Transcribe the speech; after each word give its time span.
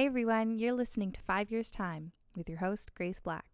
Hey 0.00 0.06
everyone, 0.06 0.58
you're 0.58 0.72
listening 0.72 1.12
to 1.12 1.20
Five 1.20 1.50
Years 1.50 1.70
Time 1.70 2.12
with 2.34 2.48
your 2.48 2.56
host, 2.56 2.94
Grace 2.94 3.20
Black. 3.20 3.44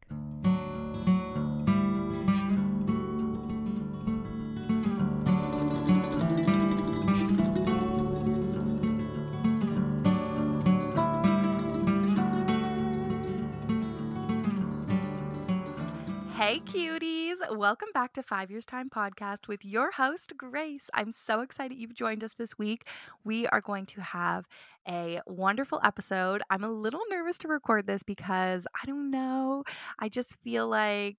Hey, 16.36 16.60
cuties. 16.60 17.05
Welcome 17.50 17.88
back 17.94 18.12
to 18.14 18.22
Five 18.22 18.50
Years 18.50 18.66
Time 18.66 18.90
podcast 18.90 19.46
with 19.46 19.64
your 19.64 19.92
host, 19.92 20.32
Grace. 20.36 20.90
I'm 20.94 21.12
so 21.12 21.40
excited 21.40 21.78
you've 21.78 21.94
joined 21.94 22.24
us 22.24 22.32
this 22.36 22.58
week. 22.58 22.88
We 23.24 23.46
are 23.48 23.60
going 23.60 23.86
to 23.86 24.00
have 24.00 24.46
a 24.88 25.20
wonderful 25.26 25.80
episode. 25.84 26.42
I'm 26.50 26.64
a 26.64 26.68
little 26.68 27.02
nervous 27.08 27.38
to 27.38 27.48
record 27.48 27.86
this 27.86 28.02
because 28.02 28.66
I 28.82 28.86
don't 28.86 29.10
know. 29.10 29.64
I 29.98 30.08
just 30.08 30.36
feel 30.42 30.66
like 30.66 31.18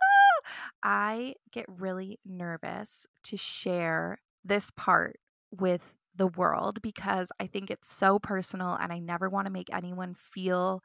ah, 0.00 0.48
I 0.82 1.34
get 1.50 1.66
really 1.68 2.20
nervous 2.24 3.06
to 3.24 3.36
share 3.36 4.18
this 4.44 4.70
part 4.70 5.18
with 5.50 5.82
the 6.14 6.28
world 6.28 6.80
because 6.82 7.32
I 7.40 7.46
think 7.46 7.70
it's 7.70 7.88
so 7.92 8.18
personal 8.18 8.76
and 8.80 8.92
I 8.92 8.98
never 8.98 9.28
want 9.28 9.46
to 9.46 9.52
make 9.52 9.72
anyone 9.72 10.14
feel 10.14 10.82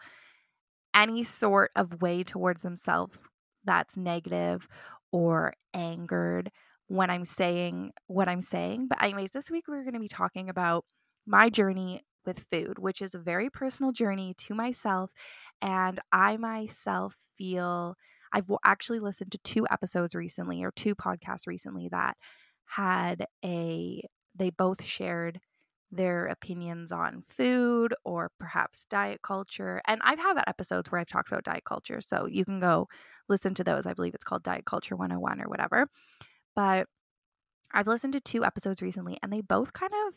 any 0.95 1.23
sort 1.23 1.71
of 1.75 2.01
way 2.01 2.23
towards 2.23 2.61
themselves 2.61 3.19
that's 3.67 3.97
negative 3.97 4.67
or 5.11 5.53
angered 5.73 6.51
when 6.87 7.09
I'm 7.09 7.25
saying 7.25 7.91
what 8.07 8.27
I'm 8.27 8.41
saying. 8.41 8.87
But, 8.87 9.03
anyways, 9.03 9.31
this 9.31 9.51
week 9.51 9.65
we're 9.67 9.83
going 9.83 9.93
to 9.93 9.99
be 9.99 10.07
talking 10.07 10.49
about 10.49 10.85
my 11.25 11.49
journey 11.49 12.01
with 12.25 12.45
food, 12.51 12.79
which 12.79 13.01
is 13.01 13.15
a 13.15 13.19
very 13.19 13.49
personal 13.49 13.91
journey 13.91 14.33
to 14.37 14.53
myself. 14.53 15.11
And 15.61 15.99
I 16.11 16.37
myself 16.37 17.15
feel 17.37 17.95
I've 18.33 18.51
actually 18.65 18.99
listened 18.99 19.31
to 19.31 19.39
two 19.39 19.65
episodes 19.69 20.15
recently 20.15 20.63
or 20.63 20.71
two 20.71 20.95
podcasts 20.95 21.47
recently 21.47 21.87
that 21.91 22.17
had 22.65 23.25
a, 23.43 24.01
they 24.35 24.49
both 24.49 24.83
shared 24.83 25.39
their 25.91 26.25
opinions 26.25 26.91
on 26.91 27.23
food 27.29 27.93
or 28.03 28.31
perhaps 28.39 28.85
diet 28.89 29.21
culture. 29.21 29.81
And 29.87 30.01
I've 30.03 30.19
had 30.19 30.41
episodes 30.47 30.91
where 30.91 30.99
I've 30.99 31.07
talked 31.07 31.29
about 31.29 31.43
diet 31.43 31.63
culture. 31.65 32.01
So 32.01 32.25
you 32.25 32.45
can 32.45 32.59
go 32.59 32.87
listen 33.29 33.53
to 33.55 33.63
those. 33.63 33.85
I 33.85 33.93
believe 33.93 34.13
it's 34.13 34.23
called 34.23 34.43
Diet 34.43 34.65
Culture 34.65 34.95
101 34.95 35.41
or 35.41 35.47
whatever. 35.47 35.87
But 36.55 36.87
I've 37.73 37.87
listened 37.87 38.13
to 38.13 38.19
two 38.19 38.43
episodes 38.43 38.81
recently 38.81 39.17
and 39.21 39.31
they 39.31 39.41
both 39.41 39.73
kind 39.73 39.93
of, 40.07 40.13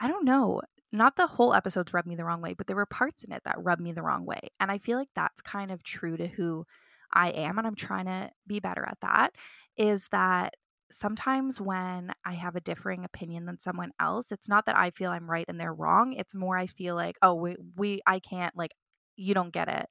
I 0.00 0.08
don't 0.08 0.24
know, 0.24 0.60
not 0.92 1.16
the 1.16 1.26
whole 1.26 1.54
episodes 1.54 1.92
rubbed 1.92 2.08
me 2.08 2.14
the 2.14 2.24
wrong 2.24 2.40
way, 2.40 2.54
but 2.54 2.66
there 2.66 2.76
were 2.76 2.86
parts 2.86 3.24
in 3.24 3.32
it 3.32 3.42
that 3.44 3.62
rubbed 3.62 3.82
me 3.82 3.92
the 3.92 4.02
wrong 4.02 4.24
way. 4.24 4.40
And 4.60 4.70
I 4.70 4.78
feel 4.78 4.98
like 4.98 5.08
that's 5.14 5.40
kind 5.40 5.70
of 5.70 5.82
true 5.82 6.16
to 6.16 6.26
who 6.26 6.64
I 7.12 7.30
am. 7.30 7.58
And 7.58 7.66
I'm 7.66 7.74
trying 7.74 8.06
to 8.06 8.30
be 8.46 8.60
better 8.60 8.86
at 8.86 8.98
that. 9.02 9.34
Is 9.76 10.08
that 10.12 10.54
sometimes 10.90 11.60
when 11.60 12.12
I 12.24 12.34
have 12.34 12.56
a 12.56 12.60
differing 12.60 13.04
opinion 13.04 13.46
than 13.46 13.58
someone 13.58 13.90
else, 14.00 14.30
it's 14.32 14.48
not 14.48 14.66
that 14.66 14.76
I 14.76 14.90
feel 14.90 15.10
I'm 15.10 15.30
right 15.30 15.46
and 15.48 15.60
they're 15.60 15.74
wrong. 15.74 16.12
It's 16.14 16.34
more 16.34 16.56
I 16.56 16.66
feel 16.66 16.94
like, 16.94 17.16
oh, 17.22 17.34
we, 17.34 17.56
we 17.76 18.00
I 18.06 18.20
can't, 18.20 18.56
like, 18.56 18.72
you 19.16 19.34
don't 19.34 19.52
get 19.52 19.68
it. 19.68 19.86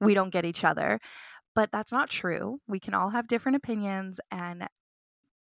We 0.00 0.14
don't 0.14 0.32
get 0.32 0.44
each 0.44 0.64
other. 0.64 1.00
But 1.54 1.70
that's 1.72 1.92
not 1.92 2.10
true. 2.10 2.60
We 2.68 2.80
can 2.80 2.94
all 2.94 3.10
have 3.10 3.26
different 3.26 3.56
opinions 3.56 4.20
and 4.30 4.66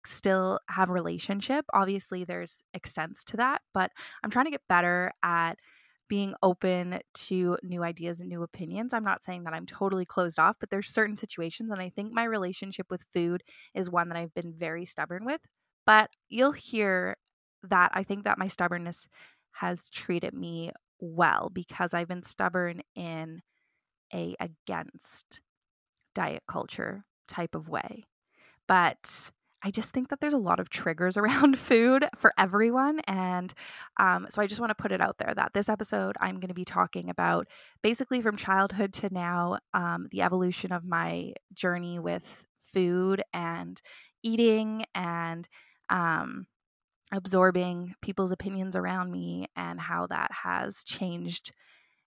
still 0.05 0.59
have 0.69 0.91
relationship. 0.91 1.65
Obviously, 1.73 2.25
there's 2.25 2.59
extents 2.75 3.25
to 3.25 3.37
that, 3.39 3.63
but 3.73 3.91
I'm 4.23 4.31
trying 4.31 4.47
to 4.47 4.51
get 4.51 4.63
better 4.69 5.13
at 5.23 5.59
being 6.13 6.35
open 6.43 7.01
to 7.15 7.57
new 7.63 7.83
ideas 7.83 8.21
and 8.21 8.29
new 8.29 8.43
opinions. 8.43 8.93
I'm 8.93 9.03
not 9.03 9.25
saying 9.25 9.45
that 9.45 9.55
I'm 9.55 9.65
totally 9.65 10.05
closed 10.05 10.39
off, 10.39 10.57
but 10.61 10.69
there's 10.69 10.91
certain 10.91 11.17
situations 11.17 11.71
and 11.71 11.81
I 11.81 11.89
think 11.89 12.13
my 12.13 12.25
relationship 12.25 12.89
with 12.91 13.07
food 13.15 13.43
is 13.75 13.89
one 13.89 14.11
that 14.11 14.19
I've 14.19 14.35
been 14.35 14.53
very 14.53 14.85
stubborn 14.85 15.25
with. 15.25 15.41
But 15.87 16.11
you'll 16.29 16.53
hear 16.53 17.17
that 17.63 17.93
I 17.95 18.03
think 18.03 18.25
that 18.25 18.37
my 18.37 18.49
stubbornness 18.49 19.09
has 19.53 19.89
treated 19.89 20.35
me 20.35 20.73
well 21.01 21.49
because 21.51 21.95
I've 21.95 22.09
been 22.09 22.23
stubborn 22.23 22.83
in 22.95 23.41
a 24.15 24.37
against 24.41 25.41
diet 26.15 26.45
culture 26.49 27.05
type 27.29 27.55
of 27.55 27.69
way. 27.69 28.05
But 28.69 29.33
I 29.65 29.71
just 29.71 29.91
think 29.91 30.09
that 30.09 30.21
there's 30.21 30.33
a 30.33 30.39
lot 30.39 30.61
of 30.61 30.71
triggers 30.71 31.17
around 31.19 31.59
food 31.59 32.07
for 32.17 32.33
everyone. 32.39 33.01
And 33.07 33.53
um, 33.99 34.27
so 34.31 34.43
I 34.43 34.47
just 34.47 34.61
want 34.61 34.71
to 34.71 34.83
put 34.83 34.93
it 34.93 35.01
out 35.01 35.19
there 35.19 35.33
that 35.35 35.53
this 35.55 35.69
episode, 35.69 36.17
I'm 36.21 36.41
going 36.41 36.49
to 36.49 36.55
be 36.55 36.65
talking 36.65 37.11
about 37.11 37.47
basically 37.83 38.21
from 38.21 38.37
childhood 38.37 38.93
to 38.95 39.13
now, 39.13 39.59
um, 39.75 40.09
the 40.11 40.23
evolution 40.23 40.73
of 40.73 40.85
my 40.85 41.33
journey 41.55 41.99
with 41.99 42.45
food 42.61 43.23
and 43.33 43.81
eating 44.23 44.85
and 44.95 45.49
um, 45.91 46.47
absorbing 47.13 47.95
people's 48.03 48.33
opinions 48.33 48.77
around 48.77 49.11
me 49.11 49.47
and 49.57 49.81
how 49.81 50.07
that 50.07 50.31
has 50.33 50.83
changed 50.85 51.53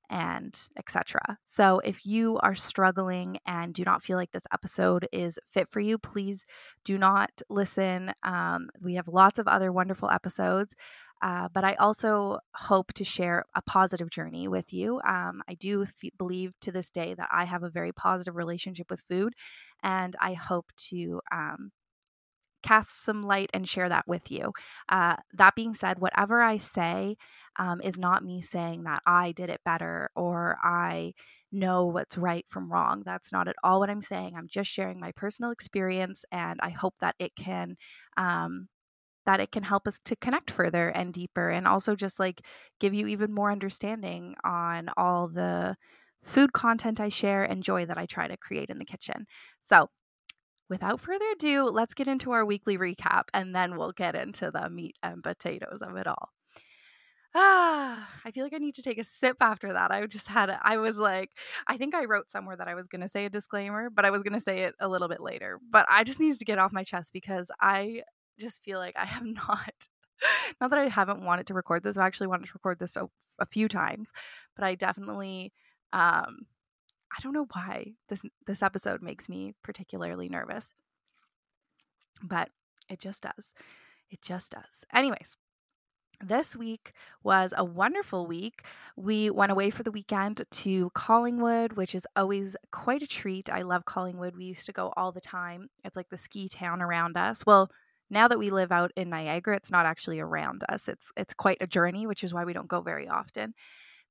and 0.09 0.59
etc. 0.77 1.37
So 1.45 1.79
if 1.79 2.05
you 2.05 2.39
are 2.39 2.55
struggling 2.55 3.37
and 3.45 3.73
do 3.73 3.83
not 3.83 4.03
feel 4.03 4.17
like 4.17 4.31
this 4.31 4.43
episode 4.53 5.07
is 5.11 5.39
fit 5.51 5.69
for 5.69 5.79
you, 5.79 5.97
please 5.97 6.45
do 6.83 6.97
not 6.97 7.41
listen. 7.49 8.13
Um, 8.23 8.69
we 8.81 8.95
have 8.95 9.07
lots 9.07 9.39
of 9.39 9.47
other 9.47 9.71
wonderful 9.71 10.09
episodes. 10.09 10.73
Uh, 11.21 11.47
but 11.53 11.63
I 11.63 11.75
also 11.75 12.39
hope 12.53 12.93
to 12.93 13.03
share 13.03 13.45
a 13.55 13.61
positive 13.61 14.09
journey 14.09 14.47
with 14.47 14.73
you. 14.73 14.99
Um, 15.07 15.41
I 15.49 15.53
do 15.55 15.83
f- 15.83 16.11
believe 16.17 16.53
to 16.61 16.71
this 16.71 16.89
day 16.89 17.15
that 17.15 17.29
I 17.31 17.45
have 17.45 17.63
a 17.63 17.69
very 17.69 17.93
positive 17.93 18.35
relationship 18.35 18.91
with 18.91 19.01
food, 19.09 19.33
and 19.81 20.15
I 20.21 20.33
hope 20.33 20.71
to 20.89 21.21
um, 21.31 21.71
cast 22.65 23.03
some 23.03 23.21
light 23.21 23.49
and 23.53 23.67
share 23.69 23.89
that 23.89 24.07
with 24.07 24.31
you. 24.31 24.51
Uh, 24.89 25.15
that 25.33 25.55
being 25.55 25.75
said, 25.75 25.99
whatever 25.99 26.41
I 26.41 26.57
say 26.57 27.15
um, 27.59 27.79
is 27.81 27.99
not 27.99 28.23
me 28.25 28.41
saying 28.41 28.83
that 28.83 29.01
I 29.05 29.31
did 29.33 29.49
it 29.49 29.61
better 29.63 30.09
or 30.15 30.57
I 30.63 31.13
know 31.51 31.85
what's 31.85 32.17
right 32.17 32.45
from 32.49 32.71
wrong. 32.71 33.03
That's 33.05 33.31
not 33.31 33.47
at 33.47 33.55
all 33.63 33.79
what 33.79 33.89
I'm 33.91 34.01
saying. 34.01 34.33
I'm 34.35 34.47
just 34.49 34.69
sharing 34.69 34.99
my 34.99 35.11
personal 35.11 35.51
experience, 35.51 36.25
and 36.31 36.59
I 36.61 36.69
hope 36.69 36.95
that 37.01 37.15
it 37.19 37.35
can. 37.35 37.77
Um, 38.17 38.67
that 39.25 39.39
it 39.39 39.51
can 39.51 39.63
help 39.63 39.87
us 39.87 39.99
to 40.05 40.15
connect 40.15 40.51
further 40.51 40.89
and 40.89 41.11
deeper 41.11 41.49
and 41.49 41.67
also 41.67 41.95
just 41.95 42.19
like 42.19 42.45
give 42.79 42.93
you 42.93 43.07
even 43.07 43.33
more 43.33 43.51
understanding 43.51 44.35
on 44.43 44.87
all 44.97 45.27
the 45.27 45.75
food 46.23 46.53
content 46.53 46.99
I 46.99 47.09
share 47.09 47.43
and 47.43 47.63
joy 47.63 47.87
that 47.87 47.97
I 47.97 48.05
try 48.05 48.27
to 48.27 48.37
create 48.37 48.69
in 48.69 48.77
the 48.77 48.85
kitchen. 48.85 49.25
So, 49.63 49.89
without 50.69 50.99
further 50.99 51.25
ado, 51.33 51.63
let's 51.65 51.93
get 51.93 52.07
into 52.07 52.31
our 52.31 52.45
weekly 52.45 52.77
recap 52.77 53.23
and 53.33 53.55
then 53.55 53.77
we'll 53.77 53.91
get 53.91 54.15
into 54.15 54.51
the 54.51 54.69
meat 54.69 54.97
and 55.03 55.23
potatoes 55.23 55.79
of 55.81 55.95
it 55.95 56.07
all. 56.07 56.29
Ah, 57.37 58.09
I 58.23 58.31
feel 58.31 58.45
like 58.45 58.53
I 58.53 58.59
need 58.59 58.75
to 58.75 58.81
take 58.81 58.97
a 58.97 59.03
sip 59.03 59.35
after 59.41 59.73
that. 59.73 59.91
I 59.91 60.05
just 60.05 60.27
had, 60.27 60.49
a, 60.49 60.59
I 60.63 60.77
was 60.77 60.95
like, 60.95 61.31
I 61.67 61.75
think 61.75 61.93
I 61.93 62.05
wrote 62.05 62.31
somewhere 62.31 62.55
that 62.55 62.69
I 62.69 62.75
was 62.75 62.87
going 62.87 63.01
to 63.01 63.09
say 63.09 63.25
a 63.25 63.29
disclaimer, 63.29 63.89
but 63.89 64.05
I 64.05 64.09
was 64.09 64.23
going 64.23 64.33
to 64.33 64.39
say 64.39 64.59
it 64.59 64.75
a 64.79 64.87
little 64.87 65.09
bit 65.09 65.19
later. 65.19 65.59
But 65.69 65.85
I 65.89 66.05
just 66.05 66.19
needed 66.21 66.39
to 66.39 66.45
get 66.45 66.59
off 66.59 66.71
my 66.71 66.85
chest 66.85 67.11
because 67.11 67.51
I 67.59 68.03
just 68.39 68.63
feel 68.63 68.79
like 68.79 68.95
I 68.97 69.03
have 69.03 69.23
not, 69.25 69.73
not 70.61 70.69
that 70.69 70.79
I 70.79 70.87
haven't 70.87 71.25
wanted 71.25 71.47
to 71.47 71.53
record 71.53 71.83
this, 71.83 71.97
I've 71.97 72.05
actually 72.05 72.27
wanted 72.27 72.45
to 72.45 72.53
record 72.53 72.79
this 72.79 72.95
a, 72.95 73.09
a 73.39 73.45
few 73.45 73.67
times, 73.67 74.11
but 74.55 74.63
I 74.63 74.75
definitely, 74.75 75.51
um, 75.91 76.45
I 77.17 77.21
don't 77.21 77.33
know 77.33 77.47
why 77.53 77.93
this 78.09 78.21
this 78.45 78.61
episode 78.63 79.01
makes 79.01 79.29
me 79.29 79.53
particularly 79.63 80.29
nervous. 80.29 80.71
But 82.23 82.49
it 82.89 82.99
just 82.99 83.23
does. 83.23 83.53
It 84.09 84.21
just 84.21 84.51
does. 84.51 84.85
Anyways, 84.93 85.37
this 86.23 86.55
week 86.55 86.93
was 87.23 87.53
a 87.55 87.65
wonderful 87.65 88.25
week. 88.25 88.63
We 88.95 89.29
went 89.29 89.51
away 89.51 89.69
for 89.69 89.83
the 89.83 89.91
weekend 89.91 90.43
to 90.49 90.91
Collingwood, 90.93 91.73
which 91.73 91.95
is 91.95 92.07
always 92.15 92.55
quite 92.71 93.03
a 93.03 93.07
treat. 93.07 93.49
I 93.49 93.63
love 93.63 93.85
Collingwood. 93.85 94.35
We 94.35 94.45
used 94.45 94.65
to 94.67 94.71
go 94.71 94.93
all 94.95 95.11
the 95.11 95.21
time. 95.21 95.69
It's 95.83 95.95
like 95.95 96.09
the 96.09 96.17
ski 96.17 96.47
town 96.47 96.81
around 96.81 97.17
us. 97.17 97.45
Well, 97.45 97.69
now 98.09 98.27
that 98.27 98.39
we 98.39 98.49
live 98.49 98.71
out 98.71 98.91
in 98.95 99.09
Niagara, 99.09 99.55
it's 99.55 99.71
not 99.71 99.85
actually 99.85 100.19
around 100.19 100.63
us. 100.69 100.87
It's 100.87 101.11
it's 101.17 101.33
quite 101.33 101.57
a 101.61 101.67
journey, 101.67 102.07
which 102.07 102.23
is 102.23 102.33
why 102.33 102.45
we 102.45 102.53
don't 102.53 102.67
go 102.67 102.81
very 102.81 103.07
often. 103.07 103.53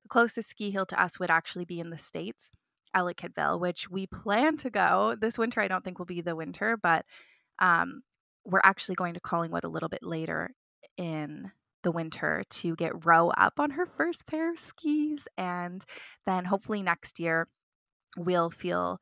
The 0.03 0.09
closest 0.09 0.49
ski 0.49 0.69
hill 0.71 0.85
to 0.87 1.01
us 1.01 1.19
would 1.19 1.31
actually 1.31 1.65
be 1.65 1.79
in 1.79 1.89
the 1.89 1.97
States. 1.97 2.51
Ellicottville, 2.95 3.59
which 3.59 3.89
we 3.89 4.07
plan 4.07 4.57
to 4.57 4.69
go 4.69 5.15
this 5.19 5.37
winter. 5.37 5.61
I 5.61 5.67
don't 5.67 5.83
think 5.83 5.99
will 5.99 6.05
be 6.05 6.21
the 6.21 6.35
winter, 6.35 6.77
but 6.77 7.05
um, 7.59 8.01
we're 8.45 8.61
actually 8.63 8.95
going 8.95 9.13
to 9.15 9.19
Collingwood 9.19 9.63
a 9.63 9.69
little 9.69 9.89
bit 9.89 10.03
later 10.03 10.51
in 10.97 11.51
the 11.83 11.91
winter 11.91 12.43
to 12.49 12.75
get 12.75 13.05
Row 13.05 13.29
up 13.29 13.59
on 13.59 13.71
her 13.71 13.85
first 13.85 14.25
pair 14.27 14.51
of 14.51 14.59
skis. 14.59 15.27
And 15.37 15.83
then 16.25 16.45
hopefully 16.45 16.81
next 16.81 17.19
year 17.19 17.47
we'll 18.17 18.49
feel 18.49 18.99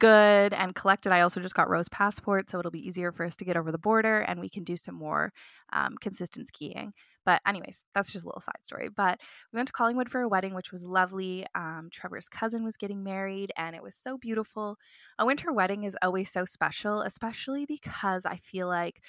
good 0.00 0.52
and 0.52 0.74
collected. 0.74 1.12
I 1.12 1.22
also 1.22 1.40
just 1.40 1.54
got 1.54 1.70
Row's 1.70 1.88
passport, 1.88 2.50
so 2.50 2.58
it'll 2.58 2.70
be 2.70 2.86
easier 2.86 3.12
for 3.12 3.24
us 3.24 3.36
to 3.36 3.44
get 3.44 3.56
over 3.56 3.72
the 3.72 3.78
border 3.78 4.16
and 4.16 4.40
we 4.40 4.50
can 4.50 4.64
do 4.64 4.76
some 4.76 4.94
more 4.94 5.32
um, 5.72 5.94
consistent 6.00 6.48
skiing. 6.48 6.92
But, 7.24 7.40
anyways, 7.46 7.80
that's 7.94 8.12
just 8.12 8.24
a 8.24 8.28
little 8.28 8.40
side 8.40 8.64
story. 8.64 8.88
But 8.94 9.20
we 9.52 9.56
went 9.56 9.68
to 9.68 9.72
Collingwood 9.72 10.10
for 10.10 10.20
a 10.20 10.28
wedding, 10.28 10.54
which 10.54 10.72
was 10.72 10.84
lovely. 10.84 11.46
Um, 11.54 11.88
Trevor's 11.90 12.28
cousin 12.28 12.64
was 12.64 12.76
getting 12.76 13.02
married, 13.02 13.50
and 13.56 13.74
it 13.74 13.82
was 13.82 13.94
so 13.94 14.18
beautiful. 14.18 14.76
A 15.18 15.26
winter 15.26 15.52
wedding 15.52 15.84
is 15.84 15.96
always 16.02 16.30
so 16.30 16.44
special, 16.44 17.00
especially 17.02 17.66
because 17.66 18.26
I 18.26 18.36
feel 18.36 18.68
like 18.68 19.00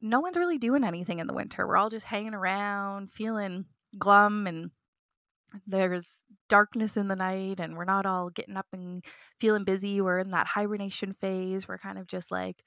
no 0.00 0.20
one's 0.20 0.36
really 0.36 0.58
doing 0.58 0.84
anything 0.84 1.18
in 1.18 1.26
the 1.26 1.32
winter. 1.32 1.66
We're 1.66 1.76
all 1.76 1.90
just 1.90 2.06
hanging 2.06 2.34
around, 2.34 3.12
feeling 3.12 3.66
glum, 3.98 4.46
and 4.46 4.70
there's 5.66 6.18
darkness 6.48 6.96
in 6.96 7.08
the 7.08 7.16
night, 7.16 7.60
and 7.60 7.76
we're 7.76 7.84
not 7.84 8.06
all 8.06 8.30
getting 8.30 8.56
up 8.56 8.66
and 8.72 9.04
feeling 9.40 9.64
busy. 9.64 10.00
We're 10.00 10.18
in 10.18 10.30
that 10.30 10.46
hibernation 10.46 11.14
phase. 11.20 11.68
We're 11.68 11.78
kind 11.78 11.98
of 11.98 12.06
just 12.06 12.30
like, 12.30 12.62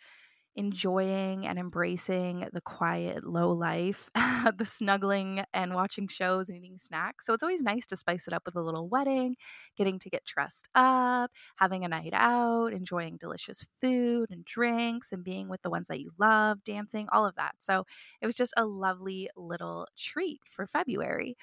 enjoying 0.56 1.46
and 1.46 1.60
embracing 1.60 2.48
the 2.54 2.62
quiet, 2.62 3.26
low 3.26 3.52
life, 3.52 4.10
the 4.16 4.66
snuggling 4.66 5.44
and 5.54 5.74
watching 5.74 6.08
shows 6.08 6.48
and 6.50 6.58
eating 6.58 6.80
snacks. 6.80 7.26
So 7.26 7.34
it's 7.34 7.44
always 7.44 7.62
nice 7.62 7.86
to 7.88 7.98
spice 7.98 8.28
it 8.28 8.34
up 8.34 8.44
with 8.46 8.56
a 8.56 8.62
little 8.62 8.88
wedding, 8.88 9.36
getting 9.78 10.00
to 10.00 10.10
get 10.10 10.26
dressed 10.26 10.70
up, 10.76 11.32
having 11.58 11.84
a 11.84 11.88
night 11.90 12.14
out, 12.14 12.74
enjoying 12.74 13.18
delicious 13.18 13.66
food 13.82 14.30
and 14.32 14.46
drinks, 14.46 15.12
and 15.12 15.24
being 15.24 15.50
with 15.50 15.62
the 15.62 15.70
ones 15.70 15.88
that 15.88 16.00
you 16.00 16.12
love, 16.20 16.64
dancing, 16.64 17.08
all 17.12 17.26
of 17.26 17.36
that. 17.36 17.56
So 17.60 17.86
it 18.22 18.26
was 18.26 18.36
just 18.36 18.54
a 18.58 18.66
lovely 18.66 19.30
little 19.36 19.88
treat 19.98 20.42
for 20.50 20.68
February. 20.68 21.36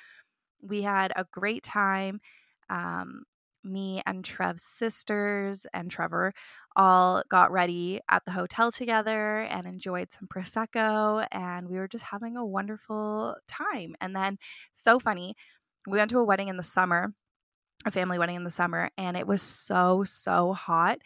We 0.60 0.82
had 0.82 1.12
a 1.16 1.24
great 1.32 1.62
time. 1.62 2.20
Um, 2.70 3.24
me 3.64 4.02
and 4.06 4.24
Trev's 4.24 4.62
sisters 4.62 5.66
and 5.72 5.90
Trevor 5.90 6.32
all 6.76 7.22
got 7.28 7.52
ready 7.52 8.00
at 8.08 8.24
the 8.24 8.32
hotel 8.32 8.72
together 8.72 9.40
and 9.40 9.66
enjoyed 9.66 10.10
some 10.10 10.28
prosecco 10.28 11.26
and 11.30 11.68
we 11.68 11.78
were 11.78 11.88
just 11.88 12.04
having 12.04 12.36
a 12.36 12.44
wonderful 12.44 13.36
time. 13.48 13.94
And 14.00 14.14
then 14.16 14.38
so 14.72 14.98
funny, 14.98 15.34
we 15.88 15.98
went 15.98 16.10
to 16.10 16.18
a 16.18 16.24
wedding 16.24 16.48
in 16.48 16.56
the 16.56 16.62
summer, 16.62 17.12
a 17.84 17.90
family 17.90 18.18
wedding 18.18 18.36
in 18.36 18.44
the 18.44 18.50
summer, 18.50 18.90
and 18.96 19.16
it 19.16 19.26
was 19.26 19.42
so 19.42 20.04
so 20.04 20.52
hot 20.52 20.98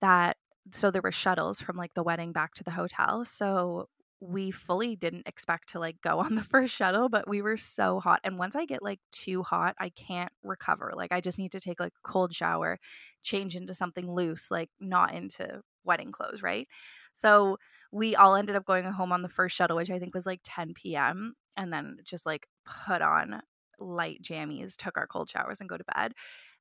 that 0.00 0.36
so 0.72 0.90
there 0.90 1.02
were 1.02 1.12
shuttles 1.12 1.60
from 1.60 1.76
like 1.76 1.94
the 1.94 2.02
wedding 2.02 2.32
back 2.32 2.54
to 2.54 2.64
the 2.64 2.70
hotel. 2.70 3.24
So 3.24 3.88
we 4.28 4.50
fully 4.50 4.96
didn't 4.96 5.26
expect 5.26 5.70
to 5.70 5.78
like 5.78 6.00
go 6.00 6.18
on 6.20 6.34
the 6.34 6.42
first 6.42 6.74
shuttle, 6.74 7.08
but 7.08 7.28
we 7.28 7.42
were 7.42 7.56
so 7.56 8.00
hot. 8.00 8.20
And 8.24 8.38
once 8.38 8.56
I 8.56 8.64
get 8.64 8.82
like 8.82 9.00
too 9.12 9.42
hot, 9.42 9.74
I 9.78 9.90
can't 9.90 10.32
recover. 10.42 10.92
Like 10.94 11.12
I 11.12 11.20
just 11.20 11.38
need 11.38 11.52
to 11.52 11.60
take 11.60 11.80
like 11.80 11.92
a 11.92 12.08
cold 12.08 12.34
shower, 12.34 12.78
change 13.22 13.56
into 13.56 13.74
something 13.74 14.10
loose, 14.10 14.50
like 14.50 14.70
not 14.80 15.14
into 15.14 15.62
wedding 15.84 16.12
clothes, 16.12 16.42
right? 16.42 16.66
So 17.12 17.58
we 17.92 18.16
all 18.16 18.34
ended 18.34 18.56
up 18.56 18.64
going 18.64 18.84
home 18.84 19.12
on 19.12 19.22
the 19.22 19.28
first 19.28 19.54
shuttle, 19.54 19.76
which 19.76 19.90
I 19.90 19.98
think 19.98 20.14
was 20.14 20.26
like 20.26 20.40
10 20.42 20.74
p.m. 20.74 21.34
And 21.56 21.72
then 21.72 21.98
just 22.04 22.26
like 22.26 22.48
put 22.86 23.02
on 23.02 23.42
light 23.78 24.20
jammies, 24.22 24.76
took 24.76 24.96
our 24.96 25.06
cold 25.06 25.28
showers, 25.28 25.60
and 25.60 25.68
go 25.68 25.76
to 25.76 25.84
bed 25.94 26.12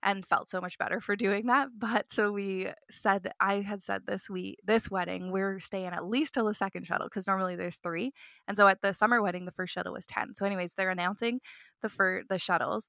and 0.03 0.25
felt 0.25 0.49
so 0.49 0.61
much 0.61 0.77
better 0.77 0.99
for 1.01 1.15
doing 1.15 1.47
that. 1.47 1.69
But 1.77 2.11
so 2.11 2.31
we 2.31 2.67
said 2.91 3.31
I 3.39 3.61
had 3.61 3.81
said 3.81 4.05
this 4.05 4.29
we 4.29 4.57
this 4.63 4.89
wedding 4.91 5.31
we're 5.31 5.59
staying 5.59 5.87
at 5.87 6.05
least 6.07 6.33
till 6.33 6.45
the 6.45 6.53
second 6.53 6.85
shuttle 6.85 7.07
because 7.07 7.27
normally 7.27 7.55
there's 7.55 7.77
three, 7.77 8.13
and 8.47 8.57
so 8.57 8.67
at 8.67 8.81
the 8.81 8.93
summer 8.93 9.21
wedding 9.21 9.45
the 9.45 9.51
first 9.51 9.73
shuttle 9.73 9.93
was 9.93 10.05
ten. 10.05 10.33
So 10.35 10.45
anyways, 10.45 10.73
they're 10.75 10.89
announcing 10.89 11.39
the 11.81 11.89
for 11.89 12.23
the 12.29 12.37
shuttles, 12.39 12.87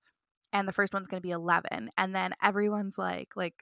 and 0.52 0.68
the 0.68 0.72
first 0.72 0.94
one's 0.94 1.08
going 1.08 1.20
to 1.20 1.26
be 1.26 1.32
eleven, 1.32 1.90
and 1.98 2.14
then 2.14 2.34
everyone's 2.42 2.98
like 2.98 3.28
like. 3.36 3.54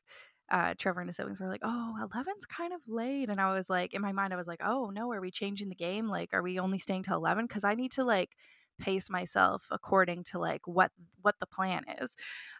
Uh, 0.51 0.75
Trevor 0.77 1.01
and 1.01 1.09
his 1.09 1.17
siblings 1.17 1.41
were 1.41 1.49
like, 1.49 1.63
"Oh, 1.65 1.95
11's 2.03 2.45
kind 2.45 2.75
of 2.75 2.81
late," 2.87 3.31
and 3.31 3.41
I 3.41 3.55
was 3.55 3.71
like, 3.71 3.95
in 3.95 4.03
my 4.03 4.13
mind, 4.13 4.35
I 4.35 4.37
was 4.37 4.47
like, 4.49 4.61
"Oh 4.63 4.91
no, 4.91 5.11
are 5.13 5.21
we 5.21 5.31
changing 5.31 5.71
the 5.71 5.75
game? 5.75 6.09
Like, 6.09 6.35
are 6.35 6.43
we 6.43 6.59
only 6.59 6.79
staying 6.79 7.05
till 7.05 7.17
11? 7.17 7.47
Because 7.47 7.65
I 7.65 7.75
need 7.75 7.93
to 7.93 8.05
like 8.05 8.31
pace 8.79 9.09
myself 9.09 9.67
according 9.71 10.25
to 10.25 10.39
like 10.39 10.61
what 10.67 10.91
what 11.23 11.37
the 11.41 11.47
plan 11.47 11.85
is." 12.03 12.15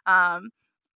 Um, 0.07 0.49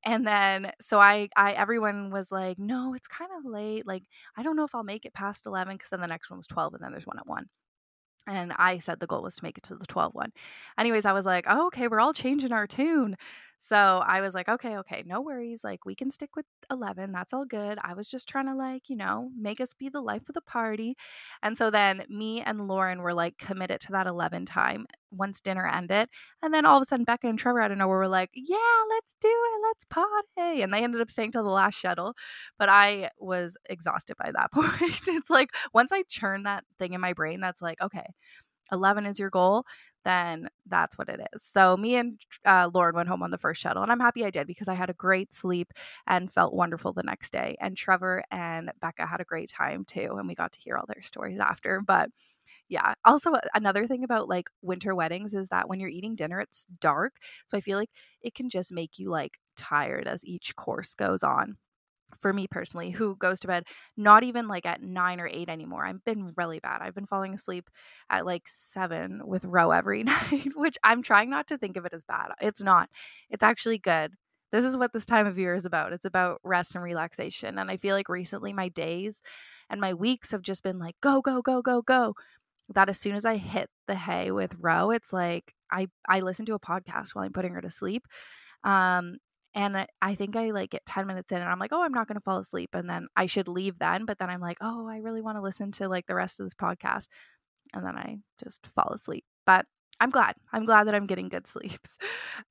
and 0.05 0.25
then 0.27 0.71
so 0.81 0.99
I 0.99 1.29
I 1.35 1.53
everyone 1.53 2.11
was 2.11 2.31
like, 2.31 2.59
"No, 2.59 2.93
it's 2.93 3.07
kind 3.07 3.31
of 3.37 3.45
late. 3.45 3.85
Like 3.87 4.03
I 4.37 4.43
don't 4.43 4.55
know 4.55 4.63
if 4.65 4.75
I'll 4.75 4.83
make 4.83 5.05
it 5.05 5.13
past 5.13 5.45
11 5.45 5.77
cuz 5.77 5.89
then 5.89 6.01
the 6.01 6.07
next 6.07 6.29
one 6.29 6.37
was 6.37 6.47
12 6.47 6.73
and 6.73 6.83
then 6.83 6.91
there's 6.91 7.07
one 7.07 7.19
at 7.19 7.27
1." 7.27 7.47
And 8.27 8.53
I 8.57 8.79
said 8.79 8.99
the 8.99 9.07
goal 9.07 9.23
was 9.23 9.35
to 9.37 9.43
make 9.43 9.57
it 9.57 9.63
to 9.65 9.75
the 9.75 9.85
12 9.87 10.13
one. 10.15 10.31
Anyways, 10.77 11.05
I 11.05 11.13
was 11.13 11.25
like, 11.25 11.45
oh, 11.49 11.67
okay, 11.67 11.87
we're 11.87 11.99
all 12.01 12.13
changing 12.13 12.51
our 12.53 12.67
tune. 12.67 13.15
So 13.59 13.75
I 13.75 14.21
was 14.21 14.33
like, 14.33 14.47
okay, 14.47 14.77
okay, 14.77 15.03
no 15.05 15.21
worries. 15.21 15.61
Like, 15.63 15.85
we 15.85 15.95
can 15.95 16.09
stick 16.11 16.35
with 16.35 16.45
11. 16.71 17.11
That's 17.11 17.33
all 17.33 17.45
good. 17.45 17.77
I 17.83 17.93
was 17.95 18.07
just 18.07 18.27
trying 18.29 18.45
to, 18.45 18.55
like, 18.55 18.89
you 18.89 18.95
know, 18.95 19.29
make 19.37 19.59
us 19.59 19.73
be 19.73 19.89
the 19.89 20.01
life 20.01 20.21
of 20.29 20.35
the 20.35 20.41
party. 20.41 20.95
And 21.43 21.57
so 21.57 21.69
then 21.69 22.03
me 22.09 22.41
and 22.41 22.67
Lauren 22.67 23.01
were 23.01 23.13
like 23.13 23.37
committed 23.37 23.81
to 23.81 23.91
that 23.93 24.07
11 24.07 24.45
time 24.45 24.85
once 25.11 25.41
dinner 25.41 25.67
ended. 25.67 26.09
And 26.41 26.53
then 26.53 26.65
all 26.65 26.77
of 26.77 26.81
a 26.81 26.85
sudden, 26.85 27.05
Becca 27.05 27.27
and 27.27 27.39
Trevor 27.39 27.61
out 27.61 27.71
of 27.71 27.77
nowhere 27.77 27.97
were 27.97 28.07
like, 28.07 28.29
yeah, 28.33 28.57
let's 28.89 29.07
do 29.21 29.27
it. 29.29 29.61
Let's 29.63 29.85
party. 29.89 30.61
And 30.61 30.73
they 30.73 30.83
ended 30.83 31.01
up 31.01 31.11
staying 31.11 31.31
till 31.31 31.43
the 31.43 31.49
last 31.49 31.75
shuttle. 31.75 32.13
But 32.59 32.69
I 32.69 33.09
was 33.19 33.57
exhausted 33.69 34.15
by 34.17 34.31
that 34.33 34.51
point. 34.53 35.01
it's 35.07 35.29
like 35.29 35.49
once 35.73 35.91
I 35.91 36.03
churn 36.07 36.43
that 36.43 36.63
thing 36.79 36.93
in 36.93 37.01
my 37.01 37.13
brain, 37.13 37.39
that's 37.41 37.61
like, 37.61 37.81
okay, 37.81 38.05
11 38.71 39.05
is 39.05 39.19
your 39.19 39.29
goal, 39.29 39.65
then 40.05 40.47
that's 40.67 40.97
what 40.97 41.09
it 41.09 41.19
is. 41.33 41.43
So 41.43 41.75
me 41.77 41.95
and 41.95 42.19
uh, 42.45 42.69
Lauren 42.73 42.95
went 42.95 43.09
home 43.09 43.23
on 43.23 43.31
the 43.31 43.37
first 43.37 43.61
shuttle, 43.61 43.83
and 43.83 43.91
I'm 43.91 43.99
happy 43.99 44.25
I 44.25 44.29
did 44.29 44.47
because 44.47 44.67
I 44.67 44.73
had 44.73 44.89
a 44.89 44.93
great 44.93 45.33
sleep 45.33 45.73
and 46.07 46.31
felt 46.31 46.53
wonderful 46.53 46.93
the 46.93 47.03
next 47.03 47.31
day. 47.33 47.55
And 47.59 47.75
Trevor 47.77 48.23
and 48.31 48.71
Becca 48.81 49.05
had 49.05 49.21
a 49.21 49.25
great 49.25 49.49
time 49.49 49.85
too, 49.85 50.15
and 50.17 50.27
we 50.27 50.35
got 50.35 50.51
to 50.53 50.59
hear 50.59 50.77
all 50.77 50.85
their 50.87 51.01
stories 51.03 51.39
after. 51.39 51.81
But 51.81 52.09
yeah. 52.69 52.93
Also, 53.05 53.33
another 53.53 53.87
thing 53.87 54.03
about 54.03 54.29
like 54.29 54.49
winter 54.61 54.95
weddings 54.95 55.33
is 55.33 55.49
that 55.49 55.69
when 55.69 55.79
you're 55.79 55.89
eating 55.89 56.15
dinner, 56.15 56.39
it's 56.41 56.65
dark. 56.81 57.13
So 57.45 57.57
I 57.57 57.61
feel 57.61 57.77
like 57.77 57.89
it 58.21 58.35
can 58.35 58.49
just 58.49 58.71
make 58.71 58.99
you 58.99 59.09
like 59.09 59.39
tired 59.55 60.07
as 60.07 60.25
each 60.25 60.55
course 60.55 60.93
goes 60.95 61.23
on 61.23 61.57
for 62.19 62.33
me 62.33 62.47
personally, 62.49 62.91
who 62.91 63.15
goes 63.15 63.39
to 63.41 63.47
bed 63.47 63.63
not 63.95 64.23
even 64.23 64.47
like 64.47 64.65
at 64.65 64.81
nine 64.81 65.19
or 65.19 65.27
eight 65.27 65.49
anymore. 65.49 65.85
I've 65.85 66.03
been 66.03 66.33
really 66.35 66.59
bad. 66.59 66.81
I've 66.81 66.95
been 66.95 67.07
falling 67.07 67.33
asleep 67.33 67.69
at 68.09 68.25
like 68.25 68.43
seven 68.47 69.21
with 69.25 69.45
Row 69.45 69.71
every 69.71 70.03
night, 70.31 70.49
which 70.55 70.77
I'm 70.83 71.01
trying 71.01 71.29
not 71.29 71.47
to 71.47 71.57
think 71.57 71.77
of 71.77 71.85
it 71.85 71.93
as 71.93 72.03
bad. 72.03 72.29
It's 72.41 72.61
not, 72.61 72.89
it's 73.29 73.43
actually 73.43 73.79
good. 73.79 74.13
This 74.51 74.63
is 74.63 74.77
what 74.77 74.93
this 74.93 75.05
time 75.05 75.27
of 75.27 75.37
year 75.37 75.55
is 75.55 75.65
about. 75.65 75.91
It's 75.91 76.05
about 76.05 76.39
rest 76.43 76.75
and 76.75 76.83
relaxation. 76.83 77.57
And 77.57 77.69
I 77.69 77.77
feel 77.77 77.95
like 77.95 78.07
recently 78.07 78.53
my 78.53 78.69
days 78.69 79.21
and 79.69 79.81
my 79.81 79.93
weeks 79.93 80.31
have 80.31 80.41
just 80.41 80.63
been 80.63 80.79
like, 80.79 80.95
go, 81.01 81.21
go, 81.21 81.41
go, 81.41 81.61
go, 81.61 81.81
go. 81.81 82.13
That 82.73 82.89
as 82.89 82.99
soon 82.99 83.15
as 83.15 83.25
I 83.25 83.37
hit 83.37 83.69
the 83.87 83.95
hay 83.95 84.31
with 84.31 84.55
Row, 84.59 84.91
it's 84.91 85.11
like 85.11 85.53
I, 85.71 85.87
I 86.07 86.21
listen 86.21 86.45
to 86.47 86.53
a 86.53 86.59
podcast 86.59 87.09
while 87.13 87.25
I'm 87.25 87.33
putting 87.33 87.53
her 87.53 87.61
to 87.61 87.69
sleep. 87.69 88.05
Um, 88.63 89.17
and 89.57 89.87
I 90.03 90.13
think 90.13 90.35
I 90.35 90.51
like 90.51 90.69
get 90.69 90.85
10 90.85 91.07
minutes 91.07 91.31
in 91.31 91.39
and 91.39 91.49
I'm 91.49 91.57
like, 91.57 91.73
oh, 91.73 91.81
I'm 91.81 91.91
not 91.91 92.07
going 92.07 92.15
to 92.15 92.23
fall 92.23 92.37
asleep. 92.37 92.69
And 92.73 92.87
then 92.87 93.07
I 93.15 93.25
should 93.25 93.47
leave 93.47 93.79
then. 93.79 94.05
But 94.05 94.19
then 94.19 94.29
I'm 94.29 94.39
like, 94.39 94.59
oh, 94.61 94.87
I 94.87 94.97
really 94.97 95.21
want 95.21 95.35
to 95.37 95.41
listen 95.41 95.71
to 95.73 95.89
like 95.89 96.05
the 96.05 96.13
rest 96.13 96.39
of 96.39 96.45
this 96.45 96.53
podcast. 96.53 97.07
And 97.73 97.83
then 97.83 97.97
I 97.97 98.17
just 98.43 98.67
fall 98.75 98.91
asleep. 98.93 99.25
But 99.47 99.65
I'm 99.99 100.11
glad. 100.11 100.35
I'm 100.53 100.65
glad 100.67 100.83
that 100.83 100.93
I'm 100.93 101.07
getting 101.07 101.27
good 101.27 101.47
sleeps. 101.47 101.97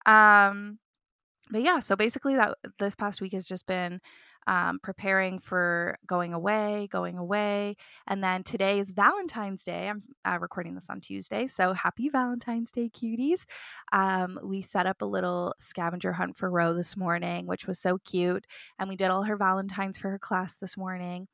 Um, 0.04 0.80
but 1.48 1.62
yeah, 1.62 1.78
so 1.78 1.94
basically 1.94 2.34
that 2.34 2.58
this 2.80 2.96
past 2.96 3.20
week 3.20 3.34
has 3.34 3.46
just 3.46 3.68
been 3.68 4.00
um, 4.46 4.78
preparing 4.82 5.38
for 5.38 5.98
going 6.06 6.32
away, 6.32 6.88
going 6.90 7.18
away. 7.18 7.76
And 8.06 8.22
then 8.22 8.42
today 8.42 8.78
is 8.78 8.90
Valentine's 8.90 9.64
Day. 9.64 9.88
I'm 9.88 10.02
uh, 10.24 10.38
recording 10.40 10.74
this 10.74 10.86
on 10.88 11.00
Tuesday. 11.00 11.46
So 11.46 11.72
happy 11.72 12.08
Valentine's 12.08 12.72
Day, 12.72 12.88
cuties. 12.88 13.44
Um, 13.92 14.38
we 14.42 14.62
set 14.62 14.86
up 14.86 15.02
a 15.02 15.06
little 15.06 15.54
scavenger 15.58 16.12
hunt 16.12 16.36
for 16.36 16.50
Row 16.50 16.74
this 16.74 16.96
morning, 16.96 17.46
which 17.46 17.66
was 17.66 17.78
so 17.78 17.98
cute. 17.98 18.46
And 18.78 18.88
we 18.88 18.96
did 18.96 19.10
all 19.10 19.24
her 19.24 19.36
Valentines 19.36 19.98
for 19.98 20.10
her 20.10 20.18
class 20.18 20.54
this 20.54 20.76
morning. 20.76 21.26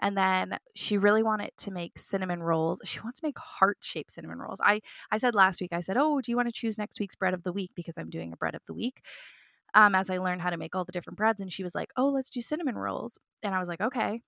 And 0.00 0.16
then 0.16 0.58
she 0.74 0.98
really 0.98 1.22
wanted 1.22 1.52
to 1.58 1.70
make 1.70 1.98
cinnamon 1.98 2.42
rolls. 2.42 2.80
She 2.84 3.00
wants 3.00 3.20
to 3.20 3.26
make 3.26 3.38
heart 3.38 3.78
shaped 3.80 4.12
cinnamon 4.12 4.38
rolls. 4.38 4.60
I, 4.62 4.80
I 5.10 5.18
said 5.18 5.34
last 5.34 5.60
week, 5.60 5.72
I 5.72 5.80
said, 5.80 5.96
Oh, 5.96 6.20
do 6.20 6.32
you 6.32 6.36
want 6.36 6.48
to 6.48 6.52
choose 6.52 6.76
next 6.76 6.98
week's 6.98 7.14
bread 7.14 7.32
of 7.32 7.44
the 7.44 7.52
week? 7.52 7.70
Because 7.76 7.96
I'm 7.96 8.10
doing 8.10 8.32
a 8.32 8.36
bread 8.36 8.54
of 8.56 8.62
the 8.66 8.74
week 8.74 9.02
um, 9.74 9.94
as 9.94 10.10
I 10.10 10.18
learned 10.18 10.42
how 10.42 10.50
to 10.50 10.56
make 10.56 10.74
all 10.74 10.84
the 10.84 10.92
different 10.92 11.16
breads. 11.18 11.40
And 11.40 11.52
she 11.52 11.64
was 11.64 11.74
like, 11.74 11.90
Oh, 11.96 12.08
let's 12.08 12.30
do 12.30 12.40
cinnamon 12.40 12.76
rolls. 12.76 13.18
And 13.42 13.54
I 13.54 13.58
was 13.58 13.68
like, 13.68 13.80
Okay. 13.80 14.20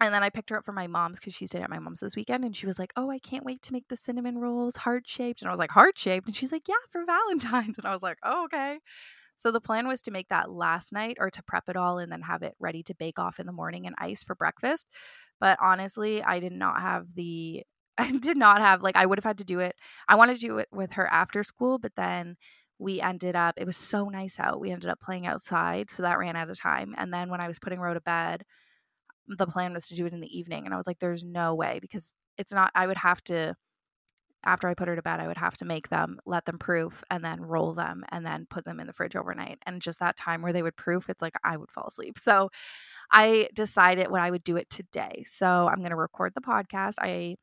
And 0.00 0.14
then 0.14 0.22
I 0.22 0.30
picked 0.30 0.50
her 0.50 0.58
up 0.58 0.64
from 0.64 0.76
my 0.76 0.86
mom's 0.86 1.18
because 1.18 1.34
she 1.34 1.46
stayed 1.48 1.62
at 1.62 1.70
my 1.70 1.80
mom's 1.80 2.00
this 2.00 2.14
weekend. 2.14 2.44
And 2.44 2.56
she 2.56 2.66
was 2.66 2.78
like, 2.78 2.92
Oh, 2.96 3.10
I 3.10 3.18
can't 3.18 3.44
wait 3.44 3.62
to 3.62 3.72
make 3.72 3.88
the 3.88 3.96
cinnamon 3.96 4.38
rolls 4.38 4.76
heart 4.76 5.04
shaped. 5.08 5.42
And 5.42 5.48
I 5.48 5.52
was 5.52 5.58
like, 5.58 5.70
Heart 5.72 5.98
shaped? 5.98 6.26
And 6.28 6.36
she's 6.36 6.52
like, 6.52 6.68
Yeah, 6.68 6.74
for 6.92 7.04
Valentine's. 7.06 7.78
And 7.78 7.86
I 7.86 7.92
was 7.92 8.02
like, 8.02 8.18
Oh, 8.22 8.44
okay. 8.44 8.78
So 9.36 9.50
the 9.52 9.60
plan 9.60 9.88
was 9.88 10.02
to 10.02 10.10
make 10.10 10.28
that 10.28 10.50
last 10.50 10.92
night 10.92 11.16
or 11.20 11.30
to 11.30 11.42
prep 11.44 11.68
it 11.68 11.76
all 11.76 11.98
and 11.98 12.10
then 12.12 12.22
have 12.22 12.42
it 12.42 12.54
ready 12.58 12.82
to 12.84 12.94
bake 12.96 13.18
off 13.18 13.40
in 13.40 13.46
the 13.46 13.52
morning 13.52 13.86
and 13.86 13.94
ice 13.98 14.24
for 14.24 14.34
breakfast. 14.34 14.88
But 15.40 15.58
honestly, 15.62 16.22
I 16.22 16.40
did 16.40 16.52
not 16.52 16.80
have 16.80 17.06
the 17.14 17.64
I 17.98 18.12
did 18.12 18.36
not 18.36 18.60
have 18.60 18.82
like 18.82 18.96
I 18.96 19.06
would 19.06 19.18
have 19.18 19.24
had 19.24 19.38
to 19.38 19.44
do 19.44 19.60
it. 19.60 19.76
I 20.08 20.16
wanted 20.16 20.36
to 20.36 20.40
do 20.40 20.58
it 20.58 20.68
with 20.72 20.92
her 20.92 21.06
after 21.08 21.42
school, 21.42 21.78
but 21.78 21.92
then 21.96 22.36
we 22.78 23.00
ended 23.00 23.36
up 23.36 23.54
it 23.58 23.66
was 23.66 23.76
so 23.76 24.08
nice 24.08 24.38
out 24.38 24.60
we 24.60 24.70
ended 24.70 24.90
up 24.90 25.00
playing 25.00 25.26
outside 25.26 25.90
so 25.90 26.02
that 26.02 26.18
ran 26.18 26.36
out 26.36 26.50
of 26.50 26.58
time 26.58 26.94
and 26.98 27.12
then 27.12 27.28
when 27.30 27.40
i 27.40 27.48
was 27.48 27.58
putting 27.58 27.80
Row 27.80 27.94
to 27.94 28.00
bed 28.00 28.44
the 29.28 29.46
plan 29.46 29.72
was 29.72 29.88
to 29.88 29.94
do 29.94 30.06
it 30.06 30.12
in 30.12 30.20
the 30.20 30.38
evening 30.38 30.64
and 30.64 30.74
i 30.74 30.76
was 30.76 30.86
like 30.86 30.98
there's 30.98 31.24
no 31.24 31.54
way 31.54 31.78
because 31.80 32.14
it's 32.38 32.52
not 32.52 32.70
i 32.74 32.86
would 32.86 32.96
have 32.96 33.22
to 33.24 33.54
after 34.44 34.68
I 34.68 34.74
put 34.74 34.88
her 34.88 34.96
to 34.96 35.02
bed, 35.02 35.20
I 35.20 35.26
would 35.26 35.36
have 35.36 35.56
to 35.58 35.64
make 35.64 35.88
them, 35.88 36.18
let 36.24 36.44
them 36.44 36.58
proof, 36.58 37.02
and 37.10 37.24
then 37.24 37.40
roll 37.40 37.74
them 37.74 38.04
and 38.10 38.24
then 38.24 38.46
put 38.48 38.64
them 38.64 38.80
in 38.80 38.86
the 38.86 38.92
fridge 38.92 39.16
overnight. 39.16 39.58
And 39.66 39.82
just 39.82 39.98
that 40.00 40.16
time 40.16 40.42
where 40.42 40.52
they 40.52 40.62
would 40.62 40.76
proof, 40.76 41.10
it's 41.10 41.22
like 41.22 41.34
I 41.44 41.56
would 41.56 41.70
fall 41.70 41.88
asleep. 41.88 42.18
So 42.18 42.48
I 43.10 43.48
decided 43.54 44.10
what 44.10 44.20
I 44.20 44.30
would 44.30 44.44
do 44.44 44.56
it 44.56 44.70
today. 44.70 45.24
So 45.26 45.68
I'm 45.68 45.78
going 45.78 45.90
to 45.90 45.96
record 45.96 46.32
the 46.34 46.40
podcast. 46.40 46.94
I 47.00 47.36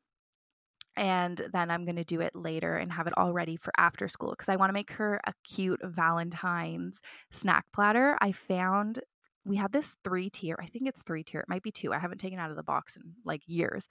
and 0.96 1.40
then 1.52 1.70
I'm 1.70 1.84
going 1.84 1.96
to 1.96 2.04
do 2.04 2.20
it 2.20 2.34
later 2.34 2.76
and 2.76 2.92
have 2.92 3.06
it 3.06 3.16
all 3.16 3.32
ready 3.32 3.56
for 3.56 3.72
after 3.76 4.08
school 4.08 4.30
because 4.30 4.48
I 4.48 4.56
want 4.56 4.70
to 4.70 4.74
make 4.74 4.92
her 4.92 5.20
a 5.26 5.32
cute 5.44 5.80
Valentine's 5.82 7.00
snack 7.30 7.66
platter. 7.72 8.16
I 8.20 8.32
found 8.32 9.00
we 9.44 9.56
had 9.56 9.72
this 9.72 9.96
three 10.02 10.28
tier. 10.28 10.56
I 10.60 10.66
think 10.66 10.88
it's 10.88 11.02
three 11.02 11.22
tier. 11.22 11.40
It 11.40 11.48
might 11.48 11.62
be 11.62 11.70
two. 11.70 11.92
I 11.92 11.98
haven't 11.98 12.18
taken 12.18 12.38
out 12.38 12.50
of 12.50 12.56
the 12.56 12.62
box 12.62 12.96
in 12.96 13.02
like 13.24 13.42
years, 13.46 13.86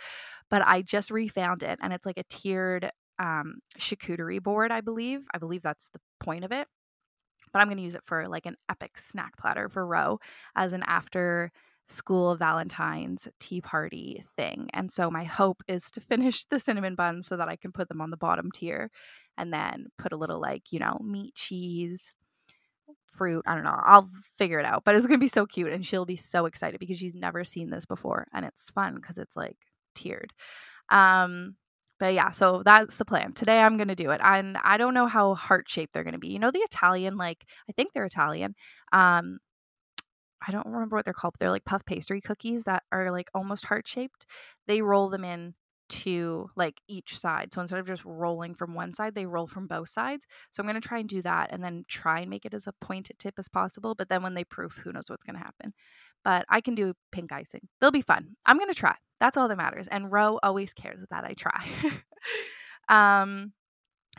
but 0.50 0.68
I 0.68 0.82
just 0.82 1.12
refound 1.12 1.64
it 1.64 1.80
and 1.82 1.94
it's 1.94 2.06
like 2.06 2.18
a 2.18 2.24
tiered 2.30 2.90
um, 3.20 3.60
charcuterie 3.80 4.44
board, 4.44 4.72
I 4.72 4.82
believe. 4.82 5.22
I 5.34 5.38
believe 5.38 5.62
that's 5.62 5.90
the 5.94 6.00
point 6.20 6.44
of 6.44 6.52
it. 6.52 6.68
But 7.54 7.60
I'm 7.62 7.68
going 7.68 7.78
to 7.78 7.84
use 7.84 7.96
it 7.96 8.04
for 8.06 8.28
like 8.28 8.46
an 8.46 8.58
epic 8.70 8.98
snack 8.98 9.38
platter 9.38 9.70
for 9.70 9.86
Roe 9.86 10.20
as 10.58 10.74
an 10.74 10.84
after 10.86 11.52
school 11.88 12.36
Valentine's 12.36 13.28
tea 13.40 13.62
party 13.62 14.26
thing. 14.36 14.70
And 14.74 14.92
so 14.92 15.10
my 15.12 15.24
hope 15.24 15.62
is 15.68 15.90
to 15.92 16.02
finish 16.02 16.46
the 16.46 16.60
cinnamon 16.60 16.96
buns 16.96 17.28
so 17.28 17.38
that 17.38 17.48
I 17.48 17.56
can 17.56 17.72
put 17.72 17.88
them 17.90 18.02
on 18.02 18.10
the 18.10 18.18
bottom 18.18 18.52
tier 18.52 18.90
and 19.38 19.54
then 19.54 19.88
put 19.98 20.14
a 20.14 20.18
little 20.18 20.40
like, 20.40 20.72
you 20.72 20.80
know, 20.80 21.00
meat, 21.04 21.36
cheese, 21.36 22.14
fruit. 23.12 23.44
I 23.48 23.56
don't 23.56 23.64
know. 23.64 23.80
I'll 23.84 24.10
figure 24.38 24.60
it 24.60 24.66
out. 24.66 24.84
But 24.84 24.96
it's 24.96 25.06
going 25.06 25.20
to 25.20 25.24
be 25.24 25.30
so 25.30 25.46
cute 25.46 25.72
and 25.72 25.86
she'll 25.86 26.06
be 26.06 26.16
so 26.16 26.46
excited 26.46 26.80
because 26.80 26.98
she's 26.98 27.16
never 27.16 27.44
seen 27.44 27.70
this 27.70 27.86
before 27.86 28.28
and 28.34 28.46
it's 28.46 28.70
fun 28.70 28.96
because 28.96 29.18
it's 29.18 29.36
like 29.36 29.58
tiered. 29.94 30.34
Um 30.90 31.56
but 31.98 32.14
yeah, 32.14 32.32
so 32.32 32.62
that's 32.66 32.98
the 32.98 33.06
plan. 33.06 33.32
Today 33.32 33.60
I'm 33.60 33.78
going 33.78 33.88
to 33.88 33.96
do 33.96 34.10
it. 34.10 34.20
And 34.22 34.58
I 34.62 34.76
don't 34.76 34.94
know 34.94 35.08
how 35.08 35.34
heart 35.34 35.70
shaped 35.70 35.94
they're 35.94 36.04
going 36.04 36.12
to 36.14 36.20
be. 36.20 36.28
You 36.28 36.40
know 36.40 36.52
the 36.52 36.60
Italian 36.60 37.16
like 37.16 37.46
I 37.70 37.72
think 37.72 37.94
they're 37.94 38.06
Italian. 38.06 38.54
Um 38.92 39.40
I 40.48 40.52
don't 40.52 40.66
remember 40.66 40.96
what 40.96 41.06
they're 41.06 41.14
called. 41.14 41.34
But 41.34 41.40
they're 41.40 41.52
like 41.52 41.66
puff 41.66 41.86
pastry 41.86 42.22
cookies 42.22 42.64
that 42.66 42.84
are 42.92 43.12
like 43.12 43.30
almost 43.34 43.66
heart 43.66 43.88
shaped. 43.88 44.26
They 44.68 44.82
roll 44.82 45.10
them 45.10 45.24
in 45.24 45.56
to 45.88 46.50
like 46.56 46.82
each 46.88 47.18
side. 47.18 47.54
So 47.54 47.62
instead 47.62 47.80
of 47.80 47.88
just 47.88 48.04
rolling 48.06 48.56
from 48.56 48.74
one 48.74 48.94
side, 48.94 49.16
they 49.16 49.26
roll 49.26 49.48
from 49.48 49.68
both 49.68 49.90
sides. 49.90 50.26
So 50.52 50.62
I'm 50.62 50.68
going 50.68 50.82
to 50.82 50.88
try 50.88 51.00
and 51.00 51.10
do 51.10 51.22
that 51.22 51.50
and 51.52 51.64
then 51.64 51.84
try 51.88 52.20
and 52.20 52.30
make 52.30 52.46
it 52.46 52.54
as 52.54 52.68
a 52.68 52.74
pointed 52.82 53.20
tip 53.20 53.36
as 53.38 53.48
possible. 53.48 53.96
But 53.96 54.10
then 54.10 54.24
when 54.24 54.34
they 54.34 54.44
proof, 54.44 54.80
who 54.84 54.92
knows 54.92 55.10
what's 55.10 55.24
going 55.24 55.38
to 55.38 55.44
happen. 55.44 55.74
But 56.24 56.46
I 56.50 56.62
can 56.62 56.76
do 56.76 56.94
pink 57.12 57.32
icing. 57.32 57.68
They'll 57.80 57.92
be 57.92 58.02
fun. 58.02 58.36
I'm 58.46 58.58
going 58.58 58.70
to 58.70 58.76
try. 58.76 58.96
That's 59.20 59.38
all 59.38 59.48
that 59.48 59.58
matters. 59.58 59.88
And 59.88 60.12
Roe 60.12 60.40
always 60.42 60.74
cares 60.74 61.06
that 61.12 61.24
I 61.24 61.34
try. 61.34 61.66
um, 63.22 63.54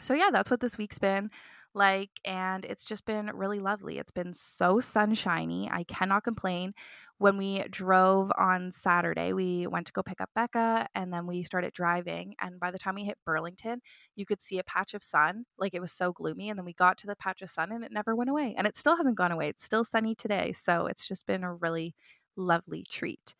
so 0.00 0.14
yeah, 0.14 0.30
that's 0.33 0.50
what 0.50 0.61
this 0.61 0.78
week's 0.78 0.99
been 0.99 1.30
like 1.76 2.11
and 2.25 2.64
it's 2.64 2.85
just 2.85 3.04
been 3.04 3.30
really 3.35 3.61
lovely. 3.61 3.99
It's 3.99 4.11
been 4.11 4.35
so 4.35 4.80
sunshiny. 4.80 5.71
I 5.73 5.85
cannot 5.85 6.25
complain. 6.25 6.75
When 7.18 7.38
we 7.38 7.64
drove 7.71 8.30
on 8.38 8.73
Saturday, 8.73 9.33
we 9.33 9.66
went 9.66 9.87
to 9.87 9.92
go 9.92 10.02
pick 10.02 10.21
up 10.21 10.30
Becca 10.35 10.88
and 10.95 11.12
then 11.12 11.26
we 11.26 11.45
started 11.45 11.73
driving 11.73 12.35
and 12.40 12.61
by 12.61 12.71
the 12.71 12.78
time 12.78 12.95
we 12.97 13.04
hit 13.04 13.18
Burlington, 13.25 13.80
you 14.16 14.26
could 14.26 14.42
see 14.42 14.59
a 14.59 14.64
patch 14.64 14.95
of 14.95 15.02
sun. 15.04 15.45
Like 15.59 15.75
it 15.75 15.80
was 15.80 15.92
so 15.92 16.12
gloomy 16.12 16.50
and 16.50 16.59
then 16.59 16.66
we 16.66 16.75
got 16.75 16.99
to 16.99 17.06
the 17.06 17.16
patch 17.16 17.42
of 17.42 17.50
sun 17.50 17.73
and 17.73 17.85
it 17.85 17.92
never 17.92 18.16
went 18.16 18.30
away. 18.30 18.54
And 18.59 18.66
it 18.66 18.76
still 18.76 18.97
hasn't 18.97 19.16
gone 19.16 19.33
away. 19.33 19.49
It's 19.49 19.64
still 19.64 19.85
sunny 19.85 20.14
today. 20.14 20.52
So 20.52 20.87
it's 20.87 21.06
just 21.09 21.26
been 21.26 21.45
a 21.45 21.54
really 21.54 21.95
lovely 22.37 22.85
treat. 22.90 23.35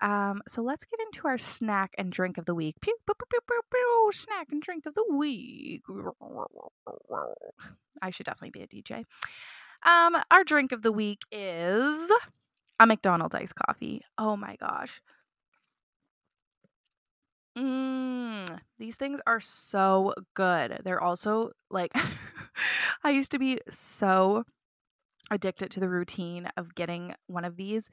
Um, 0.00 0.42
so 0.48 0.62
let's 0.62 0.84
get 0.84 1.00
into 1.00 1.26
our 1.28 1.38
snack 1.38 1.92
and 1.96 2.12
drink 2.12 2.38
of 2.38 2.44
the 2.44 2.54
week. 2.54 2.76
Pew, 2.80 2.94
pew, 3.06 3.14
pew, 3.30 4.10
snack 4.12 4.48
and 4.50 4.60
drink 4.60 4.84
of 4.86 4.94
the 4.94 5.04
week. 5.10 5.82
I 8.02 8.10
should 8.10 8.26
definitely 8.26 8.50
be 8.50 8.62
a 8.62 8.66
DJ. 8.66 9.04
Um, 9.84 10.16
our 10.30 10.44
drink 10.44 10.72
of 10.72 10.82
the 10.82 10.92
week 10.92 11.20
is 11.30 12.10
a 12.80 12.86
McDonald's 12.86 13.34
iced 13.34 13.54
coffee. 13.54 14.02
Oh 14.18 14.36
my 14.36 14.56
gosh. 14.56 15.00
Mm, 17.56 18.58
these 18.78 18.96
things 18.96 19.20
are 19.26 19.40
so 19.40 20.12
good. 20.34 20.80
They're 20.84 21.02
also 21.02 21.50
like, 21.70 21.92
I 23.04 23.10
used 23.10 23.30
to 23.32 23.38
be 23.38 23.60
so 23.70 24.44
addicted 25.30 25.70
to 25.70 25.80
the 25.80 25.88
routine 25.88 26.48
of 26.56 26.74
getting 26.74 27.14
one 27.26 27.44
of 27.44 27.56
these 27.56 27.88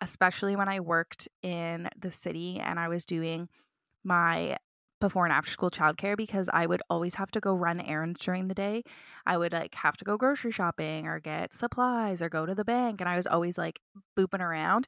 especially 0.00 0.56
when 0.56 0.68
I 0.68 0.80
worked 0.80 1.28
in 1.42 1.88
the 1.98 2.10
city 2.10 2.60
and 2.60 2.78
I 2.78 2.88
was 2.88 3.06
doing 3.06 3.48
my 4.02 4.56
before 5.00 5.24
and 5.24 5.32
after 5.32 5.50
school 5.50 5.70
childcare 5.70 6.16
because 6.16 6.48
I 6.52 6.66
would 6.66 6.80
always 6.88 7.14
have 7.16 7.30
to 7.32 7.40
go 7.40 7.54
run 7.54 7.80
errands 7.80 8.20
during 8.20 8.48
the 8.48 8.54
day. 8.54 8.84
I 9.26 9.36
would 9.36 9.52
like 9.52 9.74
have 9.74 9.96
to 9.98 10.04
go 10.04 10.16
grocery 10.16 10.50
shopping 10.50 11.06
or 11.06 11.20
get 11.20 11.54
supplies 11.54 12.22
or 12.22 12.28
go 12.28 12.46
to 12.46 12.54
the 12.54 12.64
bank 12.64 13.00
and 13.00 13.08
I 13.08 13.16
was 13.16 13.26
always 13.26 13.58
like 13.58 13.80
booping 14.18 14.40
around. 14.40 14.86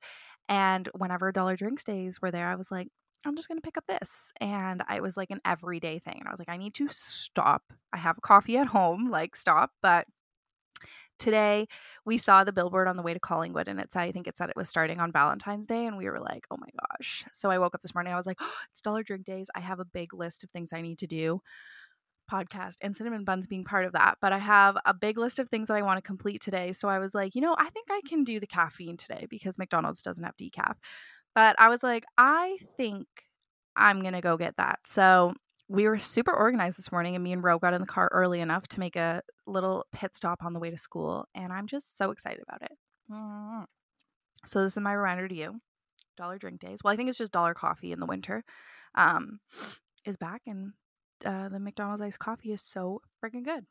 And 0.48 0.88
whenever 0.94 1.32
Dollar 1.32 1.56
Drinks 1.56 1.84
days 1.84 2.20
were 2.22 2.30
there, 2.30 2.46
I 2.46 2.54
was 2.54 2.70
like, 2.70 2.88
I'm 3.26 3.36
just 3.36 3.48
going 3.48 3.58
to 3.58 3.62
pick 3.62 3.76
up 3.76 3.86
this. 3.88 4.32
And 4.40 4.82
I 4.88 5.00
was 5.00 5.16
like 5.16 5.30
an 5.30 5.40
everyday 5.44 5.98
thing. 5.98 6.16
And 6.18 6.28
I 6.28 6.30
was 6.30 6.38
like, 6.38 6.48
I 6.48 6.56
need 6.56 6.74
to 6.74 6.88
stop. 6.90 7.62
I 7.92 7.98
have 7.98 8.20
coffee 8.22 8.56
at 8.56 8.68
home, 8.68 9.10
like 9.10 9.34
stop, 9.34 9.72
but 9.82 10.06
today 11.18 11.66
we 12.04 12.18
saw 12.18 12.44
the 12.44 12.52
billboard 12.52 12.88
on 12.88 12.96
the 12.96 13.02
way 13.02 13.14
to 13.14 13.20
Collingwood 13.20 13.68
and 13.68 13.80
it 13.80 13.92
said, 13.92 14.02
I 14.02 14.12
think 14.12 14.26
it 14.26 14.36
said 14.36 14.50
it 14.50 14.56
was 14.56 14.68
starting 14.68 15.00
on 15.00 15.12
Valentine's 15.12 15.66
Day. 15.66 15.86
And 15.86 15.96
we 15.96 16.08
were 16.08 16.20
like, 16.20 16.46
oh 16.50 16.56
my 16.58 16.68
gosh. 16.80 17.24
So 17.32 17.50
I 17.50 17.58
woke 17.58 17.74
up 17.74 17.82
this 17.82 17.94
morning. 17.94 18.12
I 18.12 18.16
was 18.16 18.26
like, 18.26 18.38
oh, 18.40 18.52
it's 18.70 18.80
dollar 18.80 19.02
drink 19.02 19.24
days. 19.24 19.48
I 19.54 19.60
have 19.60 19.80
a 19.80 19.84
big 19.84 20.14
list 20.14 20.44
of 20.44 20.50
things 20.50 20.72
I 20.72 20.82
need 20.82 20.98
to 20.98 21.06
do. 21.06 21.40
Podcast 22.30 22.74
and 22.82 22.96
cinnamon 22.96 23.24
buns 23.24 23.46
being 23.46 23.64
part 23.64 23.84
of 23.84 23.92
that. 23.92 24.18
But 24.20 24.32
I 24.32 24.38
have 24.38 24.76
a 24.84 24.92
big 24.92 25.16
list 25.16 25.38
of 25.38 25.48
things 25.48 25.68
that 25.68 25.76
I 25.76 25.82
want 25.82 25.98
to 25.98 26.02
complete 26.02 26.40
today. 26.40 26.72
So 26.72 26.88
I 26.88 26.98
was 26.98 27.14
like, 27.14 27.34
you 27.34 27.40
know, 27.40 27.54
I 27.56 27.70
think 27.70 27.86
I 27.90 28.00
can 28.06 28.24
do 28.24 28.40
the 28.40 28.48
caffeine 28.48 28.96
today 28.96 29.26
because 29.30 29.58
McDonald's 29.58 30.02
doesn't 30.02 30.24
have 30.24 30.36
decaf. 30.36 30.74
But 31.34 31.54
I 31.58 31.68
was 31.68 31.82
like, 31.82 32.04
I 32.18 32.58
think 32.76 33.06
I'm 33.76 34.02
to 34.02 34.20
go 34.20 34.36
get 34.36 34.56
that. 34.56 34.80
So 34.86 35.34
we 35.68 35.88
were 35.88 35.98
super 35.98 36.32
organized 36.32 36.78
this 36.78 36.92
morning, 36.92 37.14
and 37.14 37.24
me 37.24 37.32
and 37.32 37.42
Ro 37.42 37.58
got 37.58 37.74
in 37.74 37.80
the 37.80 37.86
car 37.86 38.08
early 38.12 38.40
enough 38.40 38.68
to 38.68 38.80
make 38.80 38.96
a 38.96 39.22
little 39.46 39.84
pit 39.92 40.16
stop 40.16 40.44
on 40.44 40.52
the 40.52 40.60
way 40.60 40.70
to 40.70 40.78
school, 40.78 41.26
and 41.34 41.52
I'm 41.52 41.66
just 41.66 41.98
so 41.98 42.10
excited 42.10 42.42
about 42.48 42.62
it. 42.62 42.72
Mm-hmm. 43.10 43.64
So 44.44 44.62
this 44.62 44.76
is 44.76 44.82
my 44.82 44.92
reminder 44.92 45.26
to 45.26 45.34
you: 45.34 45.58
Dollar 46.16 46.38
Drink 46.38 46.60
Days. 46.60 46.78
Well, 46.84 46.92
I 46.92 46.96
think 46.96 47.08
it's 47.08 47.18
just 47.18 47.32
Dollar 47.32 47.54
Coffee 47.54 47.92
in 47.92 48.00
the 48.00 48.06
winter. 48.06 48.44
Um, 48.94 49.40
is 50.04 50.16
back, 50.16 50.42
and 50.46 50.72
uh, 51.24 51.48
the 51.48 51.58
McDonald's 51.58 52.02
iced 52.02 52.18
coffee 52.18 52.52
is 52.52 52.62
so 52.62 53.00
freaking 53.22 53.44
good. 53.44 53.64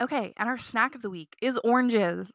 Okay, 0.00 0.34
and 0.36 0.48
our 0.48 0.58
snack 0.58 0.94
of 0.96 1.02
the 1.02 1.10
week 1.10 1.36
is 1.40 1.58
oranges. 1.62 2.32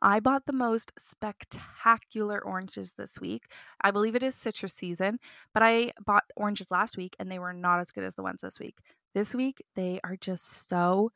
I 0.00 0.20
bought 0.20 0.46
the 0.46 0.52
most 0.52 0.92
spectacular 0.98 2.42
oranges 2.42 2.92
this 2.96 3.20
week. 3.20 3.42
I 3.80 3.90
believe 3.90 4.14
it 4.14 4.22
is 4.22 4.34
citrus 4.36 4.72
season, 4.72 5.18
but 5.52 5.62
I 5.62 5.90
bought 6.04 6.24
oranges 6.36 6.70
last 6.70 6.96
week 6.96 7.16
and 7.18 7.30
they 7.30 7.40
were 7.40 7.52
not 7.52 7.80
as 7.80 7.90
good 7.90 8.04
as 8.04 8.14
the 8.14 8.22
ones 8.22 8.40
this 8.42 8.60
week. 8.60 8.78
This 9.12 9.34
week, 9.34 9.62
they 9.74 9.98
are 10.04 10.16
just 10.16 10.68
so 10.68 11.10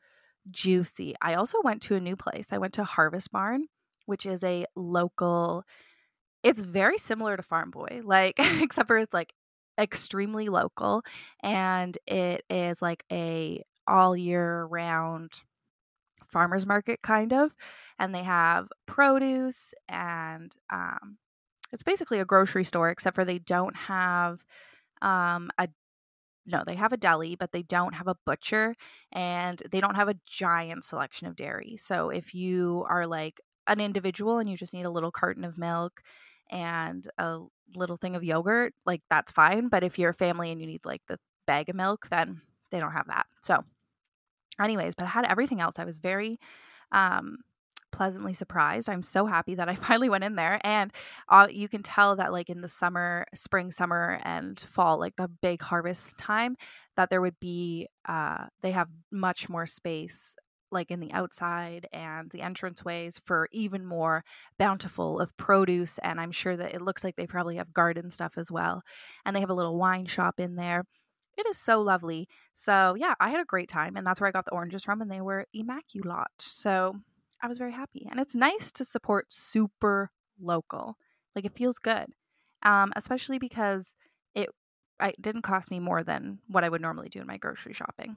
juicy. 0.51 1.15
I 1.21 1.35
also 1.35 1.59
went 1.63 1.81
to 1.83 1.95
a 1.95 2.01
new 2.01 2.17
place. 2.17 2.47
I 2.51 2.57
went 2.57 2.73
to 2.73 2.83
Harvest 2.83 3.31
Barn, 3.31 3.65
which 4.05 4.25
is 4.25 4.43
a 4.43 4.65
local, 4.75 5.63
it's 6.43 6.59
very 6.59 6.97
similar 6.97 7.37
to 7.37 7.43
Farm 7.43 7.71
Boy, 7.71 8.01
like, 8.03 8.35
except 8.61 8.87
for 8.87 8.97
it's 8.97 9.13
like 9.13 9.33
extremely 9.79 10.49
local 10.49 11.03
and 11.41 11.97
it 12.05 12.43
is 12.49 12.81
like 12.81 13.03
a 13.11 13.61
all 13.87 14.15
year 14.15 14.65
round 14.65 15.41
farmers 16.35 16.65
market 16.65 17.01
kind 17.01 17.31
of 17.31 17.55
and 17.97 18.13
they 18.13 18.23
have 18.23 18.67
produce 18.87 19.73
and 19.87 20.53
um, 20.69 21.17
it's 21.71 21.81
basically 21.81 22.19
a 22.19 22.25
grocery 22.25 22.65
store 22.65 22.89
except 22.89 23.15
for 23.15 23.23
they 23.23 23.39
don't 23.39 23.73
have 23.77 24.43
um, 25.01 25.49
a 25.57 25.69
no 26.45 26.61
they 26.65 26.75
have 26.75 26.91
a 26.91 26.97
deli 26.97 27.37
but 27.37 27.53
they 27.53 27.61
don't 27.63 27.95
have 27.95 28.09
a 28.09 28.17
butcher 28.25 28.75
and 29.13 29.63
they 29.71 29.79
don't 29.79 29.95
have 29.95 30.09
a 30.09 30.17
giant 30.27 30.83
selection 30.83 31.25
of 31.25 31.37
dairy. 31.37 31.77
So 31.77 32.09
if 32.09 32.35
you 32.35 32.85
are 32.89 33.07
like 33.07 33.39
an 33.67 33.79
individual 33.79 34.39
and 34.39 34.49
you 34.49 34.57
just 34.57 34.73
need 34.73 34.85
a 34.85 34.91
little 34.91 35.11
carton 35.11 35.45
of 35.45 35.57
milk 35.57 36.01
and 36.51 37.07
a 37.17 37.39
little 37.77 37.95
thing 37.95 38.17
of 38.17 38.25
yogurt 38.25 38.73
like 38.85 39.01
that's 39.09 39.31
fine 39.31 39.69
but 39.69 39.85
if 39.85 39.97
you're 39.97 40.11
a 40.11 40.13
family 40.13 40.51
and 40.51 40.59
you 40.59 40.67
need 40.67 40.83
like 40.83 41.01
the 41.07 41.17
bag 41.47 41.69
of 41.69 41.77
milk 41.77 42.07
then 42.09 42.41
they 42.71 42.81
don't 42.81 42.91
have 42.91 43.07
that. 43.07 43.25
So 43.41 43.63
anyways, 44.61 44.95
but 44.95 45.05
I 45.05 45.09
had 45.09 45.25
everything 45.25 45.61
else. 45.61 45.79
I 45.79 45.85
was 45.85 45.97
very 45.97 46.39
um, 46.91 47.37
pleasantly 47.91 48.33
surprised. 48.33 48.89
I'm 48.89 49.03
so 49.03 49.25
happy 49.25 49.55
that 49.55 49.69
I 49.69 49.75
finally 49.87 50.09
went 50.09 50.23
in 50.23 50.35
there. 50.35 50.59
And 50.63 50.91
uh, 51.29 51.47
you 51.49 51.67
can 51.67 51.83
tell 51.83 52.15
that, 52.17 52.31
like 52.31 52.49
in 52.49 52.61
the 52.61 52.67
summer, 52.67 53.25
spring, 53.33 53.71
summer, 53.71 54.19
and 54.23 54.59
fall, 54.59 54.99
like 54.99 55.15
the 55.15 55.29
big 55.41 55.61
harvest 55.61 56.17
time, 56.17 56.55
that 56.97 57.09
there 57.09 57.21
would 57.21 57.39
be, 57.39 57.87
uh, 58.07 58.45
they 58.61 58.71
have 58.71 58.89
much 59.11 59.49
more 59.49 59.65
space 59.65 60.35
like 60.71 60.91
in 60.91 60.99
the 60.99 61.13
outside 61.13 61.87
and 61.93 62.29
the 62.31 62.39
entranceways 62.39 63.19
for 63.25 63.47
even 63.51 63.85
more 63.85 64.23
bountiful 64.57 65.19
of 65.19 65.35
produce 65.37 65.99
and 65.99 66.19
i'm 66.19 66.31
sure 66.31 66.57
that 66.57 66.73
it 66.73 66.81
looks 66.81 67.03
like 67.03 67.15
they 67.15 67.27
probably 67.27 67.55
have 67.57 67.71
garden 67.71 68.09
stuff 68.09 68.33
as 68.35 68.51
well 68.51 68.81
and 69.25 69.35
they 69.35 69.39
have 69.39 69.51
a 69.51 69.53
little 69.53 69.77
wine 69.77 70.05
shop 70.05 70.39
in 70.39 70.55
there 70.55 70.83
it 71.37 71.47
is 71.47 71.57
so 71.57 71.81
lovely. 71.81 72.27
So, 72.53 72.95
yeah, 72.97 73.15
I 73.19 73.29
had 73.29 73.39
a 73.39 73.45
great 73.45 73.69
time. 73.69 73.95
And 73.95 74.05
that's 74.05 74.19
where 74.19 74.27
I 74.27 74.31
got 74.31 74.45
the 74.45 74.53
oranges 74.53 74.83
from. 74.83 75.01
And 75.01 75.11
they 75.11 75.21
were 75.21 75.45
immaculate. 75.53 76.27
So, 76.39 76.95
I 77.41 77.47
was 77.47 77.57
very 77.57 77.73
happy. 77.73 78.07
And 78.09 78.19
it's 78.19 78.35
nice 78.35 78.71
to 78.73 78.85
support 78.85 79.31
super 79.31 80.11
local. 80.39 80.97
Like, 81.35 81.45
it 81.45 81.55
feels 81.55 81.79
good, 81.79 82.07
um, 82.63 82.93
especially 82.95 83.39
because 83.39 83.93
it, 84.33 84.49
it 85.01 85.21
didn't 85.21 85.41
cost 85.41 85.69
me 85.69 85.79
more 85.79 86.03
than 86.03 86.39
what 86.47 86.63
I 86.63 86.69
would 86.69 86.81
normally 86.81 87.09
do 87.09 87.19
in 87.19 87.27
my 87.27 87.37
grocery 87.37 87.73
shopping. 87.73 88.15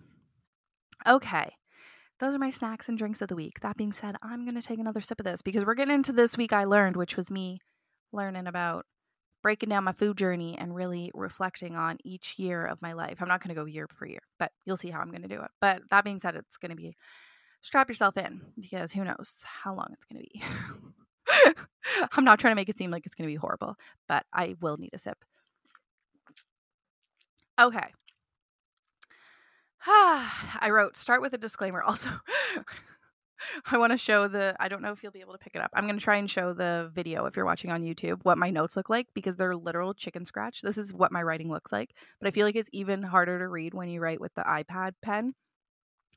Okay. 1.06 1.52
Those 2.20 2.34
are 2.34 2.40
my 2.40 2.50
snacks 2.50 2.88
and 2.88 2.98
drinks 2.98 3.22
of 3.22 3.28
the 3.28 3.37
week. 3.37 3.60
That 3.60 3.76
being 3.76 3.92
said, 3.92 4.16
I'm 4.22 4.44
going 4.44 4.60
to 4.60 4.66
take 4.66 4.80
another 4.80 5.00
sip 5.00 5.20
of 5.20 5.25
this 5.25 5.42
because 5.42 5.64
we're 5.64 5.75
getting 5.75 5.94
into 5.94 6.12
this 6.12 6.37
week 6.37 6.52
I 6.52 6.64
learned, 6.64 6.96
which 6.96 7.16
was 7.16 7.30
me 7.30 7.60
learning 8.12 8.46
about 8.48 8.87
breaking 9.42 9.68
down 9.68 9.85
my 9.85 9.92
food 9.92 10.16
journey 10.16 10.57
and 10.59 10.75
really 10.75 11.11
reflecting 11.14 11.76
on 11.76 11.99
each 12.04 12.35
year 12.38 12.66
of 12.66 12.83
my 12.83 12.92
life. 12.92 13.18
I'm 13.21 13.28
not 13.28 13.42
going 13.42 13.54
to 13.54 13.61
go 13.61 13.66
year 13.66 13.87
for 13.95 14.07
year, 14.07 14.23
but 14.38 14.52
you'll 14.64 14.76
see 14.76 14.90
how 14.90 15.00
I'm 15.00 15.11
going 15.11 15.23
to 15.23 15.28
do 15.28 15.40
it. 15.40 15.50
But 15.61 15.83
that 15.90 16.04
being 16.04 16.21
said, 16.21 16.35
it's 16.35 16.57
going 16.57 16.71
to 16.71 16.76
be 16.76 16.97
strap 17.61 17.88
yourself 17.88 18.16
in 18.16 18.40
because 18.61 18.92
who 18.92 19.04
knows 19.04 19.37
how 19.45 19.75
long 19.75 19.88
it's 19.92 20.04
going 20.04 20.23
to 20.23 20.28
be. 20.33 20.42
I'm 22.12 22.25
not 22.25 22.38
trying 22.38 22.52
to 22.52 22.57
make 22.57 22.68
it 22.68 22.78
seem 22.78 22.90
like 22.90 23.07
it's 23.07 23.14
going 23.14 23.28
to 23.28 23.33
be 23.33 23.37
horrible, 23.37 23.76
but 24.09 24.25
I 24.33 24.57
will 24.61 24.76
need 24.76 24.90
a 24.92 24.99
sip. 24.99 25.18
Okay. 27.59 27.92
I 29.87 30.68
wrote 30.71 30.97
start 30.97 31.23
with 31.23 31.33
a 31.33 31.38
disclaimer. 31.38 31.83
Also, 31.87 32.11
I 33.71 33.78
want 33.78 33.92
to 33.92 33.99
show 33.99 34.28
the. 34.28 34.57
I 34.61 34.68
don't 34.68 34.83
know 34.83 34.92
if 34.92 35.02
you'll 35.02 35.12
be 35.12 35.21
able 35.21 35.33
to 35.33 35.38
pick 35.38 35.54
it 35.54 35.62
up. 35.62 35.71
I'm 35.75 35.85
going 35.85 35.99
to 35.99 36.02
try 36.04 36.16
and 36.16 36.30
show 36.30 36.52
the 36.52 36.90
video 36.95 37.26
if 37.26 37.37
you're 37.37 37.45
watching 37.45 37.71
on 37.71 37.83
YouTube 37.83 38.21
what 38.23 38.38
my 38.38 38.50
notes 38.50 38.76
look 38.76 38.88
like 38.88 39.07
because 39.14 39.37
they're 39.37 39.57
literal 39.57 39.95
chicken 39.95 40.25
scratch. 40.25 40.62
This 40.62 40.78
is 40.78 40.92
what 40.92 41.12
my 41.12 41.23
writing 41.23 41.50
looks 41.50 41.73
like, 41.73 41.95
but 42.21 42.28
I 42.28 42.30
feel 42.30 42.47
like 42.47 42.57
it's 42.57 42.71
even 42.73 43.02
harder 43.02 43.38
to 43.38 43.49
read 43.49 43.75
when 43.75 43.88
you 43.88 44.00
write 44.00 44.21
with 44.21 44.35
the 44.35 44.42
iPad 44.42 44.92
pen. 45.02 45.35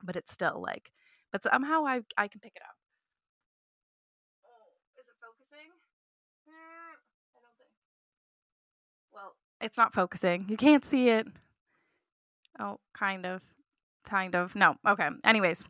But 0.03 0.15
it's 0.15 0.31
still 0.31 0.61
like, 0.61 0.91
but 1.31 1.43
somehow 1.43 1.85
I 1.85 2.01
I 2.17 2.27
can 2.27 2.39
pick 2.39 2.53
it 2.55 2.61
up. 2.63 2.75
Oh, 4.45 4.99
is 4.99 5.07
it 5.07 5.15
focusing? 5.21 5.69
I 6.47 7.39
don't 7.39 7.57
think. 7.57 7.69
Well, 9.13 9.35
it's 9.61 9.77
not 9.77 9.93
focusing. 9.93 10.45
You 10.49 10.57
can't 10.57 10.83
see 10.83 11.09
it. 11.09 11.27
Oh, 12.59 12.79
kind 12.93 13.25
of. 13.25 13.41
Kind 14.05 14.35
of. 14.35 14.55
No. 14.55 14.75
Okay. 14.87 15.09
Anyways, 15.23 15.63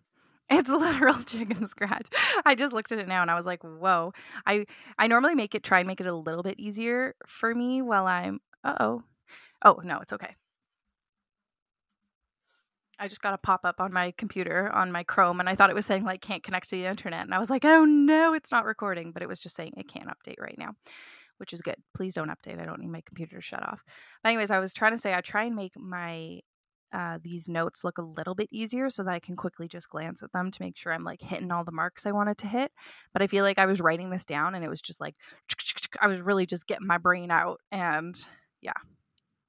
it's 0.51 0.69
a 0.69 0.75
literal 0.75 1.15
chicken 1.25 1.67
scratch. 1.67 2.07
I 2.45 2.55
just 2.55 2.73
looked 2.73 2.91
at 2.91 2.99
it 2.99 3.07
now 3.07 3.21
and 3.21 3.31
I 3.31 3.35
was 3.35 3.45
like, 3.45 3.63
"Whoa." 3.63 4.13
I 4.45 4.65
I 4.97 5.07
normally 5.07 5.35
make 5.35 5.55
it 5.55 5.63
try 5.63 5.79
and 5.79 5.87
make 5.87 6.01
it 6.01 6.07
a 6.07 6.15
little 6.15 6.43
bit 6.43 6.59
easier 6.59 7.15
for 7.25 7.53
me 7.53 7.81
while 7.81 8.07
I'm 8.07 8.39
Uh-oh. 8.63 9.03
Oh, 9.63 9.81
no, 9.83 9.99
it's 9.99 10.13
okay. 10.13 10.35
I 12.99 13.07
just 13.07 13.21
got 13.21 13.33
a 13.33 13.37
pop 13.39 13.61
up 13.63 13.81
on 13.81 13.91
my 13.91 14.13
computer 14.17 14.69
on 14.71 14.91
my 14.91 15.03
Chrome 15.03 15.39
and 15.39 15.49
I 15.49 15.55
thought 15.55 15.71
it 15.71 15.75
was 15.75 15.87
saying 15.87 16.03
like 16.03 16.21
can't 16.21 16.43
connect 16.43 16.69
to 16.69 16.75
the 16.75 16.85
internet 16.85 17.21
and 17.21 17.33
I 17.33 17.39
was 17.39 17.49
like, 17.49 17.65
"Oh 17.65 17.83
no, 17.85 18.33
it's 18.33 18.51
not 18.51 18.65
recording," 18.65 19.11
but 19.11 19.23
it 19.23 19.29
was 19.29 19.39
just 19.39 19.55
saying 19.55 19.73
it 19.77 19.87
can't 19.87 20.09
update 20.09 20.39
right 20.39 20.57
now, 20.57 20.75
which 21.37 21.53
is 21.53 21.61
good. 21.63 21.77
Please 21.95 22.13
don't 22.13 22.29
update. 22.29 22.59
I 22.61 22.65
don't 22.65 22.79
need 22.79 22.91
my 22.91 23.01
computer 23.01 23.37
to 23.37 23.41
shut 23.41 23.63
off. 23.63 23.81
But 24.23 24.29
anyways, 24.29 24.51
I 24.51 24.59
was 24.59 24.73
trying 24.73 24.91
to 24.91 24.99
say 24.99 25.13
I 25.15 25.21
try 25.21 25.45
and 25.45 25.55
make 25.55 25.77
my 25.79 26.41
uh, 26.93 27.19
these 27.21 27.47
notes 27.47 27.83
look 27.83 27.97
a 27.97 28.03
little 28.03 28.35
bit 28.35 28.49
easier 28.51 28.89
so 28.89 29.03
that 29.03 29.13
I 29.13 29.19
can 29.19 29.35
quickly 29.35 29.67
just 29.67 29.89
glance 29.89 30.21
at 30.21 30.31
them 30.31 30.51
to 30.51 30.61
make 30.61 30.77
sure 30.77 30.93
I'm 30.93 31.03
like 31.03 31.21
hitting 31.21 31.51
all 31.51 31.63
the 31.63 31.71
marks 31.71 32.05
I 32.05 32.11
wanted 32.11 32.37
to 32.39 32.47
hit. 32.47 32.71
But 33.13 33.21
I 33.21 33.27
feel 33.27 33.43
like 33.43 33.59
I 33.59 33.65
was 33.65 33.79
writing 33.81 34.09
this 34.09 34.25
down 34.25 34.55
and 34.55 34.63
it 34.63 34.69
was 34.69 34.81
just 34.81 34.99
like, 34.99 35.15
I 36.01 36.07
was 36.07 36.19
really 36.21 36.45
just 36.45 36.67
getting 36.67 36.87
my 36.87 36.97
brain 36.97 37.31
out. 37.31 37.59
And 37.71 38.15
yeah, 38.61 38.73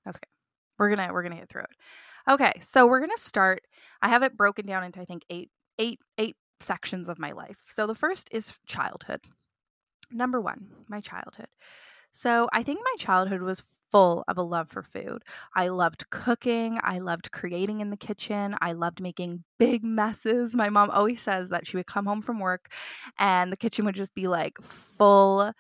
that's 0.05 0.17
okay. 0.17 0.31
We're 0.79 0.95
going 0.95 1.07
to, 1.07 1.13
we're 1.13 1.23
going 1.23 1.33
to 1.33 1.39
get 1.39 1.49
through 1.49 1.63
it. 1.63 2.31
Okay. 2.31 2.53
So 2.61 2.87
we're 2.87 3.01
going 3.01 3.11
to 3.15 3.23
start. 3.23 3.63
I 4.01 4.09
have 4.09 4.23
it 4.23 4.37
broken 4.37 4.67
down 4.67 4.85
into, 4.85 5.01
I 5.01 5.05
think, 5.05 5.25
eight, 5.29 5.51
eight, 5.79 5.99
eight 6.19 6.37
sections 6.61 7.09
of 7.09 7.19
my 7.19 7.33
life. 7.33 7.57
So 7.67 7.87
the 7.87 7.95
first 7.95 8.29
is 8.31 8.53
childhood. 8.67 9.21
Number 10.11 10.41
one, 10.41 10.69
my 10.89 11.01
childhood. 11.01 11.49
So 12.13 12.49
I 12.53 12.63
think 12.63 12.81
my 12.85 12.95
childhood 12.99 13.43
was 13.43 13.63
full 13.93 14.25
of 14.29 14.39
a 14.39 14.43
love 14.43 14.69
for 14.71 14.83
food. 14.83 15.23
I 15.55 15.69
loved 15.69 16.09
cooking. 16.11 16.79
I 16.83 16.99
loved 16.99 17.31
creating 17.31 17.81
in 17.81 17.91
the 17.91 17.97
kitchen. 17.97 18.57
I 18.61 18.73
loved 18.73 19.01
making 19.01 19.45
big 19.59 19.85
messes. 19.85 20.55
My 20.55 20.71
mom 20.71 20.91
always 20.91 21.21
says 21.21 21.51
that 21.51 21.67
she 21.67 21.77
would 21.77 21.87
come 21.87 22.07
home 22.07 22.23
from 22.23 22.41
work 22.41 22.73
and 23.19 23.53
the 23.53 23.57
kitchen 23.57 23.85
would 23.85 23.95
just 23.95 24.15
be 24.15 24.29
like 24.29 24.61
full 24.63 25.53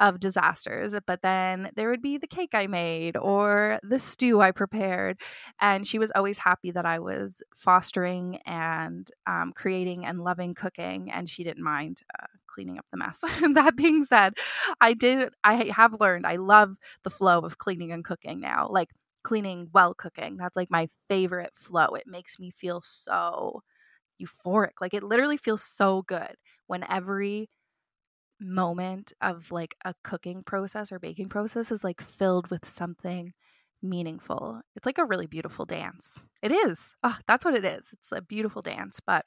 of 0.00 0.20
disasters. 0.20 0.94
But 1.06 1.22
then 1.22 1.70
there 1.76 1.90
would 1.90 2.02
be 2.02 2.18
the 2.18 2.26
cake 2.26 2.50
I 2.54 2.66
made 2.66 3.16
or 3.16 3.78
the 3.84 3.98
stew 3.98 4.40
I 4.40 4.50
prepared. 4.52 5.20
And 5.60 5.86
she 5.86 5.98
was 5.98 6.10
always 6.14 6.38
happy 6.38 6.70
that 6.72 6.86
I 6.86 6.98
was 6.98 7.42
fostering 7.54 8.38
and 8.46 9.08
um, 9.26 9.52
creating 9.54 10.06
and 10.06 10.20
loving 10.20 10.54
cooking. 10.54 11.10
And 11.12 11.28
she 11.28 11.44
didn't 11.44 11.62
mind 11.64 12.00
uh, 12.20 12.26
cleaning 12.48 12.78
up 12.78 12.86
the 12.90 12.96
mess. 12.98 13.20
that 13.54 13.76
being 13.76 14.04
said, 14.04 14.34
I 14.80 14.94
did, 14.94 15.30
I 15.44 15.70
have 15.74 16.00
learned 16.00 16.26
I 16.26 16.36
love 16.36 16.76
the 17.04 17.10
flow 17.10 17.40
of 17.40 17.58
cleaning 17.58 17.92
and 17.92 18.04
cooking 18.04 18.40
now. 18.40 18.68
Like 18.70 18.88
cleaning 19.22 19.68
while 19.72 19.94
cooking. 19.94 20.36
That's 20.38 20.56
like 20.56 20.70
my 20.70 20.88
favorite 21.08 21.52
flow. 21.54 21.88
It 21.94 22.04
makes 22.06 22.38
me 22.38 22.50
feel 22.50 22.82
so 22.84 23.62
euphoric. 24.22 24.80
Like 24.80 24.94
it 24.94 25.02
literally 25.02 25.36
feels 25.36 25.62
so 25.62 26.02
good 26.02 26.34
when 26.66 26.84
every 26.90 27.48
moment 28.40 29.12
of 29.20 29.50
like 29.52 29.76
a 29.84 29.94
cooking 30.04 30.42
process 30.42 30.92
or 30.92 30.98
baking 30.98 31.28
process 31.28 31.70
is 31.70 31.84
like 31.84 32.00
filled 32.00 32.50
with 32.50 32.66
something 32.66 33.32
meaningful. 33.82 34.60
It's 34.76 34.86
like 34.86 34.98
a 34.98 35.04
really 35.04 35.26
beautiful 35.26 35.64
dance. 35.64 36.22
It 36.42 36.52
is. 36.52 36.94
Oh, 37.02 37.16
that's 37.26 37.44
what 37.44 37.54
it 37.54 37.64
is. 37.64 37.86
It's 37.92 38.12
a 38.12 38.22
beautiful 38.22 38.62
dance. 38.62 39.00
But 39.04 39.26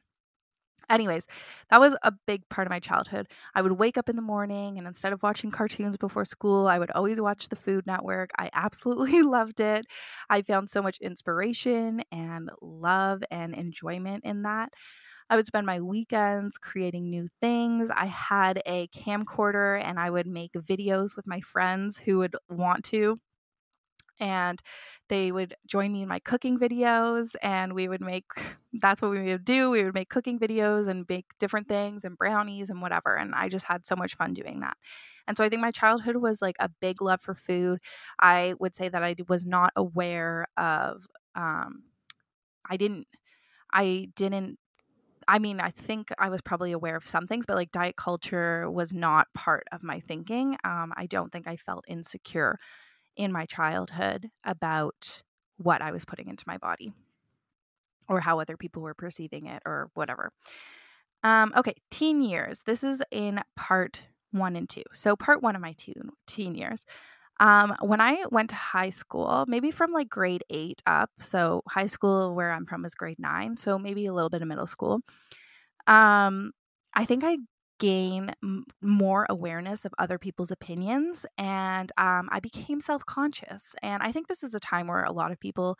Anyways, 0.89 1.27
that 1.69 1.79
was 1.79 1.95
a 2.03 2.11
big 2.27 2.47
part 2.49 2.67
of 2.67 2.69
my 2.69 2.79
childhood. 2.79 3.27
I 3.55 3.61
would 3.61 3.71
wake 3.73 3.97
up 3.97 4.09
in 4.09 4.17
the 4.17 4.21
morning 4.21 4.77
and 4.77 4.85
instead 4.85 5.13
of 5.13 5.23
watching 5.23 5.49
cartoons 5.49 5.95
before 5.95 6.25
school, 6.25 6.67
I 6.67 6.77
would 6.77 6.91
always 6.91 7.21
watch 7.21 7.47
the 7.47 7.55
Food 7.55 7.87
Network. 7.87 8.31
I 8.37 8.49
absolutely 8.53 9.21
loved 9.23 9.61
it. 9.61 9.85
I 10.29 10.41
found 10.41 10.69
so 10.69 10.81
much 10.81 10.97
inspiration 10.99 12.03
and 12.11 12.49
love 12.61 13.23
and 13.31 13.55
enjoyment 13.55 14.25
in 14.25 14.43
that. 14.43 14.73
I 15.33 15.35
would 15.35 15.47
spend 15.47 15.65
my 15.65 15.81
weekends 15.81 16.59
creating 16.59 17.09
new 17.09 17.27
things. 17.41 17.89
I 17.89 18.05
had 18.05 18.61
a 18.67 18.87
camcorder 18.89 19.81
and 19.83 19.99
I 19.99 20.11
would 20.11 20.27
make 20.27 20.53
videos 20.53 21.15
with 21.15 21.25
my 21.25 21.41
friends 21.41 21.97
who 21.97 22.19
would 22.19 22.35
want 22.49 22.85
to 22.85 23.19
and 24.19 24.61
they 25.09 25.31
would 25.31 25.55
join 25.65 25.91
me 25.91 26.03
in 26.03 26.07
my 26.07 26.19
cooking 26.19 26.57
videos 26.59 27.35
and 27.41 27.73
we 27.73 27.87
would 27.87 28.01
make 28.01 28.25
that's 28.81 29.01
what 29.01 29.11
we 29.11 29.21
would 29.23 29.45
do. 29.45 29.69
We 29.69 29.83
would 29.83 29.93
make 29.93 30.09
cooking 30.09 30.39
videos 30.39 30.87
and 30.87 31.05
bake 31.05 31.25
different 31.39 31.67
things 31.67 32.03
and 32.05 32.17
brownies 32.17 32.69
and 32.69 32.81
whatever 32.81 33.15
and 33.15 33.35
i 33.35 33.47
just 33.49 33.65
had 33.65 33.85
so 33.85 33.95
much 33.95 34.15
fun 34.15 34.33
doing 34.33 34.59
that. 34.61 34.77
And 35.27 35.37
so 35.37 35.43
i 35.43 35.49
think 35.49 35.61
my 35.61 35.71
childhood 35.71 36.17
was 36.17 36.41
like 36.41 36.57
a 36.59 36.69
big 36.69 37.01
love 37.01 37.21
for 37.21 37.33
food. 37.35 37.79
I 38.19 38.55
would 38.59 38.75
say 38.75 38.89
that 38.89 39.03
i 39.03 39.15
was 39.27 39.45
not 39.45 39.73
aware 39.75 40.47
of 40.57 41.07
um 41.35 41.83
i 42.69 42.77
didn't 42.77 43.07
i 43.73 44.09
didn't 44.15 44.59
I 45.27 45.39
mean, 45.39 45.59
I 45.59 45.71
think 45.71 46.09
I 46.17 46.29
was 46.29 46.41
probably 46.41 46.71
aware 46.71 46.95
of 46.95 47.07
some 47.07 47.27
things, 47.27 47.45
but 47.45 47.55
like 47.55 47.71
diet 47.71 47.95
culture 47.95 48.69
was 48.69 48.93
not 48.93 49.27
part 49.33 49.67
of 49.71 49.83
my 49.83 49.99
thinking. 49.99 50.57
Um, 50.63 50.93
I 50.95 51.05
don't 51.07 51.31
think 51.31 51.47
I 51.47 51.55
felt 51.55 51.85
insecure 51.87 52.59
in 53.15 53.31
my 53.31 53.45
childhood 53.45 54.29
about 54.43 55.23
what 55.57 55.81
I 55.81 55.91
was 55.91 56.05
putting 56.05 56.29
into 56.29 56.43
my 56.47 56.57
body 56.57 56.93
or 58.09 58.19
how 58.19 58.39
other 58.39 58.57
people 58.57 58.81
were 58.81 58.93
perceiving 58.93 59.47
it 59.47 59.61
or 59.65 59.89
whatever. 59.93 60.31
Um, 61.23 61.53
okay, 61.55 61.75
teen 61.89 62.21
years. 62.21 62.63
This 62.65 62.83
is 62.83 63.01
in 63.11 63.41
part 63.55 64.05
one 64.31 64.55
and 64.55 64.67
two. 64.67 64.83
So, 64.93 65.15
part 65.15 65.41
one 65.41 65.55
of 65.55 65.61
my 65.61 65.73
teen, 65.73 66.09
teen 66.27 66.55
years. 66.55 66.85
Um, 67.43 67.75
when 67.81 68.01
I 68.01 68.25
went 68.31 68.51
to 68.51 68.55
high 68.55 68.91
school, 68.91 69.45
maybe 69.49 69.71
from 69.71 69.91
like 69.91 70.09
grade 70.09 70.45
eight 70.49 70.81
up, 70.87 71.11
so 71.19 71.61
high 71.69 71.87
school 71.87 72.35
where 72.35 72.51
I'm 72.53 72.65
from 72.65 72.85
is 72.85 72.95
grade 72.95 73.19
nine, 73.19 73.57
so 73.57 73.77
maybe 73.77 74.07
a 74.07 74.13
little 74.13 74.29
bit 74.31 74.41
of 74.41 74.47
middle 74.47 74.67
school. 74.67 75.01
Um, 75.87 76.51
I 76.93 77.05
think 77.05 77.23
I 77.23 77.37
gain 77.79 78.33
m- 78.43 78.65
more 78.81 79.25
awareness 79.29 79.85
of 79.85 79.93
other 79.99 80.17
people's 80.19 80.51
opinions 80.51 81.25
and 81.37 81.91
um, 81.97 82.29
i 82.31 82.39
became 82.39 82.79
self-conscious 82.79 83.75
and 83.81 84.03
i 84.03 84.11
think 84.11 84.27
this 84.27 84.43
is 84.43 84.53
a 84.53 84.59
time 84.59 84.87
where 84.87 85.03
a 85.03 85.11
lot 85.11 85.31
of 85.31 85.39
people 85.39 85.75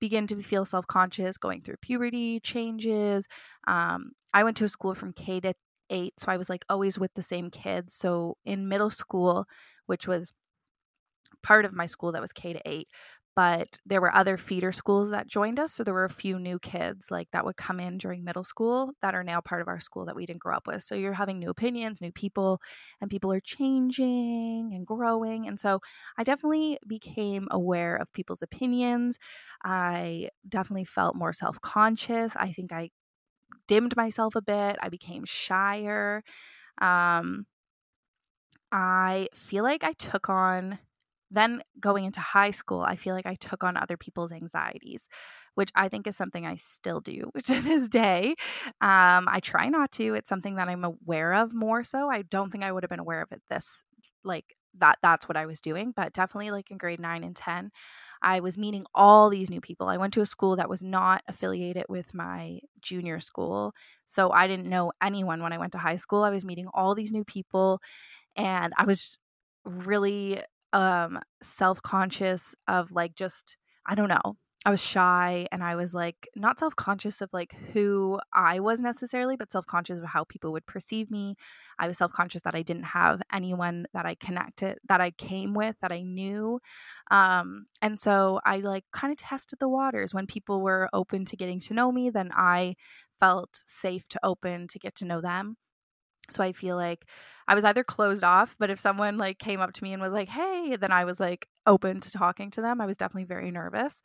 begin 0.00 0.26
to 0.26 0.42
feel 0.42 0.64
self-conscious 0.64 1.38
going 1.38 1.62
through 1.62 1.76
puberty 1.80 2.40
changes 2.40 3.26
um, 3.68 4.10
i 4.34 4.44
went 4.44 4.56
to 4.56 4.64
a 4.64 4.68
school 4.68 4.94
from 4.94 5.12
k 5.12 5.40
to 5.40 5.54
8 5.90 6.14
so 6.18 6.30
i 6.30 6.36
was 6.36 6.50
like 6.50 6.64
always 6.68 6.98
with 6.98 7.14
the 7.14 7.22
same 7.22 7.48
kids 7.50 7.94
so 7.94 8.36
in 8.44 8.68
middle 8.68 8.90
school 8.90 9.46
which 9.86 10.06
was 10.08 10.32
part 11.42 11.64
of 11.64 11.72
my 11.72 11.86
school 11.86 12.12
that 12.12 12.22
was 12.22 12.32
k 12.32 12.52
to 12.52 12.60
8 12.66 12.88
but 13.34 13.78
there 13.84 14.00
were 14.00 14.14
other 14.14 14.38
feeder 14.38 14.72
schools 14.72 15.10
that 15.10 15.26
joined 15.26 15.60
us. 15.60 15.74
So 15.74 15.84
there 15.84 15.92
were 15.92 16.06
a 16.06 16.10
few 16.10 16.38
new 16.38 16.58
kids 16.58 17.10
like 17.10 17.28
that 17.32 17.44
would 17.44 17.58
come 17.58 17.80
in 17.80 17.98
during 17.98 18.24
middle 18.24 18.44
school 18.44 18.92
that 19.02 19.14
are 19.14 19.22
now 19.22 19.42
part 19.42 19.60
of 19.60 19.68
our 19.68 19.78
school 19.78 20.06
that 20.06 20.16
we 20.16 20.24
didn't 20.24 20.40
grow 20.40 20.56
up 20.56 20.66
with. 20.66 20.82
So 20.82 20.94
you're 20.94 21.12
having 21.12 21.38
new 21.38 21.50
opinions, 21.50 22.00
new 22.00 22.12
people, 22.12 22.62
and 23.00 23.10
people 23.10 23.30
are 23.30 23.40
changing 23.40 24.72
and 24.72 24.86
growing. 24.86 25.46
And 25.46 25.60
so 25.60 25.80
I 26.16 26.24
definitely 26.24 26.78
became 26.86 27.46
aware 27.50 27.96
of 27.96 28.10
people's 28.14 28.40
opinions. 28.40 29.18
I 29.62 30.30
definitely 30.48 30.84
felt 30.86 31.14
more 31.14 31.34
self 31.34 31.60
conscious. 31.60 32.36
I 32.36 32.52
think 32.52 32.72
I 32.72 32.90
dimmed 33.66 33.96
myself 33.96 34.34
a 34.36 34.42
bit. 34.42 34.76
I 34.80 34.88
became 34.88 35.24
shyer. 35.24 36.22
Um, 36.80 37.46
I 38.72 39.28
feel 39.34 39.64
like 39.64 39.84
I 39.84 39.92
took 39.94 40.28
on 40.28 40.78
then 41.30 41.62
going 41.80 42.04
into 42.04 42.20
high 42.20 42.50
school, 42.50 42.80
I 42.82 42.96
feel 42.96 43.14
like 43.14 43.26
I 43.26 43.34
took 43.34 43.64
on 43.64 43.76
other 43.76 43.96
people's 43.96 44.32
anxieties, 44.32 45.02
which 45.54 45.70
I 45.74 45.88
think 45.88 46.06
is 46.06 46.16
something 46.16 46.46
I 46.46 46.56
still 46.56 47.00
do 47.00 47.30
to 47.46 47.60
this 47.60 47.88
day. 47.88 48.34
Um, 48.80 49.28
I 49.28 49.40
try 49.42 49.68
not 49.68 49.92
to. 49.92 50.14
It's 50.14 50.28
something 50.28 50.56
that 50.56 50.68
I'm 50.68 50.84
aware 50.84 51.34
of 51.34 51.52
more 51.54 51.82
so. 51.82 52.08
I 52.10 52.22
don't 52.22 52.50
think 52.50 52.64
I 52.64 52.72
would 52.72 52.82
have 52.82 52.90
been 52.90 53.00
aware 53.00 53.22
of 53.22 53.32
it 53.32 53.42
this 53.48 53.82
like 54.24 54.56
that 54.78 54.98
that's 55.02 55.28
what 55.28 55.36
I 55.36 55.46
was 55.46 55.60
doing, 55.60 55.92
but 55.96 56.12
definitely 56.12 56.50
like 56.50 56.70
in 56.70 56.78
grade 56.78 57.00
9 57.00 57.24
and 57.24 57.34
10, 57.34 57.70
I 58.22 58.40
was 58.40 58.58
meeting 58.58 58.84
all 58.94 59.30
these 59.30 59.50
new 59.50 59.60
people. 59.60 59.88
I 59.88 59.96
went 59.96 60.12
to 60.14 60.20
a 60.20 60.26
school 60.26 60.56
that 60.56 60.68
was 60.68 60.82
not 60.82 61.22
affiliated 61.28 61.86
with 61.88 62.14
my 62.14 62.60
junior 62.80 63.20
school. 63.20 63.72
So 64.06 64.30
I 64.30 64.46
didn't 64.46 64.68
know 64.68 64.92
anyone 65.02 65.42
when 65.42 65.52
I 65.52 65.58
went 65.58 65.72
to 65.72 65.78
high 65.78 65.96
school. 65.96 66.22
I 66.22 66.30
was 66.30 66.44
meeting 66.44 66.68
all 66.74 66.94
these 66.94 67.12
new 67.12 67.24
people 67.24 67.80
and 68.36 68.72
I 68.76 68.84
was 68.84 69.18
really 69.64 70.40
um 70.76 71.18
self-conscious 71.42 72.54
of 72.68 72.92
like 72.92 73.16
just 73.16 73.56
I 73.86 73.94
don't 73.96 74.08
know. 74.10 74.36
I 74.66 74.70
was 74.70 74.82
shy 74.84 75.46
and 75.52 75.62
I 75.62 75.76
was 75.76 75.94
like 75.94 76.28
not 76.36 76.58
self-conscious 76.58 77.20
of 77.22 77.30
like 77.32 77.54
who 77.72 78.18
I 78.34 78.58
was 78.60 78.80
necessarily, 78.82 79.36
but 79.36 79.52
self-conscious 79.52 80.00
of 80.00 80.06
how 80.06 80.24
people 80.24 80.52
would 80.52 80.66
perceive 80.66 81.10
me. 81.10 81.36
I 81.78 81.88
was 81.88 81.98
self-conscious 81.98 82.42
that 82.42 82.56
I 82.56 82.62
didn't 82.62 82.84
have 82.84 83.22
anyone 83.32 83.86
that 83.94 84.06
I 84.06 84.16
connected 84.16 84.78
that 84.88 85.00
I 85.00 85.12
came 85.12 85.54
with 85.54 85.76
that 85.82 85.92
I 85.92 86.02
knew. 86.02 86.60
Um 87.10 87.66
and 87.82 87.98
so 87.98 88.40
I 88.44 88.58
like 88.58 88.84
kind 88.92 89.12
of 89.12 89.18
tested 89.18 89.58
the 89.60 89.68
waters 89.68 90.12
when 90.14 90.26
people 90.26 90.62
were 90.62 90.88
open 90.92 91.24
to 91.26 91.36
getting 91.36 91.60
to 91.60 91.74
know 91.74 91.92
me, 91.92 92.10
then 92.10 92.30
I 92.34 92.74
felt 93.20 93.62
safe 93.66 94.06
to 94.10 94.20
open 94.24 94.68
to 94.68 94.78
get 94.78 94.94
to 94.96 95.04
know 95.06 95.20
them. 95.20 95.56
So 96.30 96.42
I 96.42 96.52
feel 96.52 96.76
like 96.76 97.08
I 97.48 97.54
was 97.54 97.64
either 97.64 97.84
closed 97.84 98.24
off, 98.24 98.56
but 98.58 98.70
if 98.70 98.78
someone 98.78 99.16
like 99.18 99.38
came 99.38 99.60
up 99.60 99.72
to 99.74 99.84
me 99.84 99.92
and 99.92 100.02
was 100.02 100.12
like, 100.12 100.28
"Hey," 100.28 100.76
then 100.76 100.92
I 100.92 101.04
was 101.04 101.20
like 101.20 101.48
open 101.66 102.00
to 102.00 102.10
talking 102.10 102.50
to 102.52 102.60
them. 102.62 102.80
I 102.80 102.86
was 102.86 102.96
definitely 102.96 103.24
very 103.24 103.50
nervous. 103.50 104.02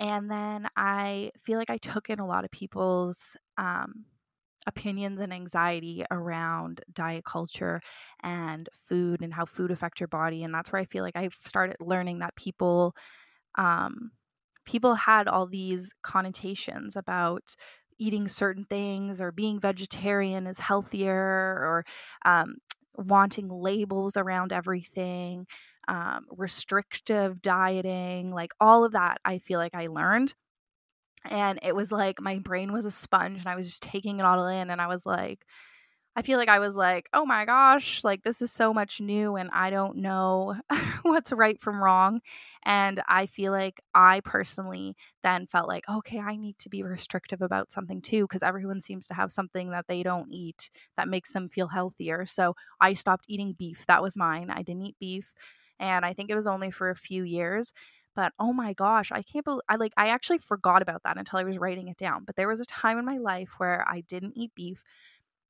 And 0.00 0.30
then 0.30 0.68
I 0.76 1.30
feel 1.44 1.58
like 1.58 1.70
I 1.70 1.76
took 1.78 2.10
in 2.10 2.18
a 2.18 2.26
lot 2.26 2.44
of 2.44 2.50
people's 2.50 3.36
um, 3.58 4.06
opinions 4.66 5.20
and 5.20 5.32
anxiety 5.32 6.04
around 6.10 6.82
diet 6.92 7.24
culture 7.24 7.80
and 8.22 8.68
food 8.74 9.22
and 9.22 9.34
how 9.34 9.44
food 9.44 9.70
affect 9.70 10.00
your 10.00 10.08
body. 10.08 10.44
And 10.44 10.54
that's 10.54 10.72
where 10.72 10.80
I 10.80 10.84
feel 10.86 11.02
like 11.04 11.16
I 11.16 11.28
started 11.44 11.76
learning 11.80 12.20
that 12.20 12.36
people 12.36 12.94
um, 13.56 14.12
people 14.64 14.94
had 14.94 15.28
all 15.28 15.46
these 15.46 15.92
connotations 16.02 16.96
about 16.96 17.54
eating 18.02 18.28
certain 18.28 18.64
things 18.64 19.20
or 19.20 19.30
being 19.32 19.60
vegetarian 19.60 20.46
is 20.46 20.58
healthier 20.58 21.14
or 21.14 21.84
um, 22.24 22.56
wanting 22.96 23.48
labels 23.48 24.16
around 24.16 24.52
everything, 24.52 25.46
um, 25.88 26.26
restrictive 26.30 27.40
dieting, 27.40 28.32
like 28.32 28.52
all 28.60 28.84
of 28.84 28.92
that, 28.92 29.18
I 29.24 29.38
feel 29.38 29.58
like 29.58 29.74
I 29.74 29.86
learned. 29.86 30.34
And 31.24 31.60
it 31.62 31.74
was 31.76 31.92
like 31.92 32.20
my 32.20 32.38
brain 32.40 32.72
was 32.72 32.84
a 32.84 32.90
sponge 32.90 33.38
and 33.38 33.48
I 33.48 33.54
was 33.56 33.66
just 33.68 33.82
taking 33.82 34.18
it 34.18 34.24
all 34.24 34.46
in. 34.46 34.70
And 34.70 34.80
I 34.80 34.88
was 34.88 35.06
like, 35.06 35.46
I 36.14 36.20
feel 36.20 36.36
like 36.38 36.50
I 36.50 36.58
was 36.58 36.76
like, 36.76 37.08
oh 37.14 37.24
my 37.24 37.46
gosh, 37.46 38.04
like 38.04 38.22
this 38.22 38.42
is 38.42 38.52
so 38.52 38.74
much 38.74 39.00
new 39.00 39.36
and 39.36 39.48
I 39.50 39.70
don't 39.70 39.96
know 39.96 40.56
what's 41.02 41.32
right 41.32 41.58
from 41.58 41.82
wrong. 41.82 42.20
And 42.64 43.02
I 43.08 43.24
feel 43.24 43.50
like 43.50 43.80
I 43.94 44.20
personally 44.20 44.94
then 45.22 45.46
felt 45.46 45.68
like, 45.68 45.84
okay, 45.88 46.18
I 46.18 46.36
need 46.36 46.58
to 46.58 46.68
be 46.68 46.82
restrictive 46.82 47.40
about 47.40 47.72
something 47.72 48.02
too, 48.02 48.24
because 48.24 48.42
everyone 48.42 48.82
seems 48.82 49.06
to 49.06 49.14
have 49.14 49.32
something 49.32 49.70
that 49.70 49.86
they 49.88 50.02
don't 50.02 50.30
eat 50.30 50.68
that 50.98 51.08
makes 51.08 51.32
them 51.32 51.48
feel 51.48 51.68
healthier. 51.68 52.26
So 52.26 52.56
I 52.78 52.92
stopped 52.92 53.24
eating 53.28 53.54
beef. 53.58 53.86
That 53.86 54.02
was 54.02 54.14
mine. 54.14 54.50
I 54.50 54.62
didn't 54.62 54.82
eat 54.82 54.96
beef. 55.00 55.32
And 55.80 56.04
I 56.04 56.12
think 56.12 56.28
it 56.28 56.34
was 56.34 56.46
only 56.46 56.70
for 56.70 56.90
a 56.90 56.96
few 56.96 57.22
years 57.22 57.72
but 58.14 58.30
oh 58.38 58.52
my 58.52 58.74
gosh 58.74 59.10
i 59.10 59.22
can't 59.22 59.42
believe 59.42 59.62
i 59.70 59.76
like 59.76 59.94
i 59.96 60.08
actually 60.08 60.36
forgot 60.36 60.82
about 60.82 61.02
that 61.02 61.16
until 61.16 61.38
i 61.38 61.44
was 61.44 61.56
writing 61.56 61.88
it 61.88 61.96
down 61.96 62.24
but 62.26 62.36
there 62.36 62.46
was 62.46 62.60
a 62.60 62.64
time 62.66 62.98
in 62.98 63.06
my 63.06 63.16
life 63.16 63.54
where 63.56 63.86
i 63.88 64.02
didn't 64.02 64.34
eat 64.36 64.52
beef 64.54 64.84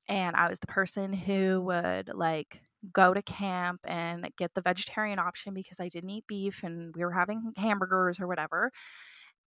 and 0.09 0.37
I 0.37 0.49
was 0.49 0.59
the 0.59 0.67
person 0.67 1.13
who 1.13 1.61
would 1.63 2.11
like 2.15 2.61
go 2.93 3.15
to 3.15 3.23
camp 3.23 3.81
and 3.85 4.29
get 4.37 4.53
the 4.55 4.61
vegetarian 4.61 5.19
option 5.19 5.55
because 5.55 5.81
I 5.81 5.89
didn't 5.89 6.11
eat 6.11 6.27
beef 6.27 6.63
and 6.65 6.95
we 6.97 7.05
were 7.05 7.13
having 7.13 7.53
hamburgers 7.57 8.21
or 8.21 8.27
whatever. 8.27 8.73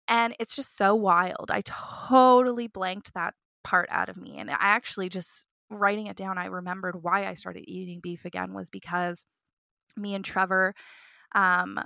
And 0.07 0.35
it's 0.39 0.55
just 0.55 0.77
so 0.77 0.95
wild. 0.95 1.51
I 1.51 1.61
totally 1.63 2.67
blanked 2.67 3.13
that 3.13 3.33
part 3.63 3.87
out 3.91 4.09
of 4.09 4.17
me. 4.17 4.37
And 4.39 4.49
I 4.49 4.57
actually 4.59 5.09
just 5.09 5.45
writing 5.69 6.07
it 6.07 6.17
down, 6.17 6.37
I 6.37 6.45
remembered 6.47 7.01
why 7.01 7.27
I 7.27 7.35
started 7.35 7.63
eating 7.67 8.01
beef 8.01 8.25
again 8.25 8.53
was 8.53 8.69
because 8.69 9.23
me 9.95 10.15
and 10.15 10.25
Trevor 10.25 10.73
um, 11.33 11.79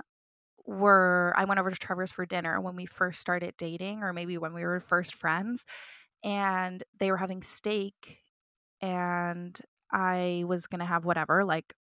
were, 0.66 1.32
I 1.36 1.44
went 1.44 1.60
over 1.60 1.70
to 1.70 1.78
Trevor's 1.78 2.10
for 2.10 2.26
dinner 2.26 2.60
when 2.60 2.76
we 2.76 2.86
first 2.86 3.20
started 3.20 3.54
dating, 3.58 4.02
or 4.02 4.12
maybe 4.12 4.38
when 4.38 4.54
we 4.54 4.64
were 4.64 4.80
first 4.80 5.14
friends. 5.14 5.64
And 6.24 6.82
they 6.98 7.10
were 7.12 7.16
having 7.18 7.42
steak 7.42 8.20
and 8.86 9.58
I 9.92 10.44
was 10.46 10.66
going 10.66 10.78
to 10.80 10.86
have 10.86 11.04
whatever, 11.04 11.44
like 11.44 11.74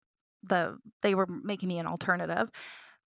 the 0.44 0.78
they 1.02 1.16
were 1.16 1.28
making 1.28 1.70
me 1.70 1.80
an 1.80 1.88
alternative. 1.88 2.50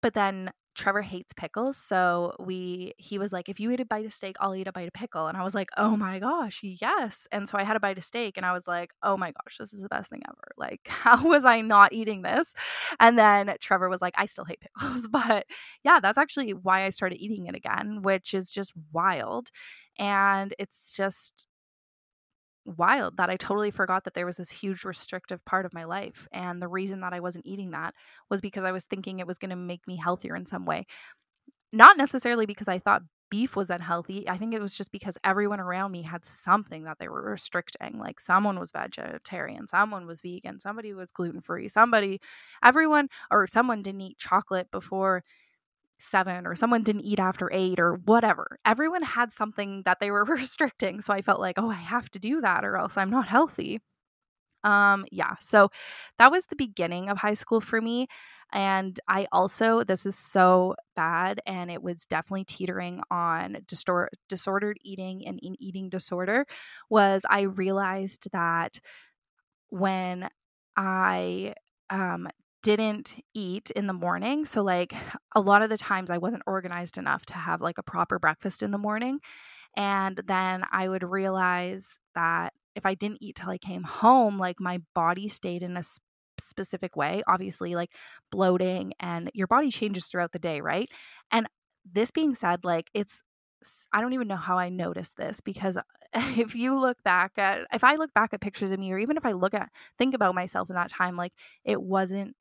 But 0.02 0.14
then 0.14 0.50
Trevor 0.76 1.02
hates 1.02 1.32
pickles, 1.32 1.76
so 1.76 2.36
we 2.38 2.92
he 2.98 3.18
was 3.18 3.32
like, 3.32 3.48
if 3.48 3.58
you 3.58 3.72
eat 3.72 3.80
a 3.80 3.84
bite 3.84 4.06
of 4.06 4.14
steak, 4.14 4.36
I'll 4.40 4.54
eat 4.54 4.68
a 4.68 4.72
bite 4.72 4.86
of 4.86 4.94
pickle. 4.94 5.26
And 5.26 5.36
I 5.36 5.42
was 5.42 5.54
like, 5.54 5.68
oh 5.76 5.96
my 5.96 6.20
gosh, 6.20 6.60
yes. 6.62 7.26
And 7.32 7.48
so 7.48 7.58
I 7.58 7.64
had 7.64 7.74
a 7.76 7.80
bite 7.80 7.98
of 7.98 8.04
steak, 8.04 8.36
and 8.36 8.46
I 8.46 8.52
was 8.52 8.68
like, 8.68 8.92
oh 9.02 9.16
my 9.16 9.32
gosh, 9.32 9.56
this 9.58 9.72
is 9.72 9.80
the 9.80 9.88
best 9.88 10.10
thing 10.10 10.22
ever. 10.28 10.52
Like, 10.56 10.80
how 10.88 11.26
was 11.28 11.44
I 11.44 11.60
not 11.62 11.92
eating 11.92 12.22
this? 12.22 12.54
And 13.00 13.18
then 13.18 13.54
Trevor 13.60 13.88
was 13.88 14.00
like, 14.00 14.14
I 14.16 14.26
still 14.26 14.44
hate 14.44 14.60
pickles, 14.60 15.08
but 15.10 15.46
yeah, 15.84 15.98
that's 16.00 16.18
actually 16.18 16.52
why 16.54 16.84
I 16.86 16.90
started 16.90 17.20
eating 17.20 17.46
it 17.46 17.56
again, 17.56 18.02
which 18.02 18.32
is 18.34 18.50
just 18.50 18.72
wild. 18.92 19.48
And 19.98 20.54
it's 20.60 20.92
just 20.92 21.48
wild 22.76 23.16
that 23.16 23.30
I 23.30 23.36
totally 23.36 23.70
forgot 23.70 24.04
that 24.04 24.14
there 24.14 24.26
was 24.26 24.36
this 24.36 24.50
huge 24.50 24.84
restrictive 24.84 25.44
part 25.44 25.66
of 25.66 25.74
my 25.74 25.84
life. 25.84 26.28
And 26.32 26.60
the 26.60 26.68
reason 26.68 27.00
that 27.00 27.12
I 27.12 27.20
wasn't 27.20 27.46
eating 27.46 27.70
that 27.72 27.94
was 28.30 28.40
because 28.40 28.64
I 28.64 28.72
was 28.72 28.84
thinking 28.84 29.18
it 29.18 29.26
was 29.26 29.38
going 29.38 29.50
to 29.50 29.56
make 29.56 29.86
me 29.86 29.96
healthier 29.96 30.36
in 30.36 30.46
some 30.46 30.66
way. 30.66 30.86
Not 31.72 31.96
necessarily 31.98 32.46
because 32.46 32.68
I 32.68 32.78
thought 32.78 33.02
beef 33.30 33.56
was 33.56 33.70
unhealthy. 33.70 34.28
I 34.28 34.38
think 34.38 34.54
it 34.54 34.62
was 34.62 34.72
just 34.72 34.90
because 34.90 35.18
everyone 35.22 35.60
around 35.60 35.92
me 35.92 36.02
had 36.02 36.24
something 36.24 36.84
that 36.84 36.98
they 36.98 37.08
were 37.08 37.22
restricting. 37.30 37.98
Like 37.98 38.20
someone 38.20 38.58
was 38.58 38.72
vegetarian, 38.72 39.68
someone 39.68 40.06
was 40.06 40.22
vegan, 40.22 40.58
somebody 40.60 40.94
was 40.94 41.10
gluten 41.12 41.42
free, 41.42 41.68
somebody, 41.68 42.20
everyone, 42.62 43.08
or 43.30 43.46
someone 43.46 43.82
didn't 43.82 44.00
eat 44.00 44.18
chocolate 44.18 44.70
before 44.70 45.24
seven 45.98 46.46
or 46.46 46.54
someone 46.54 46.82
didn't 46.82 47.02
eat 47.02 47.18
after 47.18 47.50
eight 47.52 47.80
or 47.80 47.94
whatever. 47.94 48.58
Everyone 48.64 49.02
had 49.02 49.32
something 49.32 49.82
that 49.84 49.98
they 50.00 50.10
were 50.10 50.24
restricting. 50.28 51.00
So 51.00 51.12
I 51.12 51.22
felt 51.22 51.40
like, 51.40 51.58
oh, 51.58 51.70
I 51.70 51.74
have 51.74 52.10
to 52.10 52.18
do 52.18 52.40
that 52.40 52.64
or 52.64 52.76
else 52.76 52.96
I'm 52.96 53.10
not 53.10 53.28
healthy. 53.28 53.80
Um, 54.64 55.06
yeah, 55.12 55.34
so 55.40 55.70
that 56.18 56.32
was 56.32 56.46
the 56.46 56.56
beginning 56.56 57.08
of 57.08 57.18
high 57.18 57.34
school 57.34 57.60
for 57.60 57.80
me. 57.80 58.08
And 58.52 58.98
I 59.06 59.26
also, 59.30 59.84
this 59.84 60.06
is 60.06 60.16
so 60.16 60.74
bad, 60.96 61.40
and 61.46 61.70
it 61.70 61.82
was 61.82 62.06
definitely 62.06 62.44
teetering 62.44 63.02
on 63.10 63.58
distor- 63.66 64.08
disordered 64.28 64.78
eating 64.82 65.26
and 65.26 65.38
eating 65.42 65.90
disorder. 65.90 66.46
Was 66.88 67.26
I 67.28 67.42
realized 67.42 68.28
that 68.32 68.80
when 69.68 70.30
I 70.76 71.54
um, 71.90 72.28
didn't 72.62 73.16
eat 73.34 73.70
in 73.70 73.86
the 73.86 73.92
morning. 73.92 74.44
So, 74.44 74.62
like, 74.62 74.94
a 75.34 75.40
lot 75.40 75.62
of 75.62 75.70
the 75.70 75.78
times 75.78 76.10
I 76.10 76.18
wasn't 76.18 76.42
organized 76.46 76.98
enough 76.98 77.26
to 77.26 77.34
have 77.34 77.60
like 77.60 77.78
a 77.78 77.82
proper 77.82 78.18
breakfast 78.18 78.62
in 78.62 78.70
the 78.70 78.78
morning. 78.78 79.20
And 79.76 80.20
then 80.26 80.64
I 80.72 80.88
would 80.88 81.02
realize 81.02 81.98
that 82.14 82.52
if 82.74 82.86
I 82.86 82.94
didn't 82.94 83.22
eat 83.22 83.36
till 83.36 83.50
I 83.50 83.58
came 83.58 83.84
home, 83.84 84.38
like 84.38 84.60
my 84.60 84.80
body 84.94 85.28
stayed 85.28 85.62
in 85.62 85.76
a 85.76 85.84
specific 86.40 86.96
way. 86.96 87.22
Obviously, 87.26 87.74
like 87.74 87.90
bloating 88.30 88.92
and 89.00 89.30
your 89.34 89.46
body 89.46 89.70
changes 89.70 90.06
throughout 90.06 90.32
the 90.32 90.38
day, 90.38 90.60
right? 90.60 90.90
And 91.30 91.48
this 91.90 92.10
being 92.10 92.34
said, 92.34 92.64
like, 92.64 92.90
it's 92.94 93.22
I 93.92 94.00
don't 94.00 94.12
even 94.12 94.28
know 94.28 94.36
how 94.36 94.58
I 94.58 94.68
noticed 94.68 95.16
this 95.16 95.40
because 95.40 95.76
if 96.14 96.54
you 96.54 96.78
look 96.78 97.02
back 97.02 97.38
at 97.38 97.66
if 97.72 97.84
I 97.84 97.96
look 97.96 98.12
back 98.14 98.32
at 98.32 98.40
pictures 98.40 98.70
of 98.70 98.78
me 98.78 98.92
or 98.92 98.98
even 98.98 99.16
if 99.16 99.26
I 99.26 99.32
look 99.32 99.54
at 99.54 99.70
think 99.98 100.14
about 100.14 100.34
myself 100.34 100.70
in 100.70 100.76
that 100.76 100.90
time 100.90 101.16
like 101.16 101.32
it 101.64 101.80
wasn't 101.82 102.36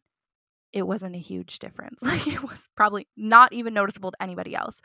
it 0.73 0.83
wasn't 0.83 1.15
a 1.15 1.19
huge 1.19 1.59
difference. 1.59 2.01
Like 2.07 2.27
it 2.27 2.43
was 2.43 2.67
probably 2.75 3.07
not 3.15 3.53
even 3.53 3.73
noticeable 3.73 4.11
to 4.11 4.21
anybody 4.21 4.55
else. 4.55 4.81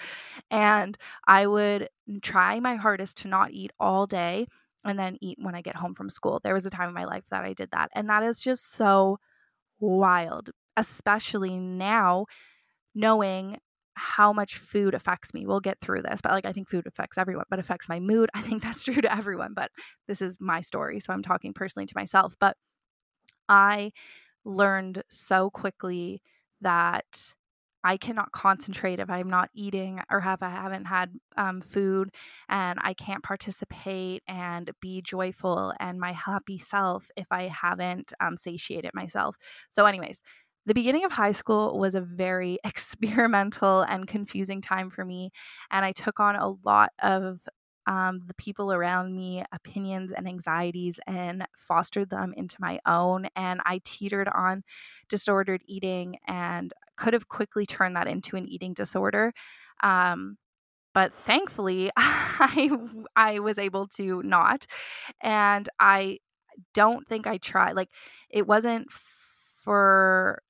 And 0.51 0.97
I 1.27 1.47
would 1.47 1.89
try 2.23 2.61
my 2.61 2.77
hardest 2.77 3.19
to 3.19 3.29
not 3.29 3.53
eat 3.53 3.73
all 3.81 4.07
day 4.07 4.47
and 4.85 4.99
then 4.99 5.19
eat 5.21 5.39
when 5.41 5.55
I 5.55 5.63
get 5.63 5.77
home 5.77 5.95
from 5.95 6.11
school. 6.11 6.41
There 6.43 6.55
was 6.55 6.67
a 6.67 6.71
time 6.71 6.89
in 6.89 6.95
my 6.95 7.05
life 7.05 7.25
that 7.31 7.45
I 7.45 7.53
did 7.53 7.71
that. 7.73 7.91
And 7.95 8.09
that 8.09 8.23
is 8.23 8.39
just 8.39 8.73
so 8.73 9.19
wild, 9.81 10.51
especially 10.77 11.57
now 11.57 12.27
knowing 12.95 13.59
how 13.95 14.33
much 14.33 14.57
food 14.57 14.95
affects 14.95 15.35
me. 15.35 15.47
We'll 15.47 15.61
get 15.61 15.81
through 15.81 16.03
this, 16.03 16.21
but 16.23 16.33
like 16.33 16.47
I 16.47 16.53
think 16.53 16.69
food 16.69 16.87
affects 16.87 17.19
everyone, 17.19 17.45
but 17.51 17.59
affects 17.59 17.89
my 17.89 18.01
mood. 18.01 18.31
I 18.35 18.43
think 18.43 18.63
that's 18.63 18.85
true 18.85 19.01
to 19.03 19.15
everyone, 19.15 19.53
but 19.55 19.71
this 20.09 20.23
is 20.23 20.39
my 20.41 20.61
story, 20.61 21.01
so 21.01 21.13
I'm 21.13 21.23
talking 21.23 21.53
personally 21.53 21.87
to 21.87 21.95
myself, 21.97 22.35
but 22.41 22.57
I 23.49 23.93
learned 24.45 25.03
so 25.09 25.51
quickly 25.51 26.23
that 26.61 27.35
I 27.85 27.97
cannot 27.97 28.31
concentrate 28.33 29.01
if 29.01 29.11
I'm 29.11 29.29
not 29.29 29.51
eating 29.55 30.01
or 30.11 30.21
have 30.21 30.43
I 30.43 30.51
haven't 30.51 30.85
had 30.85 31.11
um, 31.37 31.61
food, 31.61 32.11
and 32.49 32.79
I 32.83 32.95
can't 32.95 33.23
participate 33.25 34.23
and 34.29 34.71
be 34.81 35.03
joyful 35.03 35.73
and 35.81 35.99
my 35.99 36.13
happy 36.13 36.59
self 36.59 37.11
if 37.17 37.27
I 37.31 37.49
haven't 37.49 38.13
um, 38.21 38.37
satiated 38.37 38.93
myself. 38.95 39.37
So, 39.71 39.87
anyways, 39.87 40.23
the 40.65 40.75
beginning 40.75 41.05
of 41.05 41.11
high 41.13 41.33
school 41.33 41.77
was 41.79 41.97
a 41.97 42.01
very 42.01 42.59
experimental 42.65 43.81
and 43.83 44.07
confusing 44.07 44.61
time 44.61 44.91
for 44.91 45.05
me, 45.05 45.31
and 45.71 45.85
I 45.85 45.93
took 45.93 46.21
on 46.21 46.37
a 46.37 46.51
lot 46.65 46.91
of 47.03 47.41
um, 47.87 48.21
the 48.27 48.35
people 48.35 48.73
around 48.73 49.15
me 49.15 49.45
opinions 49.53 50.13
and 50.17 50.29
anxieties 50.29 51.01
and 51.07 51.47
fostered 51.57 52.11
them 52.11 52.33
into 52.37 52.57
my 52.61 52.79
own. 52.87 53.29
And 53.37 53.61
I 53.65 53.81
teetered 53.85 54.29
on 54.29 54.63
disordered 55.09 55.63
eating 55.67 56.17
and 56.27 56.73
could 56.97 57.13
have 57.13 57.29
quickly 57.29 57.67
turned 57.67 57.97
that 57.97 58.07
into 58.07 58.37
an 58.37 58.47
eating 58.47 58.75
disorder. 58.75 59.33
Um, 59.83 60.37
but 60.95 61.13
thankfully, 61.15 61.91
I 61.97 62.71
I 63.17 63.39
was 63.41 63.59
able 63.59 63.89
to 63.89 64.23
not, 64.23 64.67
and 65.23 65.69
I 65.81 66.19
don't 66.75 67.07
think 67.09 67.27
I 67.27 67.39
tried. 67.39 67.75
Like 67.77 67.91
it 68.31 68.47
wasn't 68.47 68.91
for 68.93 70.43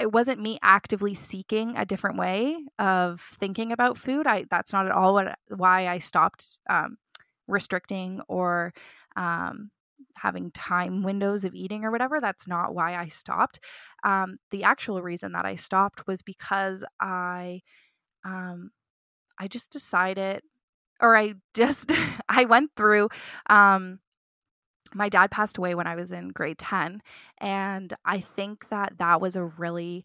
it 0.00 0.10
wasn't 0.12 0.40
me 0.40 0.58
actively 0.62 1.14
seeking 1.14 1.76
a 1.76 1.84
different 1.84 2.18
way 2.18 2.56
of 2.78 3.20
thinking 3.20 3.72
about 3.72 3.98
food. 3.98 4.26
I 4.26 4.44
that's 4.50 4.72
not 4.72 4.86
at 4.86 4.92
all 4.92 5.14
what 5.14 5.38
why 5.48 5.88
I 5.88 5.98
stopped 5.98 6.50
um, 6.68 6.96
restricting 7.46 8.20
or 8.28 8.72
um, 9.16 9.70
having 10.16 10.50
time 10.52 11.02
windows 11.02 11.44
of 11.44 11.54
eating 11.54 11.84
or 11.84 11.90
whatever. 11.90 12.20
That's 12.20 12.48
not 12.48 12.74
why 12.74 12.96
I 12.96 13.08
stopped. 13.08 13.60
Um, 14.04 14.38
the 14.50 14.64
actual 14.64 15.02
reason 15.02 15.32
that 15.32 15.44
I 15.44 15.56
stopped 15.56 16.06
was 16.06 16.22
because 16.22 16.84
I 17.00 17.60
um, 18.24 18.70
I 19.38 19.48
just 19.48 19.70
decided, 19.70 20.42
or 21.00 21.16
I 21.16 21.34
just 21.54 21.92
I 22.28 22.44
went 22.46 22.70
through 22.76 23.08
um, 23.50 24.00
my 24.94 25.08
dad 25.08 25.30
passed 25.30 25.58
away 25.58 25.74
when 25.74 25.86
I 25.86 25.94
was 25.96 26.12
in 26.12 26.28
grade 26.28 26.58
10. 26.58 27.02
And 27.38 27.94
I 28.04 28.20
think 28.20 28.68
that 28.70 28.94
that 28.98 29.20
was 29.20 29.36
a 29.36 29.44
really 29.44 30.04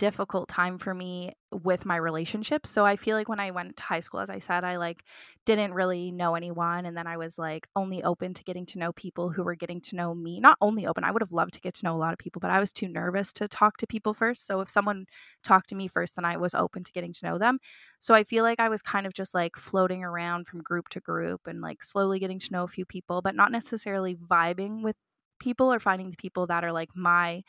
difficult 0.00 0.48
time 0.48 0.78
for 0.78 0.94
me 0.94 1.30
with 1.52 1.84
my 1.84 1.96
relationships. 1.96 2.70
So 2.70 2.86
I 2.86 2.96
feel 2.96 3.18
like 3.18 3.28
when 3.28 3.38
I 3.38 3.50
went 3.50 3.76
to 3.76 3.82
high 3.82 4.00
school, 4.00 4.20
as 4.20 4.30
I 4.30 4.38
said, 4.38 4.64
I 4.64 4.76
like 4.78 5.04
didn't 5.44 5.74
really 5.74 6.10
know 6.10 6.36
anyone. 6.36 6.86
And 6.86 6.96
then 6.96 7.06
I 7.06 7.18
was 7.18 7.36
like 7.36 7.66
only 7.76 8.02
open 8.02 8.32
to 8.32 8.42
getting 8.42 8.64
to 8.66 8.78
know 8.78 8.92
people 8.94 9.28
who 9.28 9.42
were 9.42 9.54
getting 9.54 9.78
to 9.82 9.96
know 9.96 10.14
me. 10.14 10.40
Not 10.40 10.56
only 10.62 10.86
open, 10.86 11.04
I 11.04 11.10
would 11.10 11.20
have 11.20 11.32
loved 11.32 11.52
to 11.52 11.60
get 11.60 11.74
to 11.74 11.84
know 11.84 11.94
a 11.94 11.98
lot 11.98 12.14
of 12.14 12.18
people, 12.18 12.40
but 12.40 12.50
I 12.50 12.60
was 12.60 12.72
too 12.72 12.88
nervous 12.88 13.30
to 13.34 13.46
talk 13.46 13.76
to 13.76 13.86
people 13.86 14.14
first. 14.14 14.46
So 14.46 14.62
if 14.62 14.70
someone 14.70 15.04
talked 15.44 15.68
to 15.68 15.74
me 15.74 15.86
first, 15.86 16.16
then 16.16 16.24
I 16.24 16.38
was 16.38 16.54
open 16.54 16.82
to 16.82 16.92
getting 16.92 17.12
to 17.12 17.26
know 17.26 17.36
them. 17.36 17.58
So 17.98 18.14
I 18.14 18.24
feel 18.24 18.42
like 18.42 18.58
I 18.58 18.70
was 18.70 18.80
kind 18.80 19.06
of 19.06 19.12
just 19.12 19.34
like 19.34 19.54
floating 19.56 20.02
around 20.02 20.48
from 20.48 20.60
group 20.60 20.88
to 20.90 21.00
group 21.00 21.42
and 21.46 21.60
like 21.60 21.84
slowly 21.84 22.18
getting 22.20 22.38
to 22.38 22.52
know 22.52 22.64
a 22.64 22.68
few 22.68 22.86
people, 22.86 23.20
but 23.20 23.36
not 23.36 23.52
necessarily 23.52 24.16
vibing 24.16 24.82
with 24.82 24.96
people 25.40 25.70
or 25.70 25.78
finding 25.78 26.10
the 26.10 26.16
people 26.16 26.46
that 26.46 26.64
are 26.64 26.72
like 26.72 26.90
my 26.94 27.42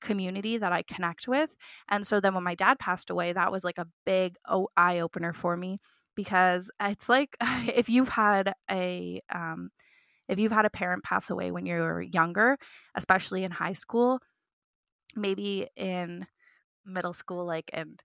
community 0.00 0.58
that 0.58 0.72
I 0.72 0.82
connect 0.82 1.28
with. 1.28 1.54
And 1.88 2.06
so 2.06 2.20
then 2.20 2.34
when 2.34 2.44
my 2.44 2.54
dad 2.54 2.78
passed 2.78 3.10
away, 3.10 3.32
that 3.32 3.52
was 3.52 3.64
like 3.64 3.78
a 3.78 3.86
big 4.04 4.36
oh, 4.48 4.68
eye 4.76 5.00
opener 5.00 5.32
for 5.32 5.56
me 5.56 5.78
because 6.14 6.70
it's 6.80 7.08
like 7.08 7.36
if 7.40 7.88
you've 7.88 8.08
had 8.08 8.54
a 8.70 9.20
um, 9.32 9.70
if 10.28 10.38
you've 10.38 10.52
had 10.52 10.64
a 10.64 10.70
parent 10.70 11.04
pass 11.04 11.30
away 11.30 11.50
when 11.50 11.66
you're 11.66 12.00
younger, 12.02 12.58
especially 12.94 13.44
in 13.44 13.50
high 13.52 13.74
school, 13.74 14.18
maybe 15.14 15.68
in 15.76 16.26
middle 16.88 17.12
school 17.12 17.44
like 17.44 17.68
and 17.72 18.00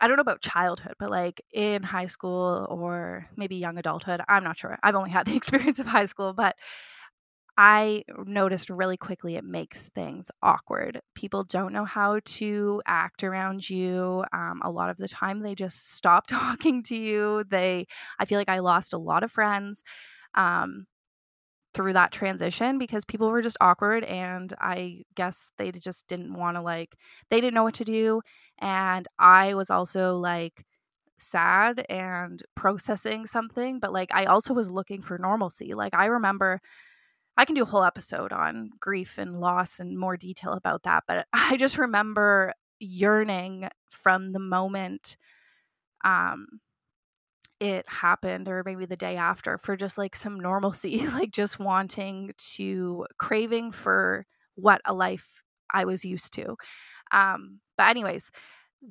I 0.00 0.08
don't 0.08 0.16
know 0.16 0.22
about 0.22 0.40
childhood, 0.40 0.94
but 0.98 1.10
like 1.10 1.42
in 1.52 1.82
high 1.82 2.06
school 2.06 2.66
or 2.70 3.26
maybe 3.36 3.56
young 3.56 3.78
adulthood, 3.78 4.20
I'm 4.28 4.44
not 4.44 4.58
sure. 4.58 4.78
I've 4.82 4.94
only 4.94 5.10
had 5.10 5.26
the 5.26 5.36
experience 5.36 5.78
of 5.78 5.86
high 5.86 6.06
school, 6.06 6.32
but 6.32 6.56
I 7.58 8.04
noticed 8.24 8.70
really 8.70 8.96
quickly 8.96 9.36
it 9.36 9.44
makes 9.44 9.90
things 9.90 10.30
awkward. 10.42 11.00
People 11.14 11.44
don't 11.44 11.72
know 11.72 11.84
how 11.84 12.20
to 12.24 12.82
act 12.86 13.22
around 13.24 13.68
you. 13.68 14.24
Um, 14.32 14.62
a 14.64 14.70
lot 14.70 14.88
of 14.90 14.96
the 14.96 15.08
time, 15.08 15.40
they 15.40 15.54
just 15.54 15.92
stop 15.94 16.26
talking 16.28 16.82
to 16.84 16.96
you. 16.96 17.44
They, 17.48 17.86
I 18.18 18.24
feel 18.24 18.38
like 18.38 18.48
I 18.48 18.60
lost 18.60 18.92
a 18.94 18.98
lot 18.98 19.22
of 19.22 19.30
friends 19.32 19.82
um, 20.34 20.86
through 21.74 21.94
that 21.94 22.12
transition 22.12 22.78
because 22.78 23.04
people 23.04 23.30
were 23.30 23.42
just 23.42 23.56
awkward, 23.60 24.04
and 24.04 24.52
I 24.60 25.04
guess 25.16 25.52
they 25.58 25.72
just 25.72 26.06
didn't 26.08 26.34
want 26.34 26.56
to 26.56 26.62
like, 26.62 26.96
they 27.30 27.40
didn't 27.40 27.54
know 27.54 27.64
what 27.64 27.74
to 27.74 27.84
do, 27.84 28.22
and 28.60 29.08
I 29.18 29.54
was 29.54 29.70
also 29.70 30.16
like 30.18 30.64
sad 31.18 31.84
and 31.88 32.42
processing 32.56 33.26
something, 33.26 33.78
but 33.80 33.92
like 33.92 34.10
I 34.14 34.24
also 34.26 34.54
was 34.54 34.70
looking 34.70 35.02
for 35.02 35.18
normalcy. 35.18 35.74
Like 35.74 35.94
I 35.94 36.06
remember 36.06 36.60
I 37.36 37.44
can 37.44 37.54
do 37.54 37.62
a 37.62 37.66
whole 37.66 37.84
episode 37.84 38.32
on 38.32 38.70
grief 38.80 39.18
and 39.18 39.40
loss 39.40 39.80
and 39.80 39.98
more 39.98 40.16
detail 40.16 40.52
about 40.52 40.82
that. 40.84 41.04
But 41.08 41.26
I 41.32 41.56
just 41.56 41.78
remember 41.78 42.52
yearning 42.78 43.68
from 43.90 44.32
the 44.32 44.38
moment 44.38 45.16
um, 46.04 46.46
it 47.60 47.88
happened, 47.88 48.48
or 48.48 48.62
maybe 48.64 48.86
the 48.86 48.96
day 48.96 49.16
after, 49.16 49.56
for 49.58 49.76
just 49.76 49.96
like 49.98 50.16
some 50.16 50.38
normalcy, 50.40 51.06
like 51.08 51.30
just 51.30 51.58
wanting 51.58 52.32
to, 52.56 53.06
craving 53.18 53.70
for 53.72 54.26
what 54.56 54.80
a 54.84 54.92
life 54.92 55.42
I 55.72 55.84
was 55.84 56.04
used 56.04 56.34
to. 56.34 56.56
Um, 57.12 57.60
but, 57.78 57.88
anyways, 57.88 58.30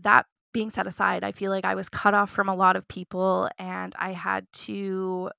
that 0.02 0.26
being 0.54 0.70
set 0.72 0.88
aside, 0.88 1.24
I 1.24 1.32
feel 1.34 1.52
like 1.52 1.66
I 1.66 1.76
was 1.76 1.90
cut 1.90 2.14
off 2.14 2.30
from 2.32 2.50
a 2.50 2.56
lot 2.56 2.76
of 2.76 2.88
people 2.88 3.50
and 3.60 3.94
I 4.00 4.12
had 4.14 4.48
to 4.54 5.32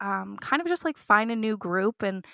um, 0.00 0.36
kind 0.40 0.60
of 0.62 0.68
just 0.68 0.84
like 0.84 0.98
find 0.98 1.30
a 1.30 1.36
new 1.36 1.56
group 1.56 2.02
and 2.02 2.24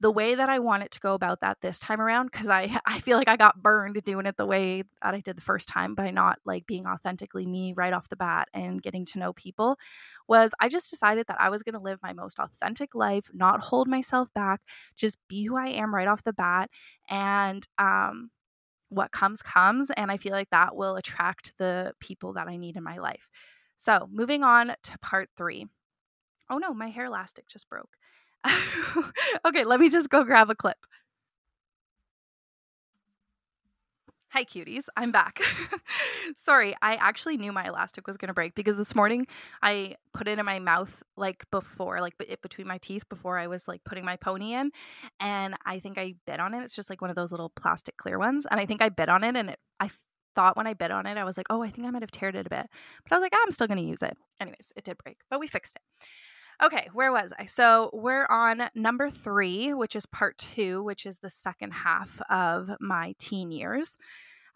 the 0.00 0.10
way 0.10 0.34
that 0.34 0.48
I 0.50 0.58
wanted 0.58 0.90
to 0.92 1.00
go 1.00 1.14
about 1.14 1.40
that 1.40 1.58
this 1.62 1.78
time 1.78 2.00
around 2.00 2.30
because 2.30 2.48
I 2.48 2.78
I 2.86 2.98
feel 3.00 3.16
like 3.16 3.28
I 3.28 3.36
got 3.36 3.62
burned 3.62 4.02
doing 4.04 4.26
it 4.26 4.36
the 4.36 4.46
way 4.46 4.82
that 5.02 5.14
I 5.14 5.20
did 5.20 5.36
the 5.36 5.42
first 5.42 5.68
time 5.68 5.94
by 5.94 6.10
not 6.10 6.38
like 6.44 6.66
being 6.66 6.86
authentically 6.86 7.46
me 7.46 7.74
right 7.76 7.92
off 7.92 8.08
the 8.08 8.16
bat 8.16 8.48
and 8.54 8.82
getting 8.82 9.04
to 9.06 9.18
know 9.18 9.32
people 9.32 9.78
was 10.28 10.52
I 10.60 10.68
just 10.68 10.90
decided 10.90 11.26
that 11.28 11.40
I 11.40 11.50
was 11.50 11.62
going 11.62 11.74
to 11.74 11.80
live 11.80 11.98
my 12.02 12.12
most 12.12 12.38
authentic 12.38 12.94
life, 12.94 13.24
not 13.32 13.60
hold 13.60 13.88
myself 13.88 14.28
back, 14.34 14.60
just 14.96 15.18
be 15.28 15.44
who 15.44 15.56
I 15.56 15.68
am 15.68 15.94
right 15.94 16.08
off 16.08 16.24
the 16.24 16.32
bat 16.32 16.70
and 17.08 17.66
um 17.78 18.30
what 18.88 19.10
comes 19.12 19.42
comes 19.42 19.90
and 19.90 20.10
I 20.10 20.16
feel 20.16 20.32
like 20.32 20.50
that 20.50 20.76
will 20.76 20.96
attract 20.96 21.52
the 21.58 21.92
people 22.00 22.34
that 22.34 22.48
I 22.48 22.56
need 22.56 22.76
in 22.76 22.84
my 22.84 22.98
life. 22.98 23.28
So, 23.78 24.08
moving 24.10 24.42
on 24.42 24.72
to 24.84 24.98
part 25.00 25.28
3. 25.36 25.66
Oh 26.48 26.58
no, 26.58 26.72
my 26.72 26.88
hair 26.88 27.06
elastic 27.06 27.48
just 27.48 27.68
broke. 27.68 27.96
okay, 29.46 29.64
let 29.64 29.80
me 29.80 29.88
just 29.88 30.08
go 30.08 30.24
grab 30.24 30.50
a 30.50 30.54
clip. 30.54 30.78
Hi, 34.30 34.44
cuties. 34.44 34.84
I'm 34.96 35.12
back. 35.12 35.40
Sorry, 36.36 36.76
I 36.82 36.96
actually 36.96 37.38
knew 37.38 37.52
my 37.52 37.64
elastic 37.64 38.06
was 38.06 38.18
going 38.18 38.28
to 38.28 38.34
break 38.34 38.54
because 38.54 38.76
this 38.76 38.94
morning 38.94 39.26
I 39.62 39.94
put 40.12 40.28
it 40.28 40.38
in 40.38 40.44
my 40.44 40.58
mouth 40.58 40.94
like 41.16 41.50
before, 41.50 42.00
like 42.00 42.14
it 42.20 42.42
between 42.42 42.66
my 42.66 42.76
teeth 42.78 43.08
before 43.08 43.38
I 43.38 43.46
was 43.46 43.66
like 43.66 43.82
putting 43.84 44.04
my 44.04 44.16
pony 44.16 44.52
in. 44.52 44.72
And 45.20 45.54
I 45.64 45.78
think 45.78 45.96
I 45.96 46.16
bit 46.26 46.38
on 46.38 46.52
it. 46.52 46.62
It's 46.64 46.76
just 46.76 46.90
like 46.90 47.00
one 47.00 47.08
of 47.08 47.16
those 47.16 47.30
little 47.30 47.48
plastic 47.48 47.96
clear 47.96 48.18
ones. 48.18 48.46
And 48.50 48.60
I 48.60 48.66
think 48.66 48.82
I 48.82 48.90
bit 48.90 49.08
on 49.08 49.24
it 49.24 49.36
and 49.36 49.50
it, 49.50 49.58
I 49.80 49.90
thought 50.34 50.56
when 50.56 50.66
I 50.66 50.74
bit 50.74 50.90
on 50.90 51.06
it, 51.06 51.16
I 51.16 51.24
was 51.24 51.38
like, 51.38 51.46
oh, 51.48 51.62
I 51.62 51.70
think 51.70 51.86
I 51.86 51.90
might 51.90 52.02
have 52.02 52.10
teared 52.10 52.34
it 52.34 52.46
a 52.46 52.50
bit. 52.50 52.66
But 53.04 53.12
I 53.12 53.14
was 53.14 53.22
like, 53.22 53.32
oh, 53.34 53.42
I'm 53.42 53.52
still 53.52 53.68
going 53.68 53.80
to 53.80 53.88
use 53.88 54.02
it. 54.02 54.18
Anyways, 54.38 54.72
it 54.76 54.84
did 54.84 54.98
break, 54.98 55.16
but 55.30 55.40
we 55.40 55.46
fixed 55.46 55.76
it. 55.76 56.06
Okay, 56.62 56.88
where 56.94 57.12
was 57.12 57.32
I? 57.38 57.44
So 57.44 57.90
we're 57.92 58.26
on 58.26 58.70
number 58.74 59.10
three, 59.10 59.74
which 59.74 59.94
is 59.94 60.06
part 60.06 60.38
two, 60.38 60.82
which 60.82 61.04
is 61.04 61.18
the 61.18 61.28
second 61.28 61.72
half 61.72 62.20
of 62.30 62.70
my 62.80 63.14
teen 63.18 63.50
years 63.50 63.98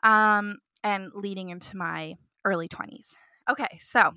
um, 0.02 0.58
and 0.82 1.10
leading 1.14 1.50
into 1.50 1.76
my 1.76 2.14
early 2.44 2.68
20s. 2.68 3.16
Okay, 3.50 3.78
so 3.80 4.12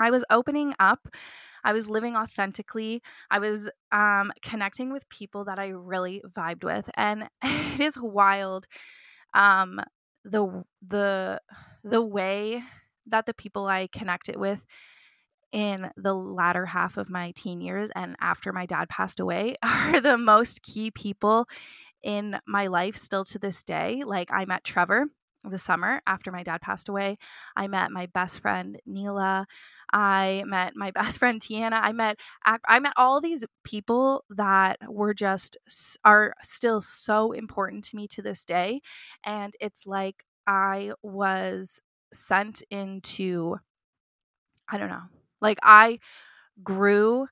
I 0.00 0.10
was 0.10 0.24
opening 0.30 0.74
up. 0.80 1.08
I 1.62 1.72
was 1.72 1.88
living 1.88 2.16
authentically. 2.16 3.02
I 3.30 3.38
was 3.38 3.68
um, 3.92 4.32
connecting 4.42 4.92
with 4.92 5.08
people 5.08 5.44
that 5.44 5.58
I 5.58 5.68
really 5.68 6.22
vibed 6.36 6.64
with. 6.64 6.88
And 6.94 7.28
it 7.42 7.80
is 7.80 7.98
wild 8.00 8.66
um, 9.34 9.80
the 10.24 10.64
the 10.86 11.40
the 11.84 12.02
way 12.02 12.62
that 13.06 13.26
the 13.26 13.34
people 13.34 13.66
I 13.66 13.86
connected 13.86 14.36
with 14.36 14.64
in 15.52 15.90
the 15.96 16.14
latter 16.14 16.66
half 16.66 16.96
of 16.96 17.10
my 17.10 17.32
teen 17.32 17.60
years 17.60 17.90
and 17.94 18.16
after 18.20 18.52
my 18.52 18.66
dad 18.66 18.88
passed 18.88 19.20
away 19.20 19.56
are 19.62 20.00
the 20.00 20.18
most 20.18 20.62
key 20.62 20.90
people 20.90 21.46
in 22.02 22.38
my 22.46 22.66
life 22.68 22.96
still 22.96 23.24
to 23.26 23.38
this 23.38 23.62
day. 23.62 24.02
Like 24.04 24.30
I 24.32 24.44
met 24.44 24.64
Trevor 24.64 25.06
the 25.44 25.58
summer 25.58 26.02
after 26.06 26.30
my 26.30 26.42
dad 26.42 26.60
passed 26.60 26.88
away. 26.88 27.16
I 27.56 27.66
met 27.66 27.90
my 27.90 28.06
best 28.06 28.40
friend 28.40 28.78
Neela. 28.86 29.46
I 29.92 30.44
met 30.46 30.76
my 30.76 30.90
best 30.94 31.18
friend 31.18 31.40
Tiana. 31.40 31.80
I 31.82 31.92
met 31.92 32.18
I 32.44 32.78
met 32.78 32.92
all 32.96 33.20
these 33.20 33.44
people 33.64 34.24
that 34.30 34.78
were 34.88 35.14
just 35.14 35.56
are 36.04 36.34
still 36.42 36.80
so 36.80 37.32
important 37.32 37.84
to 37.84 37.96
me 37.96 38.06
to 38.08 38.22
this 38.22 38.44
day 38.44 38.80
and 39.24 39.54
it's 39.60 39.86
like 39.86 40.24
I 40.46 40.92
was 41.02 41.80
sent 42.12 42.62
into 42.70 43.56
I 44.68 44.78
don't 44.78 44.88
know. 44.88 45.19
Like 45.40 45.58
I 45.62 45.98
grew 46.64 47.28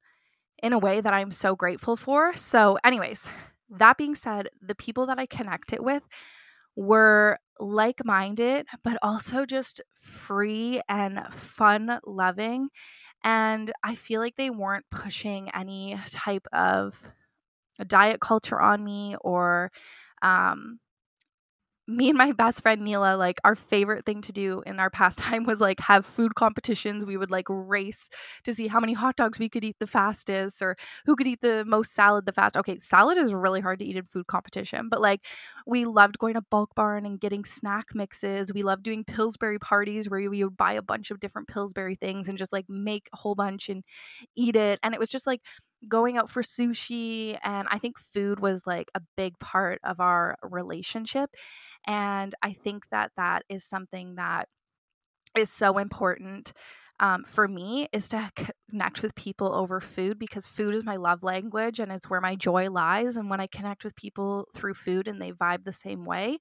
in 0.63 0.73
a 0.73 0.79
way 0.79 1.01
that 1.01 1.15
I'm 1.15 1.33
so 1.33 1.57
grateful 1.57 1.97
for. 1.97 2.35
So 2.35 2.79
anyways, 2.85 3.29
that 3.71 3.97
being 3.99 4.15
said, 4.15 4.49
the 4.63 4.75
people 4.75 5.07
that 5.07 5.19
I 5.19 5.27
connected 5.27 5.81
with 5.81 6.03
were 6.77 7.39
like 7.61 8.05
minded, 8.05 8.67
but 8.85 8.99
also 9.03 9.45
just 9.45 9.81
free 10.01 10.81
and 10.89 11.21
fun 11.33 11.99
loving. 12.07 12.69
And 13.25 13.73
I 13.85 13.95
feel 13.97 14.21
like 14.21 14.37
they 14.37 14.51
weren't 14.51 14.87
pushing 14.91 15.51
any 15.55 15.99
type 16.11 16.47
of 16.53 16.97
diet 17.87 18.21
culture 18.21 18.61
on 18.61 18.85
me 18.85 19.17
or 19.21 19.71
um, 20.23 20.81
me 21.89 22.11
and 22.11 22.19
my 22.19 22.33
best 22.33 22.63
friend 22.63 22.83
Neela, 22.83 23.17
like 23.17 23.39
our 23.45 23.57
favorite 23.57 24.05
thing 24.07 24.21
to 24.23 24.33
do 24.33 24.63
in 24.67 24.79
our 24.79 24.91
pastime 24.91 25.45
was 25.45 25.61
like 25.61 25.81
have 25.81 26.07
food 26.07 26.35
competitions. 26.35 27.05
We 27.07 27.17
would 27.17 27.31
like 27.31 27.47
race 27.49 28.11
to 28.45 28.53
see 28.53 28.69
how 28.69 28.79
many 28.79 28.93
hot 28.93 29.17
dogs 29.17 29.39
we 29.39 29.49
could 29.49 29.65
eat 29.65 29.77
the 29.81 29.87
fastest 29.87 30.63
or 30.63 30.77
who 31.07 31.17
could 31.17 31.27
eat 31.27 31.41
the 31.41 31.65
most 31.65 31.95
salad 31.95 32.27
the 32.27 32.33
fast. 32.33 32.57
Okay, 32.59 32.79
salad 32.79 33.19
is 33.19 33.33
really 33.33 33.61
hard 33.63 33.79
to 33.81 33.87
eat 33.87 33.97
in 33.97 34.05
food 34.05 34.27
competition, 34.27 34.89
but 34.91 35.01
like 35.01 35.23
we 35.67 35.85
loved 35.87 36.19
going 36.19 36.35
to 36.35 36.43
Bulk 36.51 36.75
Barn 36.75 37.07
and 37.07 37.21
getting 37.21 37.45
snack 37.45 37.87
mixes. 37.95 38.53
We 38.53 38.63
loved 38.63 38.83
doing 38.83 39.05
Pillsbury 39.05 39.59
parties 39.59 40.09
where 40.11 40.29
we 40.31 40.45
would 40.45 40.57
buy 40.57 40.75
a 40.75 40.83
bunch 40.83 41.11
of 41.11 41.21
different 41.21 41.49
Pillsbury 41.49 41.95
things 41.95 42.29
and 42.29 42.39
just 42.39 42.53
like 42.53 42.67
make 42.69 43.09
a 43.13 43.17
whole 43.17 43.35
bunch 43.35 43.69
and 43.69 43.83
eat 44.37 44.57
it. 44.57 44.79
And 44.83 44.95
it 44.95 45.01
was 45.01 45.09
just 45.09 45.27
like 45.27 45.41
going 45.87 46.19
out 46.19 46.31
for 46.31 46.43
sushi 46.43 47.39
and 47.45 47.69
i 47.71 47.79
think 47.79 47.99
food 47.99 48.41
was 48.41 48.63
like 48.67 48.91
a 48.95 49.01
big 49.17 49.39
part 49.39 49.81
of 49.85 50.01
our 50.01 50.37
relationship 50.43 51.31
and 51.87 52.35
i 52.43 52.53
think 52.53 52.89
that 52.91 53.13
that 53.17 53.45
is 53.49 53.65
something 53.65 54.17
that 54.17 54.49
is 55.37 55.51
so 55.51 55.79
important 55.79 56.53
um, 57.01 57.23
for 57.23 57.47
me 57.47 57.89
is 57.93 58.09
to 58.09 58.31
connect 58.71 59.03
with 59.03 59.15
people 59.15 59.55
over 59.55 59.81
food 59.81 60.19
because 60.19 60.47
food 60.47 60.75
is 60.75 60.85
my 60.85 60.97
love 60.97 61.23
language 61.23 61.79
and 61.81 61.93
it's 61.93 62.11
where 62.11 62.21
my 62.21 62.35
joy 62.35 62.71
lies 62.71 63.17
and 63.17 63.31
when 63.31 63.41
i 63.41 63.47
connect 63.47 63.85
with 63.85 63.95
people 63.97 64.49
through 64.55 64.75
food 64.75 65.07
and 65.09 65.21
they 65.21 65.33
vibe 65.33 65.65
the 65.65 65.73
same 65.73 66.05
way 66.05 66.39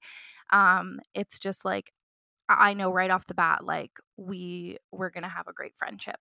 um, 0.52 0.98
it's 1.14 1.38
just 1.38 1.64
like 1.64 1.92
i 2.48 2.74
know 2.74 2.92
right 2.92 3.10
off 3.10 3.26
the 3.26 3.34
bat 3.34 3.64
like 3.64 3.92
we 4.16 4.78
we're 4.92 5.10
gonna 5.10 5.28
have 5.28 5.48
a 5.48 5.52
great 5.52 5.76
friendship 5.76 6.16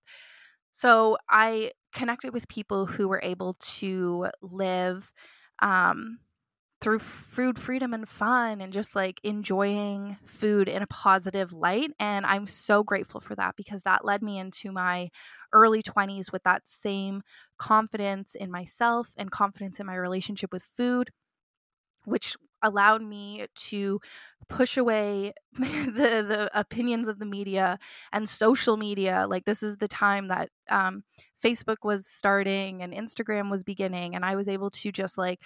so 0.77 1.17
I 1.27 1.71
connected 1.91 2.33
with 2.33 2.47
people 2.47 2.85
who 2.85 3.07
were 3.07 3.19
able 3.23 3.55
to 3.55 4.27
live 4.43 5.11
um, 5.59 6.19
through 6.81 6.99
food 6.99 7.57
freedom 7.57 7.95
and 7.95 8.07
fun 8.07 8.61
and 8.61 8.71
just 8.71 8.95
like 8.95 9.19
enjoying 9.23 10.17
food 10.27 10.67
in 10.69 10.83
a 10.83 10.87
positive 10.87 11.51
light. 11.51 11.91
And 11.99 12.27
I'm 12.27 12.45
so 12.45 12.83
grateful 12.83 13.19
for 13.21 13.33
that 13.35 13.55
because 13.57 13.81
that 13.83 14.05
led 14.05 14.21
me 14.21 14.37
into 14.37 14.71
my 14.71 15.09
early 15.51 15.81
20s 15.81 16.31
with 16.31 16.43
that 16.43 16.67
same 16.67 17.23
confidence 17.57 18.35
in 18.35 18.51
myself 18.51 19.09
and 19.17 19.31
confidence 19.31 19.79
in 19.79 19.87
my 19.87 19.95
relationship 19.95 20.51
with 20.53 20.61
food, 20.63 21.09
which 22.05 22.35
allowed 22.61 23.01
me 23.01 23.45
to 23.55 23.99
push 24.49 24.77
away 24.77 25.33
the 25.53 26.25
the 26.27 26.49
opinions 26.53 27.07
of 27.07 27.19
the 27.19 27.25
media 27.25 27.77
and 28.13 28.29
social 28.29 28.77
media 28.77 29.25
like 29.29 29.45
this 29.45 29.61
is 29.61 29.77
the 29.77 29.87
time 29.87 30.27
that 30.29 30.49
um, 30.69 31.03
facebook 31.43 31.77
was 31.83 32.07
starting 32.07 32.81
and 32.81 32.93
instagram 32.93 33.49
was 33.51 33.63
beginning 33.63 34.15
and 34.15 34.23
i 34.25 34.35
was 34.35 34.47
able 34.47 34.69
to 34.71 34.91
just 34.91 35.17
like 35.17 35.41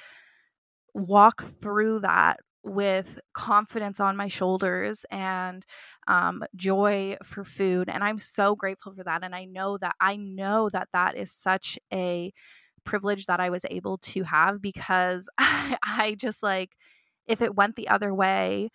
walk 0.93 1.43
through 1.43 1.99
that 1.99 2.39
with 2.63 3.19
confidence 3.33 3.99
on 3.99 4.15
my 4.15 4.27
shoulders 4.27 5.03
and 5.09 5.65
um, 6.07 6.43
joy 6.55 7.17
for 7.23 7.43
food 7.43 7.89
and 7.89 8.03
i'm 8.03 8.19
so 8.19 8.55
grateful 8.55 8.93
for 8.93 9.03
that 9.03 9.23
and 9.23 9.33
i 9.33 9.45
know 9.45 9.77
that 9.77 9.95
i 9.99 10.15
know 10.15 10.69
that 10.71 10.87
that 10.93 11.17
is 11.17 11.31
such 11.31 11.79
a 11.91 12.31
privilege 12.83 13.25
that 13.25 13.39
i 13.39 13.49
was 13.49 13.65
able 13.71 13.97
to 13.99 14.23
have 14.23 14.61
because 14.61 15.27
I, 15.37 15.77
I 15.83 16.15
just 16.15 16.43
like 16.43 16.71
if 17.27 17.41
it 17.41 17.55
went 17.55 17.75
the 17.75 17.89
other 17.89 18.13
way, 18.13 18.69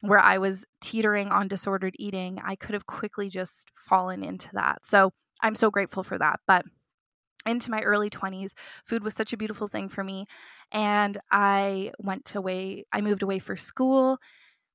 where 0.00 0.20
I 0.20 0.38
was 0.38 0.64
teetering 0.80 1.28
on 1.28 1.48
disordered 1.48 1.94
eating, 1.98 2.40
I 2.44 2.56
could 2.56 2.74
have 2.74 2.86
quickly 2.86 3.28
just 3.28 3.68
fallen 3.76 4.22
into 4.22 4.48
that. 4.52 4.86
So 4.86 5.10
I'm 5.42 5.54
so 5.54 5.70
grateful 5.70 6.02
for 6.02 6.18
that. 6.18 6.40
But 6.46 6.64
into 7.46 7.70
my 7.70 7.80
early 7.82 8.10
20s, 8.10 8.52
food 8.84 9.02
was 9.02 9.14
such 9.14 9.32
a 9.32 9.36
beautiful 9.36 9.68
thing 9.68 9.88
for 9.88 10.04
me. 10.04 10.26
And 10.70 11.18
I 11.32 11.92
went 11.98 12.34
away, 12.34 12.84
I 12.92 13.00
moved 13.00 13.22
away 13.22 13.38
for 13.38 13.56
school 13.56 14.18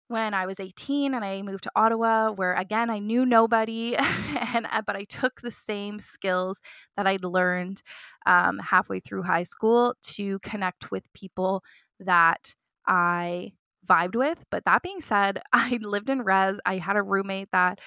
when 0.08 0.34
I 0.34 0.46
was 0.46 0.60
18 0.60 1.14
and 1.14 1.24
I 1.24 1.42
moved 1.42 1.64
to 1.64 1.72
Ottawa 1.76 2.32
where 2.32 2.54
again 2.54 2.90
I 2.90 3.00
knew 3.00 3.26
nobody 3.26 3.96
and 4.54 4.68
uh, 4.70 4.82
but 4.86 4.96
I 4.96 5.06
took 5.06 5.42
the 5.42 5.50
same 5.50 5.98
skills 5.98 6.60
that 6.98 7.08
I'd 7.08 7.24
learned 7.24 7.82
um, 8.26 8.60
halfway 8.60 9.00
through 9.00 9.24
high 9.24 9.44
school 9.44 9.96
to 10.16 10.40
connect 10.40 10.92
with 10.92 11.12
people 11.14 11.64
that 12.00 12.54
I 12.88 13.54
vibed 13.88 14.16
with. 14.16 14.44
But 14.52 14.66
that 14.66 14.82
being 14.84 15.02
said, 15.02 15.42
I 15.54 15.80
lived 15.82 16.10
in 16.10 16.22
res. 16.24 16.60
I 16.66 16.78
had 16.78 16.96
a 16.98 17.04
roommate 17.04 17.50
that 17.52 17.80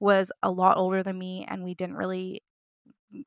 was 0.00 0.32
a 0.42 0.50
lot 0.50 0.76
older 0.76 1.02
than 1.02 1.18
me, 1.18 1.46
and 1.48 1.64
we 1.64 1.74
didn't 1.74 1.96
really 1.96 2.42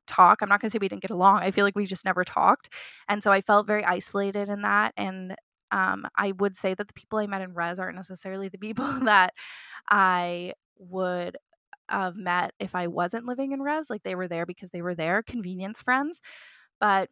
talk. 0.06 0.42
I'm 0.42 0.48
not 0.48 0.60
going 0.60 0.68
to 0.68 0.72
say 0.72 0.78
we 0.80 0.88
didn't 0.88 1.02
get 1.02 1.10
along. 1.10 1.38
I 1.42 1.50
feel 1.50 1.64
like 1.64 1.76
we 1.76 1.86
just 1.86 2.04
never 2.04 2.24
talked. 2.24 2.70
And 3.08 3.22
so 3.22 3.30
I 3.30 3.40
felt 3.40 3.66
very 3.66 3.84
isolated 3.84 4.48
in 4.48 4.62
that. 4.62 4.92
And 4.96 5.34
um, 5.72 6.06
I 6.16 6.32
would 6.32 6.56
say 6.56 6.74
that 6.74 6.88
the 6.88 6.94
people 6.94 7.18
I 7.18 7.26
met 7.26 7.42
in 7.42 7.54
res 7.54 7.78
aren't 7.78 7.96
necessarily 7.96 8.48
the 8.48 8.58
people 8.58 8.86
that 9.04 9.34
I 9.90 10.52
would 10.78 11.36
have 11.88 12.16
met 12.16 12.52
if 12.58 12.74
I 12.74 12.88
wasn't 12.88 13.26
living 13.26 13.52
in 13.52 13.62
res. 13.62 13.90
Like 13.90 14.02
they 14.02 14.14
were 14.14 14.28
there 14.28 14.46
because 14.46 14.70
they 14.70 14.82
were 14.82 14.94
there, 14.94 15.22
convenience 15.22 15.82
friends. 15.82 16.20
But 16.80 17.10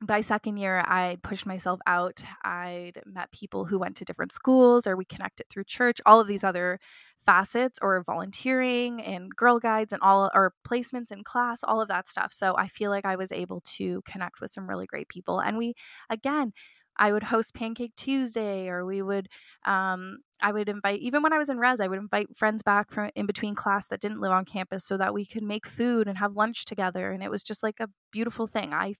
by 0.00 0.20
second 0.20 0.58
year, 0.58 0.82
I 0.86 1.18
pushed 1.22 1.46
myself 1.46 1.80
out. 1.86 2.22
I'd 2.44 3.02
met 3.04 3.32
people 3.32 3.64
who 3.64 3.78
went 3.78 3.96
to 3.96 4.04
different 4.04 4.32
schools 4.32 4.86
or 4.86 4.96
we 4.96 5.04
connected 5.04 5.48
through 5.50 5.64
church, 5.64 6.00
all 6.06 6.20
of 6.20 6.28
these 6.28 6.44
other 6.44 6.78
facets 7.26 7.78
or 7.82 8.02
volunteering 8.04 9.02
and 9.02 9.34
girl 9.34 9.58
guides 9.58 9.92
and 9.92 10.00
all 10.00 10.30
or 10.34 10.54
placements 10.66 11.10
in 11.10 11.24
class, 11.24 11.64
all 11.64 11.80
of 11.80 11.88
that 11.88 12.06
stuff. 12.08 12.32
So 12.32 12.56
I 12.56 12.68
feel 12.68 12.90
like 12.90 13.04
I 13.04 13.16
was 13.16 13.32
able 13.32 13.60
to 13.76 14.00
connect 14.06 14.40
with 14.40 14.52
some 14.52 14.68
really 14.68 14.86
great 14.86 15.08
people. 15.08 15.40
And 15.40 15.58
we, 15.58 15.74
again, 16.08 16.52
I 16.96 17.12
would 17.12 17.24
host 17.24 17.54
Pancake 17.54 17.94
Tuesday, 17.96 18.68
or 18.68 18.84
we 18.84 19.02
would, 19.02 19.28
um, 19.64 20.18
I 20.40 20.52
would 20.52 20.68
invite, 20.68 21.00
even 21.00 21.22
when 21.22 21.32
I 21.32 21.38
was 21.38 21.48
in 21.48 21.58
res, 21.58 21.80
I 21.80 21.86
would 21.86 21.98
invite 21.98 22.36
friends 22.36 22.62
back 22.62 22.90
from 22.90 23.10
in 23.14 23.26
between 23.26 23.54
class 23.54 23.86
that 23.88 24.00
didn't 24.00 24.20
live 24.20 24.32
on 24.32 24.44
campus 24.44 24.84
so 24.84 24.96
that 24.96 25.14
we 25.14 25.24
could 25.26 25.42
make 25.42 25.66
food 25.66 26.08
and 26.08 26.18
have 26.18 26.34
lunch 26.34 26.64
together. 26.64 27.12
And 27.12 27.22
it 27.22 27.30
was 27.30 27.42
just 27.42 27.62
like 27.62 27.78
a 27.80 27.88
beautiful 28.10 28.46
thing. 28.46 28.72
I 28.72 28.94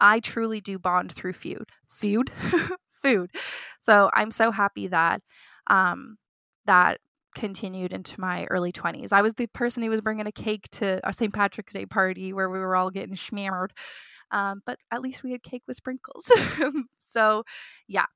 I 0.00 0.20
truly 0.20 0.60
do 0.60 0.78
bond 0.78 1.12
through 1.12 1.34
food. 1.34 1.68
Food? 1.88 2.30
food. 3.02 3.30
So 3.80 4.10
I'm 4.14 4.30
so 4.30 4.50
happy 4.50 4.88
that 4.88 5.22
um, 5.68 6.16
that 6.66 7.00
continued 7.34 7.92
into 7.92 8.20
my 8.20 8.44
early 8.46 8.72
20s. 8.72 9.12
I 9.12 9.22
was 9.22 9.34
the 9.34 9.46
person 9.48 9.82
who 9.82 9.90
was 9.90 10.00
bringing 10.00 10.26
a 10.26 10.32
cake 10.32 10.68
to 10.72 11.00
a 11.08 11.12
St. 11.12 11.32
Patrick's 11.32 11.72
Day 11.72 11.86
party 11.86 12.32
where 12.32 12.50
we 12.50 12.58
were 12.58 12.74
all 12.76 12.90
getting 12.90 13.14
schmammered. 13.14 13.70
Um, 14.32 14.62
but 14.66 14.78
at 14.90 15.00
least 15.00 15.22
we 15.22 15.32
had 15.32 15.42
cake 15.42 15.62
with 15.66 15.76
sprinkles. 15.76 16.24
so, 16.98 17.44
yeah, 17.88 18.06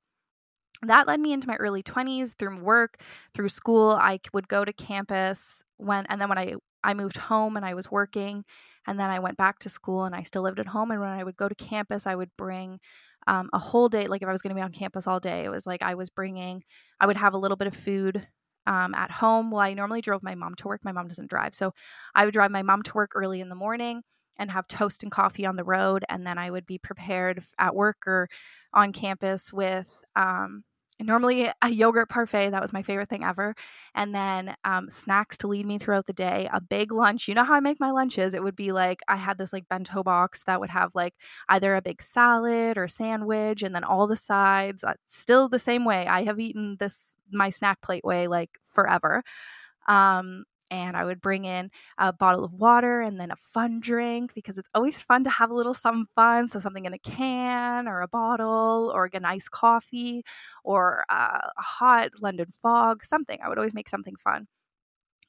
that 0.83 1.07
led 1.07 1.19
me 1.19 1.33
into 1.33 1.47
my 1.47 1.55
early 1.55 1.83
20s 1.83 2.37
through 2.37 2.61
work, 2.61 3.01
through 3.33 3.49
school. 3.49 3.91
I 3.91 4.19
would 4.33 4.47
go 4.47 4.63
to 4.63 4.73
campus 4.73 5.63
when, 5.77 6.05
and 6.07 6.19
then 6.21 6.29
when 6.29 6.37
I 6.37 6.55
I 6.85 6.93
moved 6.93 7.17
home 7.17 7.57
and 7.57 7.65
I 7.65 7.73
was 7.73 7.91
working, 7.91 8.45
and 8.87 8.99
then 8.99 9.09
I 9.09 9.19
went 9.19 9.37
back 9.37 9.59
to 9.59 9.69
school 9.69 10.05
and 10.05 10.15
I 10.15 10.23
still 10.23 10.43
lived 10.43 10.59
at 10.59 10.67
home. 10.67 10.91
And 10.91 10.99
when 11.01 11.09
I 11.09 11.23
would 11.23 11.37
go 11.37 11.49
to 11.49 11.55
campus, 11.55 12.07
I 12.07 12.15
would 12.15 12.29
bring 12.37 12.79
um, 13.27 13.49
a 13.53 13.59
whole 13.59 13.89
day. 13.89 14.07
Like 14.07 14.21
if 14.21 14.27
I 14.29 14.31
was 14.31 14.41
going 14.41 14.55
to 14.55 14.59
be 14.59 14.61
on 14.63 14.71
campus 14.71 15.07
all 15.07 15.19
day, 15.19 15.43
it 15.43 15.49
was 15.49 15.65
like 15.65 15.81
I 15.81 15.95
was 15.95 16.09
bringing. 16.09 16.63
I 16.99 17.07
would 17.07 17.17
have 17.17 17.33
a 17.33 17.37
little 17.37 17.57
bit 17.57 17.67
of 17.67 17.75
food 17.75 18.27
um, 18.67 18.93
at 18.95 19.11
home. 19.11 19.51
Well, 19.51 19.61
I 19.61 19.73
normally 19.73 20.01
drove 20.01 20.23
my 20.23 20.35
mom 20.35 20.55
to 20.55 20.67
work. 20.67 20.81
My 20.83 20.91
mom 20.91 21.07
doesn't 21.07 21.29
drive, 21.29 21.55
so 21.55 21.73
I 22.13 22.25
would 22.25 22.33
drive 22.33 22.51
my 22.51 22.61
mom 22.63 22.83
to 22.83 22.93
work 22.93 23.11
early 23.15 23.41
in 23.41 23.49
the 23.49 23.55
morning 23.55 24.03
and 24.37 24.51
have 24.51 24.67
toast 24.67 25.03
and 25.03 25.11
coffee 25.11 25.45
on 25.45 25.55
the 25.55 25.63
road, 25.63 26.03
and 26.09 26.25
then 26.27 26.37
I 26.37 26.51
would 26.51 26.65
be 26.65 26.77
prepared 26.77 27.43
at 27.57 27.75
work 27.75 27.97
or 28.05 28.27
on 28.73 28.91
campus 28.91 29.53
with 29.53 29.89
um, 30.15 30.63
normally 30.99 31.49
a 31.61 31.69
yogurt 31.69 32.09
parfait 32.09 32.49
that 32.51 32.61
was 32.61 32.73
my 32.73 32.81
favorite 32.81 33.09
thing 33.09 33.23
ever. 33.23 33.55
And 33.93 34.13
then 34.15 34.55
um, 34.63 34.89
snacks 34.89 35.37
to 35.39 35.47
lead 35.47 35.65
me 35.65 35.77
throughout 35.77 36.05
the 36.05 36.13
day 36.13 36.49
a 36.53 36.61
big 36.61 36.91
lunch. 36.91 37.27
You 37.27 37.35
know 37.35 37.43
how 37.43 37.53
i 37.53 37.59
make 37.59 37.79
my 37.79 37.91
lunches? 37.91 38.33
It 38.33 38.43
would 38.43 38.55
be 38.55 38.71
like 38.71 38.99
i 39.07 39.15
had 39.15 39.37
this 39.37 39.53
like 39.53 39.67
bento 39.69 40.03
box 40.03 40.43
that 40.45 40.59
would 40.59 40.69
have 40.69 40.91
like 40.95 41.13
either 41.49 41.75
a 41.75 41.81
big 41.81 42.01
salad 42.01 42.77
or 42.77 42.87
sandwich 42.87 43.63
and 43.63 43.73
then 43.75 43.83
all 43.83 44.07
the 44.07 44.15
sides 44.15 44.83
uh, 44.83 44.93
still 45.07 45.49
the 45.49 45.59
same 45.59 45.85
way. 45.85 46.07
I 46.07 46.23
have 46.23 46.39
eaten 46.39 46.77
this 46.79 47.15
my 47.31 47.49
snack 47.49 47.81
plate 47.81 48.03
way 48.05 48.27
like 48.27 48.51
forever. 48.67 49.23
Um, 49.87 50.45
and 50.71 50.97
I 50.97 51.03
would 51.05 51.21
bring 51.21 51.45
in 51.45 51.69
a 51.97 52.11
bottle 52.13 52.43
of 52.43 52.53
water 52.53 53.01
and 53.01 53.19
then 53.19 53.31
a 53.31 53.35
fun 53.35 53.79
drink 53.79 54.33
because 54.33 54.57
it's 54.57 54.69
always 54.73 55.01
fun 55.01 55.23
to 55.25 55.29
have 55.29 55.49
a 55.51 55.53
little 55.55 55.73
some 55.73 56.07
fun. 56.15 56.49
So 56.49 56.59
something 56.59 56.85
in 56.85 56.93
a 56.93 56.99
can 56.99 57.87
or 57.87 58.01
a 58.01 58.07
bottle 58.07 58.91
or 58.93 59.09
a 59.13 59.19
nice 59.19 59.47
coffee 59.49 60.23
or 60.63 61.05
uh, 61.09 61.39
a 61.57 61.61
hot 61.61 62.09
London 62.21 62.47
fog, 62.51 63.05
something. 63.05 63.39
I 63.43 63.49
would 63.49 63.57
always 63.57 63.73
make 63.73 63.89
something 63.89 64.15
fun. 64.23 64.47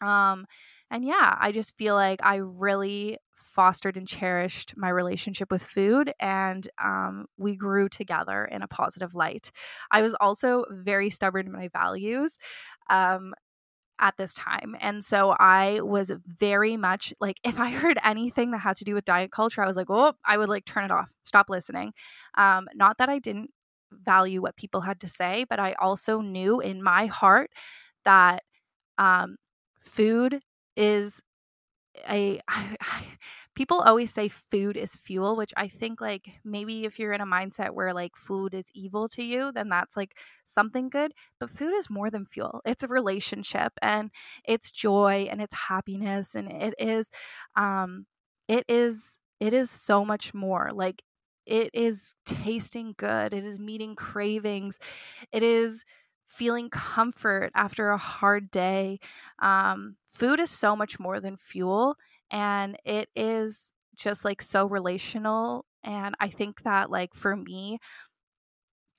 Um, 0.00 0.46
and 0.90 1.04
yeah, 1.04 1.36
I 1.40 1.52
just 1.52 1.76
feel 1.78 1.94
like 1.94 2.20
I 2.22 2.36
really 2.36 3.18
fostered 3.34 3.96
and 3.96 4.06
cherished 4.06 4.74
my 4.76 4.90
relationship 4.90 5.50
with 5.50 5.62
food 5.62 6.12
and 6.20 6.68
um, 6.82 7.24
we 7.38 7.56
grew 7.56 7.88
together 7.88 8.44
in 8.44 8.60
a 8.60 8.68
positive 8.68 9.14
light. 9.14 9.50
I 9.90 10.02
was 10.02 10.14
also 10.20 10.64
very 10.70 11.08
stubborn 11.08 11.46
in 11.46 11.52
my 11.52 11.68
values. 11.68 12.36
Um, 12.90 13.32
at 14.00 14.16
this 14.16 14.34
time. 14.34 14.76
And 14.80 15.04
so 15.04 15.30
I 15.38 15.80
was 15.80 16.12
very 16.26 16.76
much 16.76 17.14
like, 17.20 17.36
if 17.44 17.58
I 17.58 17.70
heard 17.82 17.98
anything 18.04 18.50
that 18.50 18.58
had 18.58 18.76
to 18.76 18.84
do 18.84 18.94
with 18.94 19.04
diet 19.04 19.32
culture, 19.32 19.62
I 19.62 19.66
was 19.66 19.76
like, 19.76 19.90
oh, 19.90 20.14
I 20.24 20.38
would 20.38 20.48
like 20.48 20.64
turn 20.64 20.84
it 20.84 20.90
off, 20.90 21.08
stop 21.24 21.48
listening. 21.48 21.92
Um, 22.36 22.68
not 22.74 22.98
that 22.98 23.08
I 23.08 23.18
didn't 23.18 23.50
value 23.92 24.42
what 24.42 24.56
people 24.56 24.80
had 24.80 25.00
to 25.00 25.08
say, 25.08 25.46
but 25.48 25.58
I 25.58 25.74
also 25.74 26.20
knew 26.20 26.60
in 26.60 26.82
my 26.82 27.06
heart 27.06 27.50
that 28.04 28.42
um, 28.98 29.36
food 29.80 30.40
is 30.76 31.22
a 32.08 32.40
I, 32.48 32.76
I, 32.80 33.04
people 33.54 33.80
always 33.80 34.12
say 34.12 34.28
food 34.28 34.76
is 34.76 34.94
fuel 34.96 35.36
which 35.36 35.52
i 35.56 35.68
think 35.68 36.00
like 36.00 36.28
maybe 36.44 36.84
if 36.84 36.98
you're 36.98 37.12
in 37.12 37.20
a 37.20 37.26
mindset 37.26 37.70
where 37.70 37.94
like 37.94 38.16
food 38.16 38.54
is 38.54 38.66
evil 38.74 39.08
to 39.10 39.22
you 39.22 39.52
then 39.52 39.68
that's 39.68 39.96
like 39.96 40.16
something 40.44 40.88
good 40.88 41.12
but 41.40 41.50
food 41.50 41.72
is 41.74 41.90
more 41.90 42.10
than 42.10 42.24
fuel. 42.26 42.60
It's 42.64 42.82
a 42.82 42.88
relationship 42.88 43.72
and 43.82 44.10
it's 44.44 44.70
joy 44.70 45.28
and 45.30 45.40
it's 45.42 45.54
happiness 45.54 46.34
and 46.34 46.50
it 46.50 46.74
is 46.78 47.10
um 47.56 48.06
it 48.48 48.64
is 48.68 49.18
it 49.40 49.52
is 49.52 49.70
so 49.70 50.04
much 50.04 50.32
more. 50.34 50.70
Like 50.72 51.02
it 51.46 51.70
is 51.74 52.14
tasting 52.24 52.94
good 52.96 53.32
it 53.32 53.44
is 53.44 53.60
meeting 53.60 53.94
cravings 53.94 54.78
it 55.32 55.42
is 55.42 55.84
feeling 56.26 56.68
comfort 56.70 57.50
after 57.54 57.90
a 57.90 57.98
hard 57.98 58.50
day. 58.50 58.98
Um, 59.40 59.96
food 60.08 60.40
is 60.40 60.50
so 60.50 60.76
much 60.76 60.98
more 60.98 61.20
than 61.20 61.36
fuel, 61.36 61.96
and 62.30 62.76
it 62.84 63.08
is 63.16 63.72
just 63.96 64.24
like 64.24 64.42
so 64.42 64.66
relational. 64.66 65.64
And 65.84 66.14
I 66.20 66.28
think 66.28 66.62
that, 66.62 66.90
like, 66.90 67.14
for 67.14 67.36
me, 67.36 67.78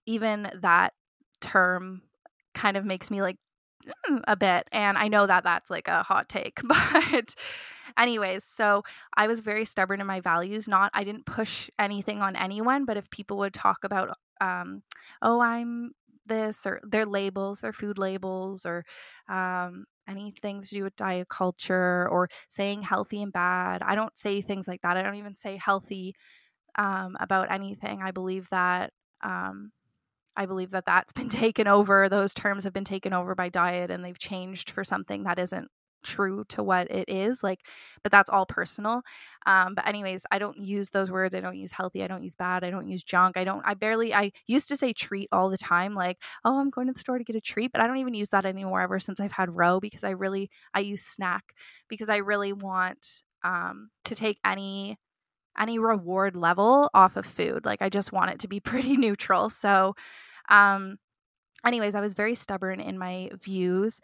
even 0.06 0.50
that 0.62 0.94
term 1.42 2.02
kind 2.54 2.78
of 2.78 2.86
makes 2.86 3.12
me 3.12 3.22
like 3.22 3.38
mm, 4.10 4.22
a 4.28 4.36
bit. 4.36 4.68
And 4.72 4.98
I 4.98 5.08
know 5.08 5.28
that 5.28 5.44
that's 5.44 5.70
like 5.70 5.88
a 5.88 6.04
hot 6.04 6.30
take, 6.30 6.60
but 6.66 7.36
anyways, 7.98 8.44
so 8.46 8.84
I 9.16 9.28
was 9.28 9.40
very 9.40 9.66
stubborn 9.66 10.02
in 10.02 10.08
my 10.08 10.22
values. 10.22 10.68
Not, 10.68 10.92
I 10.94 11.04
didn't 11.04 11.26
push 11.26 11.70
anything 11.80 12.22
on 12.22 12.36
anyone, 12.36 12.86
but 12.86 12.98
if 12.98 13.10
people 13.10 13.38
would 13.40 13.54
talk 13.54 13.80
about, 13.84 14.18
um, 14.42 14.84
oh, 15.22 15.42
I'm 15.42 15.94
this 16.28 16.66
or 16.66 16.80
their 16.84 17.06
labels, 17.06 17.62
their 17.62 17.74
food 17.74 17.98
labels, 17.98 18.66
or 18.66 18.86
um, 19.30 19.86
anything 20.08 20.62
to 20.62 20.70
do 20.70 20.84
with 20.84 20.96
diet 20.96 21.30
culture 21.30 22.08
or 22.10 22.30
saying 22.50 22.82
healthy 22.84 23.22
and 23.22 23.34
bad. 23.34 23.82
I 23.84 23.96
don't 23.96 24.18
say 24.18 24.42
things 24.42 24.68
like 24.68 24.82
that. 24.82 24.98
I 24.98 25.04
don't 25.04 25.16
even 25.16 25.36
say 25.36 25.58
healthy 25.58 26.16
um, 26.78 27.18
about 27.20 27.52
anything. 27.52 28.02
I 28.02 28.12
believe 28.12 28.48
that. 28.52 28.92
Um, 29.24 29.72
I 30.36 30.46
believe 30.46 30.72
that 30.72 30.86
that's 30.86 31.14
been 31.14 31.30
taken 31.32 31.68
over. 31.68 32.10
Those 32.10 32.34
terms 32.34 32.64
have 32.64 32.74
been 32.74 32.84
taken 32.84 33.14
over 33.14 33.36
by 33.36 33.50
diet 33.50 33.92
and 33.92 34.04
they've 34.06 34.18
changed 34.18 34.70
for 34.70 34.84
something 34.84 35.24
that 35.24 35.40
isn't 35.40 35.70
true 36.04 36.44
to 36.48 36.64
what 36.64 36.90
it 36.92 37.10
is 37.10 37.44
like 37.44 37.60
but 38.04 38.12
that's 38.12 38.30
all 38.30 38.46
personal 38.46 39.02
um 39.46 39.74
but 39.76 39.88
anyways 39.88 40.26
i 40.32 40.40
don't 40.40 40.58
use 40.58 40.90
those 40.90 41.12
words 41.12 41.36
i 41.36 41.40
don't 41.40 41.58
use 41.58 41.72
healthy 41.72 42.04
i 42.04 42.08
don't 42.08 42.24
use 42.24 42.36
bad 42.36 42.64
i 42.64 42.70
don't 42.70 42.88
use 42.88 43.04
junk 43.04 43.38
i 43.38 43.44
don't 43.44 43.62
i 43.66 43.74
barely 43.74 44.14
i 44.14 44.32
used 44.48 44.68
to 44.68 44.78
say 44.78 44.94
treat 44.94 45.28
all 45.32 45.50
the 45.50 45.58
time 45.58 45.94
like 45.94 46.18
oh 46.46 46.60
i'm 46.60 46.70
going 46.70 46.88
to 46.88 46.94
the 46.94 47.00
store 47.00 47.18
to 47.18 47.24
get 47.24 47.36
a 47.36 47.42
treat 47.42 47.72
but 47.72 47.82
i 47.82 47.88
don't 47.88 47.98
even 47.98 48.14
use 48.14 48.30
that 48.30 48.46
anymore 48.46 48.82
ever 48.82 49.00
since 49.00 49.20
i've 49.20 49.32
had 49.32 49.56
Ro 49.56 49.80
because 49.80 50.04
i 50.04 50.12
really 50.12 50.50
i 50.74 50.80
use 50.80 51.04
snack 51.04 51.44
because 51.90 52.10
i 52.10 52.18
really 52.18 52.54
want 52.54 53.24
um 53.44 53.90
to 54.06 54.16
take 54.16 54.40
any 54.46 54.98
any 55.58 55.80
reward 55.80 56.36
level 56.36 56.90
off 56.94 57.18
of 57.18 57.26
food 57.26 57.66
like 57.66 57.82
i 57.82 57.90
just 57.90 58.12
want 58.14 58.32
it 58.32 58.40
to 58.40 58.48
be 58.48 58.60
pretty 58.62 58.98
neutral 58.98 59.50
so 59.50 59.96
um 60.50 60.98
anyways 61.66 61.96
i 61.96 62.02
was 62.02 62.14
very 62.14 62.36
stubborn 62.36 62.80
in 62.80 62.98
my 62.98 63.30
views 63.44 64.00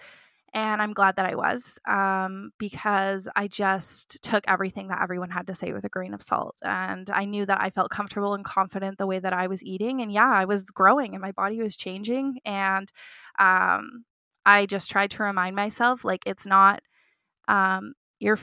and 0.53 0.81
I'm 0.81 0.93
glad 0.93 1.15
that 1.15 1.25
I 1.25 1.35
was 1.35 1.79
um, 1.87 2.51
because 2.59 3.27
I 3.35 3.47
just 3.47 4.21
took 4.21 4.43
everything 4.47 4.89
that 4.89 5.01
everyone 5.01 5.31
had 5.31 5.47
to 5.47 5.55
say 5.55 5.73
with 5.73 5.83
a 5.83 5.89
grain 5.89 6.13
of 6.13 6.21
salt. 6.21 6.55
And 6.61 7.09
I 7.09 7.25
knew 7.25 7.45
that 7.47 7.59
I 7.59 7.71
felt 7.71 7.89
comfortable 7.89 8.35
and 8.35 8.45
confident 8.45 8.99
the 8.99 9.07
way 9.07 9.17
that 9.19 9.33
I 9.33 9.47
was 9.47 9.63
eating. 9.63 10.01
And 10.01 10.11
yeah, 10.11 10.29
I 10.29 10.45
was 10.45 10.65
growing 10.65 11.15
and 11.15 11.21
my 11.21 11.31
body 11.31 11.59
was 11.61 11.75
changing. 11.75 12.39
And 12.45 12.91
um, 13.39 14.05
I 14.45 14.67
just 14.67 14.91
tried 14.91 15.11
to 15.11 15.23
remind 15.23 15.55
myself 15.55 16.05
like, 16.05 16.21
it's 16.27 16.45
not, 16.45 16.81
um, 17.47 17.93
you're 18.19 18.39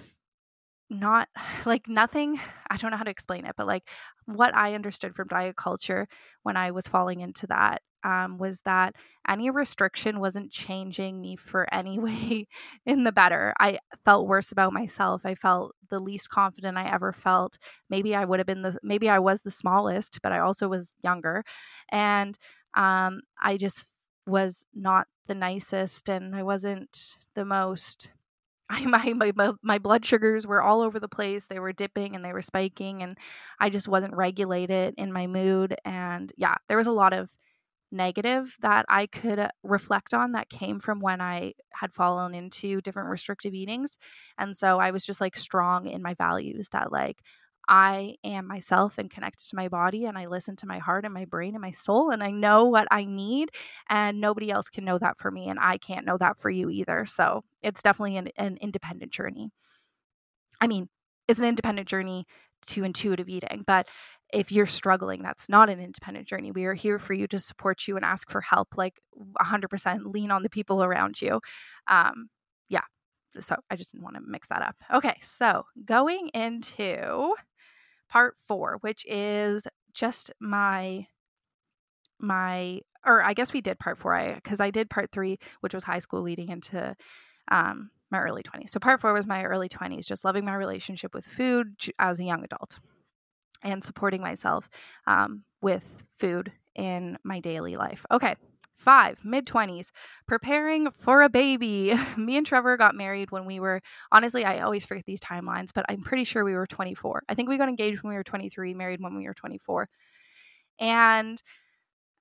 not 0.90 1.28
like 1.64 1.88
nothing. 1.88 2.40
I 2.70 2.76
don't 2.76 2.90
know 2.90 2.96
how 2.96 3.04
to 3.04 3.10
explain 3.10 3.46
it, 3.46 3.54
but 3.56 3.68
like 3.68 3.88
what 4.26 4.54
I 4.54 4.74
understood 4.74 5.14
from 5.14 5.28
diet 5.28 5.56
culture 5.56 6.08
when 6.42 6.56
I 6.56 6.72
was 6.72 6.88
falling 6.88 7.20
into 7.20 7.46
that 7.48 7.82
um, 8.04 8.38
was 8.38 8.60
that 8.62 8.94
any 9.28 9.50
restriction 9.50 10.20
wasn't 10.20 10.50
changing 10.50 11.20
me 11.20 11.36
for 11.36 11.72
any 11.72 11.98
way 12.00 12.46
in 12.86 13.04
the 13.04 13.12
better. 13.12 13.54
I 13.60 13.78
felt 14.04 14.28
worse 14.28 14.52
about 14.52 14.72
myself. 14.72 15.22
I 15.24 15.34
felt 15.34 15.74
the 15.90 15.98
least 15.98 16.30
confident 16.30 16.76
I 16.78 16.92
ever 16.92 17.12
felt. 17.12 17.58
Maybe 17.88 18.14
I 18.14 18.24
would 18.24 18.38
have 18.40 18.46
been 18.46 18.62
the, 18.62 18.78
maybe 18.82 19.08
I 19.08 19.18
was 19.18 19.42
the 19.42 19.50
smallest, 19.50 20.20
but 20.22 20.32
I 20.32 20.38
also 20.40 20.68
was 20.68 20.92
younger. 21.02 21.44
And 21.90 22.36
um, 22.74 23.20
I 23.42 23.56
just 23.56 23.86
was 24.26 24.64
not 24.74 25.06
the 25.26 25.34
nicest 25.34 26.08
and 26.08 26.34
I 26.34 26.42
wasn't 26.42 27.16
the 27.34 27.44
most 27.44 28.10
I, 28.70 28.86
my, 28.86 29.14
my 29.34 29.52
my 29.62 29.78
blood 29.78 30.04
sugars 30.06 30.46
were 30.46 30.62
all 30.62 30.80
over 30.80 31.00
the 31.00 31.08
place. 31.08 31.46
They 31.46 31.58
were 31.58 31.72
dipping 31.72 32.14
and 32.14 32.24
they 32.24 32.32
were 32.32 32.42
spiking, 32.42 33.02
and 33.02 33.18
I 33.58 33.68
just 33.68 33.88
wasn't 33.88 34.14
regulated 34.14 34.94
in 34.96 35.12
my 35.12 35.26
mood. 35.26 35.74
And 35.84 36.32
yeah, 36.36 36.54
there 36.68 36.76
was 36.76 36.86
a 36.86 36.92
lot 36.92 37.12
of 37.12 37.28
negative 37.92 38.56
that 38.60 38.86
I 38.88 39.06
could 39.06 39.38
uh, 39.38 39.48
reflect 39.62 40.14
on 40.14 40.32
that 40.32 40.48
came 40.50 40.78
from 40.78 41.00
when 41.00 41.20
I 41.20 41.54
had 41.72 41.92
fallen 41.92 42.34
into 42.34 42.80
different 42.80 43.10
restrictive 43.10 43.54
eatings. 43.54 43.96
And 44.38 44.56
so 44.56 44.78
I 44.78 44.90
was 44.90 45.04
just 45.04 45.20
like 45.20 45.36
strong 45.36 45.86
in 45.86 46.02
my 46.02 46.14
values 46.14 46.68
that 46.72 46.92
like 46.92 47.18
I 47.68 48.16
am 48.24 48.48
myself 48.48 48.98
and 48.98 49.10
connected 49.10 49.48
to 49.50 49.56
my 49.56 49.68
body 49.68 50.06
and 50.06 50.18
I 50.18 50.26
listen 50.26 50.56
to 50.56 50.66
my 50.66 50.78
heart 50.78 51.04
and 51.04 51.14
my 51.14 51.24
brain 51.24 51.54
and 51.54 51.62
my 51.62 51.70
soul 51.70 52.10
and 52.10 52.22
I 52.22 52.30
know 52.30 52.64
what 52.64 52.88
I 52.90 53.04
need 53.04 53.50
and 53.88 54.20
nobody 54.20 54.50
else 54.50 54.68
can 54.68 54.84
know 54.84 54.98
that 54.98 55.18
for 55.18 55.30
me 55.30 55.48
and 55.48 55.58
I 55.60 55.78
can't 55.78 56.06
know 56.06 56.18
that 56.18 56.40
for 56.40 56.50
you 56.50 56.68
either. 56.70 57.06
So 57.06 57.44
it's 57.62 57.82
definitely 57.82 58.16
an, 58.16 58.30
an 58.36 58.56
independent 58.60 59.12
journey. 59.12 59.50
I 60.60 60.66
mean, 60.66 60.88
it's 61.28 61.40
an 61.40 61.46
independent 61.46 61.88
journey 61.88 62.26
to 62.66 62.84
intuitive 62.84 63.28
eating, 63.28 63.64
but 63.66 63.88
if 64.32 64.52
you're 64.52 64.66
struggling, 64.66 65.22
that's 65.22 65.48
not 65.48 65.68
an 65.68 65.80
independent 65.80 66.26
journey. 66.26 66.50
We 66.52 66.64
are 66.64 66.74
here 66.74 66.98
for 66.98 67.14
you 67.14 67.26
to 67.28 67.38
support 67.38 67.86
you 67.86 67.96
and 67.96 68.04
ask 68.04 68.30
for 68.30 68.40
help, 68.40 68.76
like 68.76 69.00
100% 69.40 70.12
lean 70.12 70.30
on 70.30 70.42
the 70.42 70.50
people 70.50 70.82
around 70.82 71.20
you. 71.20 71.40
Um, 71.86 72.28
yeah. 72.68 72.82
So 73.40 73.56
I 73.70 73.76
just 73.76 73.92
didn't 73.92 74.04
want 74.04 74.16
to 74.16 74.22
mix 74.24 74.48
that 74.48 74.62
up. 74.62 74.76
Okay. 74.92 75.16
So 75.22 75.64
going 75.84 76.28
into 76.34 77.34
part 78.08 78.36
four, 78.46 78.78
which 78.80 79.04
is 79.06 79.66
just 79.94 80.32
my, 80.40 81.06
my, 82.18 82.80
or 83.04 83.22
I 83.22 83.34
guess 83.34 83.52
we 83.52 83.60
did 83.60 83.78
part 83.78 83.98
four, 83.98 84.14
I, 84.14 84.38
cause 84.40 84.60
I 84.60 84.70
did 84.70 84.90
part 84.90 85.10
three, 85.12 85.38
which 85.60 85.74
was 85.74 85.84
high 85.84 86.00
school 86.00 86.22
leading 86.22 86.48
into, 86.50 86.94
um, 87.48 87.90
my 88.10 88.18
early 88.20 88.42
20s. 88.42 88.70
So 88.70 88.80
part 88.80 89.00
four 89.00 89.12
was 89.12 89.26
my 89.26 89.44
early 89.44 89.68
20s, 89.68 90.04
just 90.04 90.24
loving 90.24 90.44
my 90.44 90.54
relationship 90.54 91.14
with 91.14 91.24
food 91.24 91.76
as 91.98 92.18
a 92.18 92.24
young 92.24 92.42
adult 92.44 92.80
and 93.62 93.84
supporting 93.84 94.20
myself 94.20 94.68
um, 95.06 95.44
with 95.62 96.04
food 96.18 96.52
in 96.74 97.18
my 97.24 97.40
daily 97.40 97.76
life. 97.76 98.04
Okay. 98.10 98.34
Five, 98.76 99.18
mid 99.24 99.46
20s, 99.46 99.92
preparing 100.26 100.90
for 100.92 101.20
a 101.22 101.28
baby. 101.28 101.94
Me 102.16 102.38
and 102.38 102.46
Trevor 102.46 102.78
got 102.78 102.94
married 102.94 103.30
when 103.30 103.44
we 103.44 103.60
were, 103.60 103.82
honestly, 104.10 104.44
I 104.46 104.60
always 104.60 104.86
forget 104.86 105.04
these 105.04 105.20
timelines, 105.20 105.68
but 105.74 105.84
I'm 105.90 106.02
pretty 106.02 106.24
sure 106.24 106.44
we 106.44 106.54
were 106.54 106.66
24. 106.66 107.24
I 107.28 107.34
think 107.34 107.50
we 107.50 107.58
got 107.58 107.68
engaged 107.68 108.02
when 108.02 108.10
we 108.10 108.16
were 108.16 108.24
23, 108.24 108.72
married 108.72 109.02
when 109.02 109.16
we 109.16 109.26
were 109.26 109.34
24. 109.34 109.88
And 110.80 111.42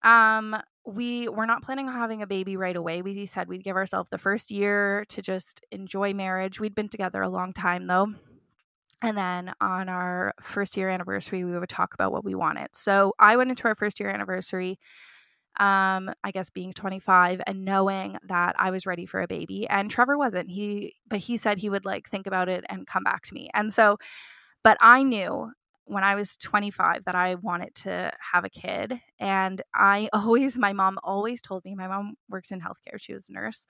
Um, 0.03 0.55
we 0.85 1.27
were 1.29 1.45
not 1.45 1.61
planning 1.61 1.87
on 1.87 1.93
having 1.93 2.21
a 2.21 2.27
baby 2.27 2.57
right 2.57 2.75
away. 2.75 3.01
We 3.01 3.25
said 3.25 3.47
we'd 3.47 3.63
give 3.63 3.75
ourselves 3.75 4.09
the 4.09 4.17
first 4.17 4.49
year 4.49 5.05
to 5.09 5.21
just 5.21 5.61
enjoy 5.71 6.13
marriage. 6.13 6.59
We'd 6.59 6.75
been 6.75 6.89
together 6.89 7.21
a 7.21 7.29
long 7.29 7.53
time 7.53 7.85
though. 7.85 8.13
And 9.01 9.17
then 9.17 9.53
on 9.61 9.87
our 9.89 10.33
first 10.41 10.75
year 10.75 10.89
anniversary, 10.89 11.43
we 11.43 11.57
would 11.57 11.69
talk 11.69 11.93
about 11.93 12.11
what 12.11 12.25
we 12.25 12.35
wanted. 12.35 12.67
So 12.73 13.13
I 13.19 13.37
went 13.37 13.49
into 13.49 13.65
our 13.65 13.75
first 13.75 13.99
year 13.99 14.09
anniversary, 14.09 14.77
um, 15.59 16.11
I 16.23 16.31
guess 16.31 16.49
being 16.49 16.73
25 16.73 17.41
and 17.47 17.65
knowing 17.65 18.17
that 18.27 18.55
I 18.59 18.71
was 18.71 18.85
ready 18.85 19.05
for 19.05 19.21
a 19.21 19.27
baby. 19.27 19.67
And 19.69 19.89
Trevor 19.89 20.17
wasn't. 20.17 20.49
He, 20.49 20.95
but 21.07 21.19
he 21.19 21.37
said 21.37 21.57
he 21.57 21.69
would 21.69 21.85
like 21.85 22.09
think 22.09 22.27
about 22.27 22.49
it 22.49 22.65
and 22.69 22.87
come 22.87 23.03
back 23.03 23.23
to 23.25 23.33
me. 23.33 23.49
And 23.53 23.73
so, 23.73 23.97
but 24.63 24.77
I 24.81 25.03
knew 25.03 25.51
when 25.85 26.03
I 26.03 26.15
was 26.15 26.37
25 26.37 27.05
that 27.05 27.15
I 27.15 27.35
wanted 27.35 27.73
to 27.75 28.11
have 28.33 28.45
a 28.45 28.49
kid. 28.49 28.99
And 29.19 29.61
I 29.73 30.09
always, 30.13 30.57
my 30.57 30.73
mom 30.73 30.99
always 31.03 31.41
told 31.41 31.65
me, 31.65 31.75
my 31.75 31.87
mom 31.87 32.15
works 32.29 32.51
in 32.51 32.61
healthcare, 32.61 32.99
she 32.99 33.13
was 33.13 33.29
a 33.29 33.33
nurse. 33.33 33.65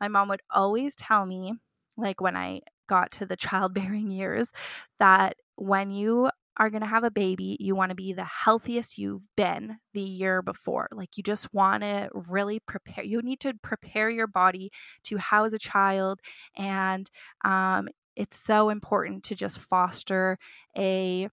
My 0.00 0.08
mom 0.08 0.28
would 0.28 0.42
always 0.50 0.94
tell 0.94 1.24
me, 1.24 1.54
like 1.96 2.20
when 2.20 2.36
I 2.36 2.60
got 2.92 3.10
to 3.12 3.26
the 3.26 3.36
childbearing 3.36 4.10
years, 4.10 4.52
that 4.98 5.36
when 5.56 5.90
you 5.90 6.30
are 6.58 6.68
going 6.68 6.82
to 6.82 6.86
have 6.86 7.04
a 7.04 7.10
baby, 7.10 7.56
you 7.58 7.74
want 7.74 7.88
to 7.90 7.94
be 7.94 8.12
the 8.12 8.24
healthiest 8.24 8.98
you've 8.98 9.22
been 9.36 9.78
the 9.94 10.02
year 10.02 10.42
before. 10.42 10.86
Like 10.92 11.16
you 11.16 11.22
just 11.22 11.52
want 11.54 11.82
to 11.82 12.10
really 12.28 12.60
prepare. 12.60 13.04
You 13.04 13.22
need 13.22 13.40
to 13.40 13.54
prepare 13.62 14.10
your 14.10 14.26
body 14.26 14.70
to 15.04 15.16
house 15.16 15.54
a 15.54 15.58
child. 15.58 16.20
And 16.56 17.10
um, 17.44 17.88
it's 18.16 18.36
so 18.36 18.68
important 18.68 19.24
to 19.24 19.34
just 19.34 19.58
foster 19.58 20.36
a 20.76 21.28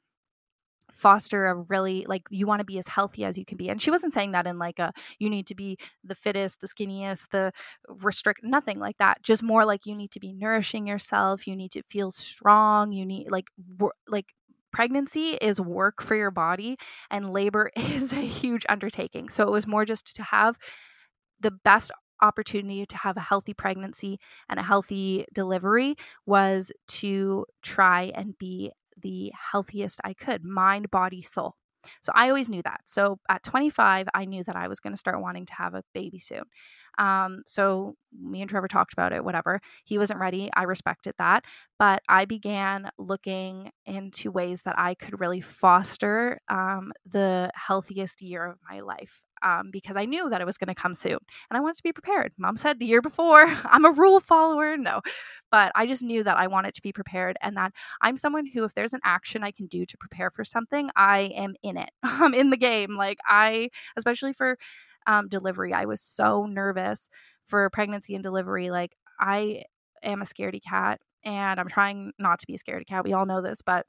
foster 1.00 1.48
a 1.48 1.56
really 1.56 2.06
like 2.08 2.24
you 2.30 2.46
want 2.46 2.60
to 2.60 2.66
be 2.66 2.78
as 2.78 2.88
healthy 2.88 3.24
as 3.24 3.38
you 3.38 3.46
can 3.46 3.58
be 3.58 3.70
and 3.70 3.82
she 3.82 3.92
wasn't 3.92 4.14
saying 4.14 4.32
that 4.32 4.48
in 4.48 4.60
like 4.60 4.80
a 4.80 4.92
you 5.20 5.30
need 5.30 5.48
to 5.48 5.56
be 5.56 5.78
the 6.04 6.16
fittest 6.16 6.62
the 6.62 6.68
skinniest 6.68 7.30
the 7.30 7.52
restrict 7.88 8.42
nothing 8.44 8.80
like 8.80 8.98
that 8.98 9.22
just 9.24 9.44
more 9.44 9.66
like 9.66 9.86
you 9.86 9.96
need 9.96 10.12
to 10.12 10.20
be 10.20 10.34
nourishing 10.34 10.88
yourself 10.88 11.48
you 11.48 11.56
need 11.56 11.72
to 11.72 11.82
feel 11.90 12.12
strong 12.12 12.92
you 12.92 13.06
need 13.06 13.30
like 13.30 13.48
like 14.08 14.26
pregnancy 14.72 15.32
is 15.42 15.60
work 15.60 16.02
for 16.02 16.16
your 16.16 16.32
body 16.32 16.78
and 17.10 17.32
labor 17.34 17.72
is 17.76 18.14
a 18.14 18.18
huge 18.18 18.66
undertaking. 18.70 19.30
So 19.30 19.44
it 19.44 19.52
was 19.52 19.68
more 19.68 19.86
just 19.86 20.16
to 20.16 20.24
have 20.24 20.58
the 21.40 21.52
best 21.52 21.92
opportunity 22.22 22.86
to 22.86 22.98
have 22.98 23.16
a 23.16 23.22
healthy 23.22 23.54
pregnancy 23.54 24.20
and 24.50 24.60
a 24.60 24.64
healthy 24.64 25.26
delivery 25.34 25.96
was 26.26 26.72
to 26.88 27.46
try 27.62 28.12
and 28.14 28.38
be 28.38 28.72
the 29.02 29.32
healthiest 29.52 30.00
I 30.04 30.14
could 30.14 30.44
mind, 30.44 30.92
body, 30.92 31.22
soul. 31.22 31.56
So 32.04 32.12
I 32.14 32.28
always 32.28 32.50
knew 32.50 32.62
that. 32.64 32.82
So 32.86 33.20
at 33.30 33.44
25, 33.44 34.08
I 34.14 34.26
knew 34.26 34.44
that 34.44 34.56
I 34.56 34.68
was 34.68 34.80
going 34.80 34.94
to 34.94 34.98
start 35.00 35.22
wanting 35.22 35.46
to 35.46 35.54
have 35.54 35.74
a 35.74 35.84
baby 35.94 36.20
soon. 36.20 36.44
Um, 36.98 37.44
so 37.48 37.96
me 38.22 38.42
and 38.42 38.50
Trevor 38.50 38.68
talked 38.68 38.92
about 38.94 39.14
it, 39.14 39.24
whatever. 39.24 39.62
He 39.86 39.98
wasn't 39.98 40.20
ready. 40.20 40.50
I 40.54 40.64
respected 40.64 41.14
that. 41.18 41.46
But 41.78 42.02
I 42.10 42.26
began 42.26 42.90
looking 42.98 43.72
into 43.86 44.32
ways 44.32 44.64
that 44.64 44.78
I 44.78 44.96
could 44.96 45.20
really 45.22 45.42
foster 45.42 46.40
um, 46.50 46.92
the 47.06 47.50
healthiest 47.56 48.22
year 48.22 48.46
of 48.46 48.58
my 48.70 48.82
life 48.82 49.22
um, 49.44 49.70
because 49.72 49.96
I 49.96 50.06
knew 50.06 50.30
that 50.30 50.42
it 50.42 50.46
was 50.46 50.58
going 50.58 50.74
to 50.74 50.80
come 50.80 50.96
soon 50.96 51.18
and 51.50 51.58
I 51.58 51.60
wanted 51.60 51.78
to 51.78 51.84
be 51.84 51.94
prepared. 51.94 52.34
Mom 52.38 52.58
said 52.58 52.80
the 52.80 52.86
year 52.86 53.02
before, 53.02 53.46
I'm 53.66 53.86
a 53.86 53.92
rule 53.92 54.20
follower. 54.20 54.78
No, 54.78 55.02
but 55.52 55.72
I 55.76 55.86
just 55.86 56.04
knew 56.04 56.24
that 56.24 56.38
I 56.38 56.48
wanted 56.48 56.74
to 56.76 56.82
be 56.82 56.92
prepared 56.92 57.38
and 57.42 57.56
that 57.58 57.74
I'm 58.02 58.18
someone 58.18 58.46
who, 58.46 58.64
if 58.64 58.74
there's 58.74 58.94
an 58.94 59.02
action 59.04 59.44
I 59.44 59.52
can 59.52 59.68
do 59.68 59.86
to 59.86 59.98
prepare 59.98 60.30
for 60.32 60.44
something, 60.44 60.90
I 60.96 61.32
am 61.36 61.56
in 61.64 61.78
it. 61.78 61.90
I'm 62.04 62.34
in 62.34 62.50
the 62.50 62.58
game. 62.58 62.96
Like, 62.96 63.20
I, 63.28 63.70
especially 63.98 64.34
for 64.34 64.58
um, 65.08 65.28
delivery, 65.28 65.74
I 65.74 65.86
was 65.86 66.02
so 66.02 66.46
nervous 66.46 67.10
for 67.48 67.70
pregnancy 67.70 68.16
and 68.16 68.24
delivery. 68.24 68.70
Like, 68.70 68.96
I 69.20 69.64
am 70.04 70.22
a 70.22 70.26
scaredy 70.26 70.62
cat 70.64 71.00
and 71.24 71.60
I'm 71.60 71.68
trying 71.68 72.14
not 72.20 72.40
to 72.40 72.48
be 72.48 72.56
a 72.56 72.60
scaredy 72.60 72.86
cat. 72.86 73.04
We 73.04 73.14
all 73.14 73.26
know 73.26 73.42
this, 73.42 73.62
but 73.62 73.86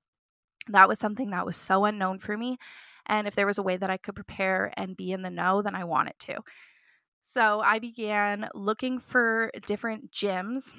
that 0.69 0.89
was 0.89 0.99
something 0.99 1.31
that 1.31 1.47
was 1.47 1.57
so 1.57 1.85
unknown 1.85 2.19
for 2.19 2.37
me 2.37 2.59
and 3.07 3.27
if 3.27 3.35
there 3.35 3.47
was 3.47 3.59
a 3.59 3.63
way 3.63 3.77
that 3.77 3.91
I 3.91 3.97
could 3.97 4.15
prepare 4.15 4.73
and 4.77 4.97
be 4.97 5.13
in 5.13 5.23
the 5.23 5.31
know, 5.31 5.63
then 5.63 5.75
I 5.75 5.85
wanted 5.85 6.19
to. 6.21 6.39
So 7.23 7.61
I 7.61 7.79
began 7.79 8.49
looking 8.55 8.99
for 8.99 9.51
different 9.67 10.11
gyms 10.11 10.73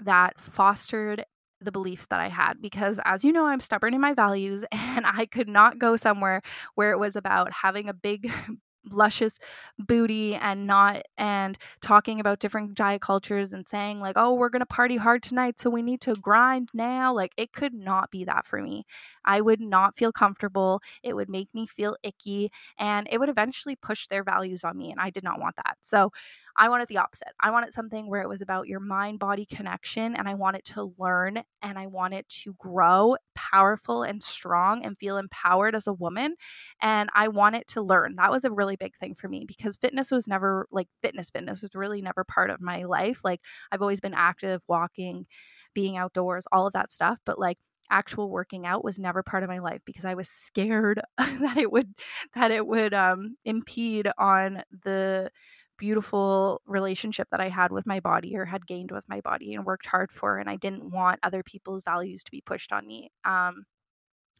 that 0.00 0.40
fostered 0.40 1.24
the 1.60 1.72
beliefs 1.72 2.06
that 2.06 2.20
I 2.20 2.28
had 2.28 2.60
because 2.60 3.00
as 3.04 3.24
you 3.24 3.32
know 3.32 3.46
I'm 3.46 3.60
stubborn 3.60 3.94
in 3.94 4.00
my 4.00 4.12
values 4.12 4.64
and 4.72 5.06
I 5.06 5.26
could 5.26 5.48
not 5.48 5.78
go 5.78 5.96
somewhere 5.96 6.42
where 6.74 6.92
it 6.92 6.98
was 6.98 7.16
about 7.16 7.52
having 7.52 7.88
a 7.88 7.94
big 7.94 8.30
luscious 8.90 9.38
booty 9.78 10.34
and 10.34 10.66
not 10.66 11.02
and 11.16 11.58
talking 11.80 12.20
about 12.20 12.38
different 12.38 12.74
diet 12.74 13.00
cultures 13.00 13.52
and 13.52 13.66
saying 13.68 14.00
like 14.00 14.14
oh 14.16 14.34
we're 14.34 14.48
going 14.48 14.60
to 14.60 14.66
party 14.66 14.96
hard 14.96 15.22
tonight 15.22 15.58
so 15.58 15.70
we 15.70 15.82
need 15.82 16.00
to 16.00 16.14
grind 16.16 16.68
now 16.74 17.12
like 17.12 17.32
it 17.36 17.52
could 17.52 17.72
not 17.74 18.10
be 18.10 18.24
that 18.24 18.46
for 18.46 18.60
me. 18.60 18.84
I 19.24 19.40
would 19.40 19.60
not 19.60 19.96
feel 19.96 20.12
comfortable. 20.12 20.80
It 21.02 21.14
would 21.14 21.28
make 21.28 21.48
me 21.54 21.66
feel 21.66 21.96
icky 22.02 22.50
and 22.78 23.08
it 23.10 23.18
would 23.18 23.28
eventually 23.28 23.76
push 23.76 24.06
their 24.06 24.22
values 24.24 24.64
on 24.64 24.76
me 24.76 24.90
and 24.90 25.00
i 25.00 25.10
did 25.10 25.24
not 25.24 25.40
want 25.40 25.56
that. 25.56 25.76
So 25.80 26.10
I 26.56 26.68
wanted 26.68 26.88
the 26.88 26.98
opposite. 26.98 27.32
I 27.40 27.50
wanted 27.50 27.72
something 27.72 28.08
where 28.08 28.22
it 28.22 28.28
was 28.28 28.40
about 28.40 28.68
your 28.68 28.80
mind 28.80 29.18
body 29.18 29.44
connection 29.46 30.14
and 30.14 30.28
I 30.28 30.34
wanted 30.34 30.64
to 30.66 30.92
learn 30.98 31.42
and 31.62 31.78
I 31.78 31.86
wanted 31.88 32.28
to 32.42 32.54
grow 32.58 33.16
powerful 33.34 34.02
and 34.04 34.22
strong 34.22 34.84
and 34.84 34.96
feel 34.98 35.16
empowered 35.18 35.74
as 35.74 35.86
a 35.88 35.92
woman. 35.92 36.36
And 36.80 37.10
I 37.14 37.28
wanted 37.28 37.66
to 37.68 37.82
learn. 37.82 38.16
That 38.16 38.30
was 38.30 38.44
a 38.44 38.50
really 38.52 38.76
big 38.76 38.96
thing 38.96 39.14
for 39.14 39.28
me 39.28 39.44
because 39.46 39.76
fitness 39.76 40.10
was 40.10 40.28
never 40.28 40.66
like 40.70 40.88
fitness, 41.02 41.30
fitness 41.30 41.62
was 41.62 41.74
really 41.74 42.00
never 42.02 42.24
part 42.24 42.50
of 42.50 42.60
my 42.60 42.84
life. 42.84 43.20
Like 43.24 43.40
I've 43.72 43.82
always 43.82 44.00
been 44.00 44.14
active, 44.14 44.62
walking, 44.68 45.26
being 45.74 45.96
outdoors, 45.96 46.46
all 46.52 46.66
of 46.66 46.72
that 46.74 46.90
stuff. 46.90 47.18
But 47.24 47.38
like, 47.38 47.58
actual 47.90 48.30
working 48.30 48.64
out 48.66 48.82
was 48.82 48.98
never 48.98 49.22
part 49.22 49.42
of 49.42 49.50
my 49.50 49.58
life 49.58 49.82
because 49.84 50.06
I 50.06 50.14
was 50.14 50.26
scared 50.26 51.02
that 51.18 51.58
it 51.58 51.70
would 51.70 51.94
that 52.34 52.50
it 52.50 52.66
would 52.66 52.94
um 52.94 53.36
impede 53.44 54.08
on 54.16 54.62
the 54.84 55.30
beautiful 55.78 56.60
relationship 56.66 57.28
that 57.30 57.40
I 57.40 57.48
had 57.48 57.72
with 57.72 57.86
my 57.86 58.00
body 58.00 58.36
or 58.36 58.44
had 58.44 58.66
gained 58.66 58.90
with 58.90 59.08
my 59.08 59.20
body 59.20 59.54
and 59.54 59.64
worked 59.64 59.86
hard 59.86 60.12
for. 60.12 60.38
And 60.38 60.48
I 60.48 60.56
didn't 60.56 60.90
want 60.90 61.20
other 61.22 61.42
people's 61.42 61.82
values 61.84 62.24
to 62.24 62.30
be 62.30 62.42
pushed 62.42 62.72
on 62.72 62.86
me. 62.86 63.10
Um, 63.24 63.64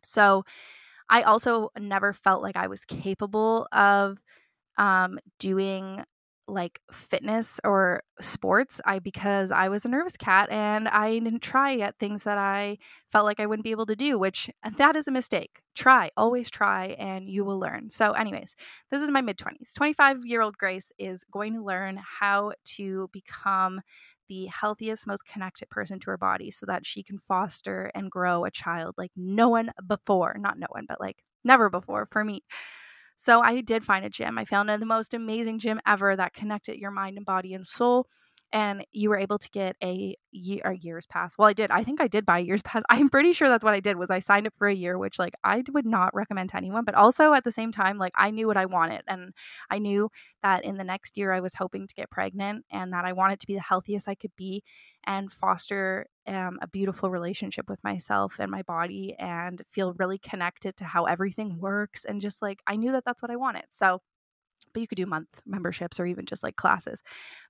so 0.05 0.45
I 1.11 1.23
also 1.23 1.71
never 1.79 2.13
felt 2.13 2.43
like 2.43 2.57
I 2.57 2.69
was 2.69 2.85
capable 2.85 3.69
of 3.73 4.19
um, 4.79 5.19
doing 5.39 6.05
like 6.47 6.81
fitness 6.93 7.59
or 7.65 8.03
sports 8.21 8.81
i 8.85 8.99
because 8.99 9.51
i 9.51 9.69
was 9.69 9.85
a 9.85 9.89
nervous 9.89 10.17
cat 10.17 10.51
and 10.51 10.89
i 10.89 11.19
didn't 11.19 11.43
try 11.43 11.79
at 11.79 11.99
things 11.99 12.25
that 12.25 12.37
i 12.39 12.77
felt 13.11 13.25
like 13.25 13.41
i 13.41 13.47
wouldn't 13.47 13.65
be 13.65 13.71
able 13.71 13.87
to 13.87 13.97
do 13.97 14.19
which 14.19 14.51
that 14.77 14.97
is 14.97 15.09
a 15.09 15.11
mistake. 15.11 15.61
Try 15.75 16.11
always 16.17 16.51
try 16.51 16.97
and 16.99 17.29
you 17.29 17.45
will 17.45 17.59
learn. 17.59 17.91
So 17.91 18.13
anyways 18.13 18.57
this 18.91 19.03
is 19.03 19.11
my 19.11 19.21
mid 19.21 19.39
20s 19.39 19.75
25 19.75 20.25
year 20.25 20.41
old 20.41 20.57
grace 20.57 20.91
is 20.99 21.25
going 21.31 21.55
to 21.55 21.65
learn 21.65 21.99
how 22.21 22.53
to 22.77 23.09
become 23.13 23.81
the 24.29 24.47
healthiest 24.47 25.07
most 25.07 25.27
connected 25.27 25.69
person 25.69 26.01
to 26.01 26.11
her 26.11 26.17
body 26.17 26.51
so 26.51 26.67
that 26.67 26.87
she 26.87 27.03
can 27.03 27.19
foster 27.19 27.91
and 27.95 28.11
grow 28.11 28.45
a 28.45 28.51
child 28.51 28.95
like 28.97 29.11
no 29.17 29.49
one 29.49 29.71
before 29.87 30.37
not 30.39 30.59
no 30.59 30.67
one 30.71 30.87
but 30.89 31.01
like 31.01 31.17
never 31.45 31.69
before 31.69 32.09
for 32.11 32.25
me 32.25 32.43
so 33.17 33.41
I 33.41 33.61
did 33.61 33.85
find 33.85 34.05
a 34.05 34.11
gym. 34.11 34.39
I 34.39 34.45
found 34.45 34.69
the 34.69 34.87
most 34.87 35.15
amazing 35.15 35.59
gym 35.59 35.81
ever 35.87 36.17
that 36.17 36.35
connected 36.35 36.79
your 36.79 36.91
mind 36.91 37.17
and 37.17 37.27
body 37.27 37.55
and 37.55 37.67
soul 37.67 38.07
and 38.55 38.87
you 38.93 39.11
were 39.11 39.19
able 39.19 39.37
to 39.37 39.51
get 39.51 39.75
a 39.83 40.17
year 40.31 40.77
year's 40.81 41.07
pass. 41.07 41.35
Well, 41.37 41.49
I 41.49 41.53
did. 41.53 41.73
I 41.73 41.83
think 41.83 42.01
I 42.01 42.07
did 42.07 42.25
buy 42.25 42.39
a 42.39 42.43
year's 42.43 42.63
pass. 42.63 42.83
I'm 42.89 43.09
pretty 43.09 43.33
sure 43.33 43.49
that's 43.49 43.65
what 43.65 43.75
I 43.75 43.81
did 43.81 43.97
was 43.97 44.11
I 44.11 44.21
signed 44.21 44.47
up 44.47 44.55
for 44.57 44.69
a 44.69 44.75
year, 44.75 44.97
which 44.97 45.19
like 45.19 45.35
I 45.43 45.65
would 45.73 45.85
not 45.85 46.15
recommend 46.15 46.51
to 46.51 46.57
anyone, 46.57 46.85
but 46.85 46.95
also 46.95 47.35
at 47.35 47.43
the 47.43 47.51
same 47.51 47.73
time 47.73 47.99
like 47.99 48.13
I 48.15 48.31
knew 48.31 48.47
what 48.47 48.57
I 48.57 48.67
wanted 48.67 49.03
and 49.09 49.35
I 49.71 49.81
knew 49.81 50.09
that 50.45 50.65
in 50.65 50.77
the 50.79 50.85
next 50.85 51.19
year 51.19 51.33
I 51.33 51.41
was 51.41 51.55
hoping 51.55 51.89
to 51.89 51.95
get 51.95 52.11
pregnant 52.11 52.65
and 52.71 52.93
that 52.93 53.05
I 53.05 53.13
wanted 53.13 53.41
to 53.41 53.47
be 53.47 53.55
the 53.55 53.61
healthiest 53.61 54.09
I 54.09 54.15
could 54.15 54.35
be 54.37 54.63
and 55.05 55.31
foster 55.33 56.07
um, 56.29 56.59
a 56.63 56.69
beautiful 56.69 57.11
relationship 57.11 57.69
with 57.69 57.83
myself 57.83 58.37
and 58.39 58.51
my 58.51 58.63
body 58.63 59.17
and 59.19 59.61
feel 59.73 59.95
really 59.95 60.19
connected 60.19 60.77
to 60.77 60.85
how 60.85 61.07
everything 61.07 61.59
works 61.59 62.05
and 62.05 62.21
just 62.21 62.41
like 62.41 62.61
I 62.69 62.77
knew 62.77 62.93
that 62.93 63.05
that's 63.05 63.21
what 63.21 63.33
I 63.33 63.37
wanted. 63.37 63.65
So 63.71 64.01
but 64.75 64.81
you 64.83 64.89
could 64.89 64.97
do 64.97 65.07
month 65.07 65.29
memberships 65.47 65.99
or 65.99 66.07
even 66.07 66.27
just 66.27 66.43
like 66.43 66.57
classes. 66.57 67.03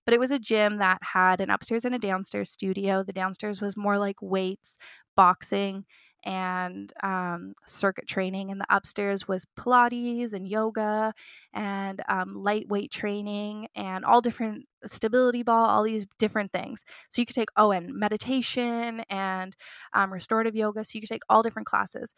But 0.05 0.15
it 0.15 0.21
was 0.21 0.31
a 0.31 0.39
gym 0.39 0.79
that 0.79 0.99
had 1.03 1.41
an 1.41 1.51
upstairs 1.51 1.85
and 1.85 1.95
a 1.95 1.99
downstairs 1.99 2.51
studio. 2.51 3.03
The 3.03 3.13
downstairs 3.13 3.61
was 3.61 3.77
more 3.77 3.99
like 3.99 4.17
weights, 4.23 4.79
boxing, 5.17 5.85
and 6.25 6.93
um, 7.03 7.55
circuit 7.67 8.07
training. 8.07 8.51
And 8.51 8.61
the 8.61 8.67
upstairs 8.71 9.29
was 9.29 9.47
Pilates 9.59 10.33
and 10.33 10.49
yoga 10.49 11.13
and 11.53 12.03
um, 12.09 12.35
lightweight 12.35 12.91
training 12.91 13.69
and 13.75 14.05
all 14.05 14.21
different 14.21 14.65
stability 14.87 15.43
ball, 15.43 15.67
all 15.67 15.83
these 15.83 16.07
different 16.19 16.53
things. 16.53 16.83
So 17.11 17.21
you 17.21 17.27
could 17.27 17.35
take, 17.35 17.51
oh, 17.57 17.73
and 17.73 17.95
meditation 17.95 19.03
and 19.11 19.55
um, 19.93 20.13
restorative 20.13 20.57
yoga. 20.57 20.85
So 20.85 20.93
you 20.95 21.01
could 21.01 21.11
take 21.11 21.23
all 21.29 21.43
different 21.43 21.67
classes. 21.67 22.15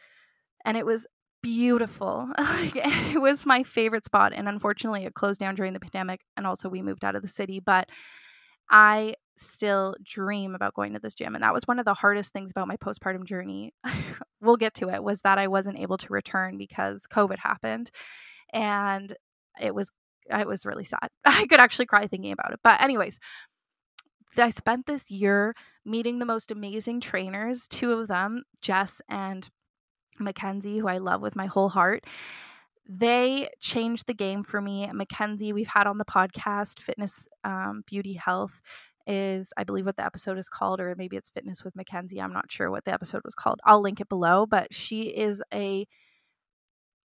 And 0.64 0.76
it 0.76 0.86
was 0.86 1.06
beautiful. 1.42 2.28
it 2.38 3.20
was 3.20 3.46
my 3.46 3.62
favorite 3.62 4.04
spot. 4.04 4.32
And 4.34 4.48
unfortunately, 4.48 5.04
it 5.04 5.14
closed 5.14 5.40
down 5.40 5.54
during 5.54 5.72
the 5.72 5.80
pandemic. 5.80 6.20
And 6.36 6.46
also, 6.46 6.68
we 6.68 6.82
moved 6.82 7.04
out 7.04 7.16
of 7.16 7.22
the 7.22 7.28
city. 7.28 7.60
But 7.60 7.90
I 8.70 9.14
still 9.36 9.94
dream 10.02 10.54
about 10.54 10.74
going 10.74 10.94
to 10.94 10.98
this 10.98 11.14
gym. 11.14 11.34
And 11.34 11.44
that 11.44 11.54
was 11.54 11.64
one 11.64 11.78
of 11.78 11.84
the 11.84 11.94
hardest 11.94 12.32
things 12.32 12.50
about 12.50 12.68
my 12.68 12.76
postpartum 12.76 13.24
journey. 13.24 13.72
we'll 14.40 14.56
get 14.56 14.74
to 14.74 14.88
it, 14.88 15.02
was 15.02 15.20
that 15.20 15.38
I 15.38 15.48
wasn't 15.48 15.78
able 15.78 15.98
to 15.98 16.12
return 16.12 16.58
because 16.58 17.06
COVID 17.10 17.38
happened. 17.38 17.90
And 18.52 19.12
it 19.60 19.74
was 19.74 19.90
it 20.28 20.46
was 20.46 20.66
really 20.66 20.84
sad. 20.84 21.08
I 21.24 21.46
could 21.46 21.60
actually 21.60 21.86
cry 21.86 22.06
thinking 22.06 22.32
about 22.32 22.52
it. 22.52 22.60
But 22.62 22.80
anyways, 22.80 23.18
I 24.36 24.50
spent 24.50 24.86
this 24.86 25.10
year 25.10 25.54
meeting 25.84 26.18
the 26.18 26.24
most 26.24 26.50
amazing 26.50 27.00
trainers, 27.00 27.66
two 27.68 27.92
of 27.92 28.08
them, 28.08 28.42
Jess 28.60 29.00
and 29.08 29.48
Mackenzie, 30.20 30.78
who 30.78 30.88
I 30.88 30.98
love 30.98 31.20
with 31.20 31.36
my 31.36 31.46
whole 31.46 31.68
heart. 31.68 32.04
They 32.88 33.48
changed 33.60 34.06
the 34.06 34.14
game 34.14 34.44
for 34.44 34.60
me. 34.60 34.88
Mackenzie, 34.92 35.52
we've 35.52 35.66
had 35.66 35.86
on 35.86 35.98
the 35.98 36.04
podcast, 36.04 36.80
Fitness, 36.80 37.28
um, 37.44 37.82
Beauty, 37.86 38.14
Health 38.14 38.60
is, 39.06 39.52
I 39.56 39.64
believe, 39.64 39.86
what 39.86 39.96
the 39.96 40.04
episode 40.04 40.38
is 40.38 40.48
called, 40.48 40.80
or 40.80 40.94
maybe 40.96 41.16
it's 41.16 41.30
Fitness 41.30 41.64
with 41.64 41.74
Mackenzie. 41.74 42.20
I'm 42.20 42.32
not 42.32 42.50
sure 42.50 42.70
what 42.70 42.84
the 42.84 42.92
episode 42.92 43.22
was 43.24 43.34
called. 43.34 43.60
I'll 43.64 43.80
link 43.80 44.00
it 44.00 44.08
below, 44.08 44.46
but 44.46 44.72
she 44.72 45.02
is 45.02 45.42
a 45.52 45.86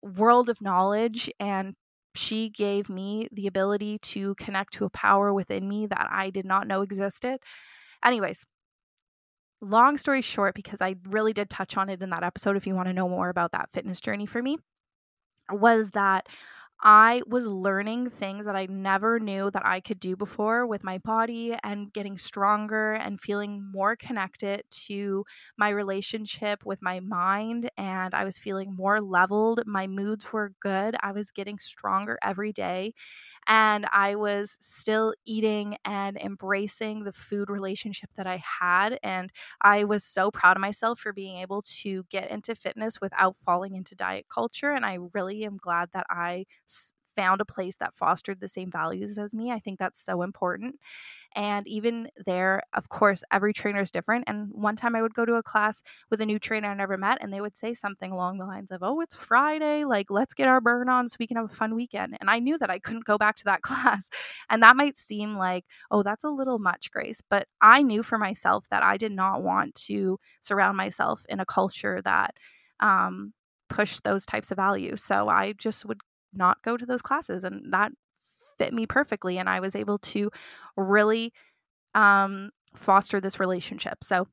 world 0.03 0.49
of 0.49 0.61
knowledge 0.61 1.31
and 1.39 1.75
she 2.15 2.51
gave 2.51 2.89
me 2.89 3.29
the 3.33 3.47
ability 3.47 3.99
to 3.99 4.35
connect 4.37 4.75
to 4.75 4.85
a 4.85 4.91
power 4.91 5.33
within 5.33 5.69
me 5.69 5.87
that 5.87 6.09
I 6.11 6.31
did 6.31 6.45
not 6.45 6.67
know 6.67 6.83
existed. 6.83 7.39
Anyways, 8.05 8.45
long 9.61 9.97
story 9.99 10.23
short, 10.23 10.55
because 10.55 10.81
I 10.81 10.97
really 11.09 11.33
did 11.33 11.51
touch 11.51 11.77
on 11.77 11.91
it 11.91 12.03
in 12.03 12.11
that 12.11 12.23
episode, 12.25 12.57
if 12.57 12.67
you 12.67 12.75
want 12.75 12.89
to 12.89 12.95
know 12.95 13.09
more 13.09 13.29
about 13.29 13.53
that 13.53 13.71
fitness 13.73 14.01
journey 14.01 14.27
for 14.27 14.43
me, 14.43 14.59
was 15.51 15.91
that 15.91 16.27
I 16.83 17.23
was 17.27 17.47
learning 17.47 18.09
things 18.09 18.47
that 18.47 18.57
I 18.57 18.65
never 18.67 19.21
knew 19.21 19.51
that 19.51 19.67
I 19.67 19.81
could 19.81 20.01
do 20.01 20.17
before 20.17 20.67
with 20.67 20.83
my 20.83 20.97
body 20.99 21.55
and 21.63 21.93
getting 21.93 22.17
stronger 22.17 22.95
and 22.95 23.21
feeling 23.21 23.71
more 23.71 23.97
connected 23.97 24.63
to 24.87 25.25
my 25.59 25.69
relationship 25.69 26.65
with 26.65 26.81
my 26.81 27.01
mind. 27.01 27.71
And 27.77 28.15
I 28.15 28.25
was 28.25 28.39
feeling 28.39 28.75
more 28.75 29.03
leveled. 29.03 29.63
My 29.67 29.87
moods 29.87 30.33
were 30.33 30.55
good. 30.61 30.97
I 31.03 31.13
was 31.13 31.31
getting 31.31 31.59
stronger 31.59 32.19
every 32.23 32.53
day 32.53 32.95
and 33.51 33.85
I 33.93 34.15
was 34.15 34.57
still 34.61 35.13
eating 35.27 35.77
and 35.85 36.17
embracing 36.17 37.03
the 37.05 37.13
food 37.13 37.51
relationship 37.51 38.09
that 38.17 38.27
I 38.29 38.43
had. 38.61 39.01
And 39.03 39.33
I 39.61 39.85
was 39.85 40.05
so 40.05 40.31
proud 40.31 40.57
of 40.57 40.61
myself 40.61 41.01
for 41.01 41.13
being 41.13 41.39
able 41.39 41.63
to 41.83 42.05
get 42.11 42.31
into 42.31 42.55
fitness 42.55 43.01
without 43.01 43.37
falling 43.45 43.75
into 43.75 43.97
diet 43.97 44.27
culture. 44.33 44.71
And 44.71 44.87
I 44.87 44.99
really 45.15 45.45
am 45.45 45.57
glad 45.57 45.91
that 45.95 46.07
I 46.11 46.47
found 47.17 47.41
a 47.41 47.45
place 47.45 47.77
that 47.77 47.95
fostered 47.95 48.41
the 48.41 48.49
same 48.49 48.71
values 48.71 49.19
as 49.19 49.35
me. 49.35 49.51
I 49.53 49.59
think 49.59 49.79
that's 49.79 50.01
so 50.05 50.23
important. 50.23 50.77
And 51.35 51.67
even 51.69 52.09
there, 52.27 52.63
of 52.75 52.89
course, 52.89 53.23
every 53.33 53.53
trainer 53.53 53.81
is 53.81 53.91
different. 53.91 54.25
And 54.27 54.49
one 54.53 54.77
time 54.77 54.97
I 54.97 55.03
would 55.03 55.15
go 55.15 55.25
to 55.25 55.35
a 55.35 55.43
class 55.43 55.81
with 56.11 56.21
a 56.21 56.27
new 56.27 56.39
trainer 56.39 56.69
I 56.69 56.75
never 56.75 56.97
met, 56.99 57.19
and 57.21 57.33
they 57.33 57.41
would 57.41 57.57
say 57.57 57.75
something 57.75 58.11
along 58.13 58.39
the 58.39 58.47
lines 58.47 58.71
of, 58.71 58.83
Oh, 58.83 59.01
it's 59.01 59.15
Friday. 59.15 59.85
Like, 59.85 60.11
let's 60.11 60.35
get 60.35 60.49
our 60.49 60.61
burn 60.61 60.89
on 60.89 61.09
so 61.09 61.17
we 61.21 61.27
can 61.27 61.37
have 61.37 61.47
a 61.51 61.55
fun 61.55 61.75
weekend. 61.75 62.17
And 62.21 62.31
I 62.31 62.39
knew 62.41 62.59
that 62.59 62.71
I 62.71 62.79
couldn't 62.79 63.05
go 63.05 63.19
back 63.19 63.37
to 63.37 63.45
that 63.45 63.63
class. 63.65 64.09
And 64.49 64.63
that 64.63 64.77
might 64.77 64.97
seem 64.99 65.37
like, 65.37 65.65
Oh, 65.91 66.03
that's 66.03 66.25
a 66.25 66.31
little 66.31 66.59
much, 66.59 66.91
Grace. 66.91 67.21
But 67.29 67.47
I 67.61 67.83
knew 67.83 68.03
for 68.03 68.19
myself 68.19 68.67
that 68.71 68.83
I 68.83 68.97
did 68.97 69.13
not 69.13 69.43
want 69.43 69.75
to 69.87 70.19
surround 70.41 70.77
myself 70.77 71.23
in 71.29 71.41
a 71.41 71.47
culture 71.47 72.01
that, 72.05 72.35
um, 72.81 73.33
those 74.05 74.27
types 74.27 74.51
of 74.51 74.57
values. 74.57 75.03
So 75.03 75.29
I 75.29 75.53
just 75.53 75.85
would 75.87 76.01
not 76.33 76.63
go 76.63 76.77
to 76.77 76.87
those 76.87 77.03
classes 77.03 77.45
and 77.45 77.73
that 77.73 77.93
fit 78.59 78.73
me 78.73 78.87
perfectly 78.87 79.39
and 79.39 79.49
I 79.49 79.61
was 79.61 79.75
able 79.75 79.99
to 79.99 80.31
really 80.77 81.33
um, 81.95 82.51
foster 82.75 83.21
this 83.21 83.41
relationship. 83.41 84.05
So 84.05 84.29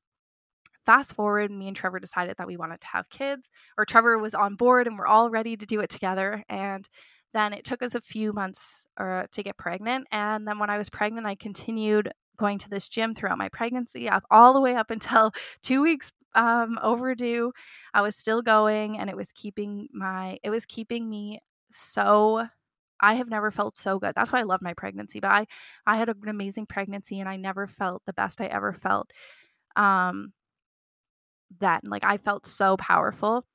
fast 0.86 1.14
forward, 1.14 1.52
me 1.52 1.68
and 1.68 1.76
Trevor 1.76 2.00
decided 2.00 2.36
that 2.38 2.48
we 2.48 2.58
wanted 2.58 2.82
to 2.82 2.88
have 2.88 3.10
kids, 3.10 3.48
or 3.78 3.86
Trevor 3.86 4.18
was 4.18 4.34
on 4.34 4.56
board 4.56 4.88
and 4.88 4.98
we're 4.98 5.08
all 5.08 5.30
ready 5.30 5.58
to 5.58 5.66
do 5.66 5.80
it 5.80 5.90
together. 5.90 6.44
And 6.50 6.88
then 7.34 7.54
it 7.54 7.66
took 7.66 7.82
us 7.84 7.94
a 7.94 8.02
few 8.02 8.34
months 8.34 8.88
uh, 8.98 9.24
to 9.32 9.44
get 9.44 9.58
pregnant. 9.58 10.08
And 10.12 10.48
then 10.48 10.60
when 10.60 10.70
I 10.70 10.78
was 10.78 10.90
pregnant, 10.90 11.28
I 11.28 11.36
continued 11.36 12.12
going 12.38 12.58
to 12.60 12.70
this 12.70 12.88
gym 12.88 13.14
throughout 13.14 13.38
my 13.38 13.50
pregnancy, 13.50 14.08
up 14.08 14.24
all 14.32 14.54
the 14.54 14.62
way 14.62 14.76
up 14.76 14.92
until 14.92 15.32
two 15.62 15.82
weeks 15.82 16.12
um, 16.36 16.80
overdue. 16.82 17.52
I 17.94 18.02
was 18.02 18.16
still 18.16 18.42
going, 18.42 18.98
and 18.98 19.10
it 19.10 19.18
was 19.18 19.32
keeping 19.34 19.88
my 19.92 20.38
it 20.44 20.50
was 20.50 20.66
keeping 20.66 21.10
me 21.10 21.40
so 21.72 22.48
I 23.00 23.16
have 23.16 23.30
never 23.30 23.52
felt 23.52 23.78
so 23.78 24.00
good. 24.00 24.14
That's 24.16 24.32
why 24.32 24.40
I 24.40 24.44
love 24.44 24.62
my 24.62 24.74
pregnancy. 24.74 25.20
But 25.20 25.32
I, 25.32 25.48
I 25.86 25.98
had 25.98 26.10
an 26.10 26.28
amazing 26.28 26.66
pregnancy 26.66 27.20
and 27.20 27.30
I 27.30 27.38
never 27.38 27.68
felt 27.68 28.04
the 28.06 28.14
best 28.14 28.42
I 28.42 28.48
ever 28.48 28.74
felt. 28.74 29.12
Um, 29.76 30.34
then 31.60 31.80
like 31.84 32.04
I 32.04 32.18
felt 32.18 32.46
so 32.46 32.78
powerful 32.78 33.46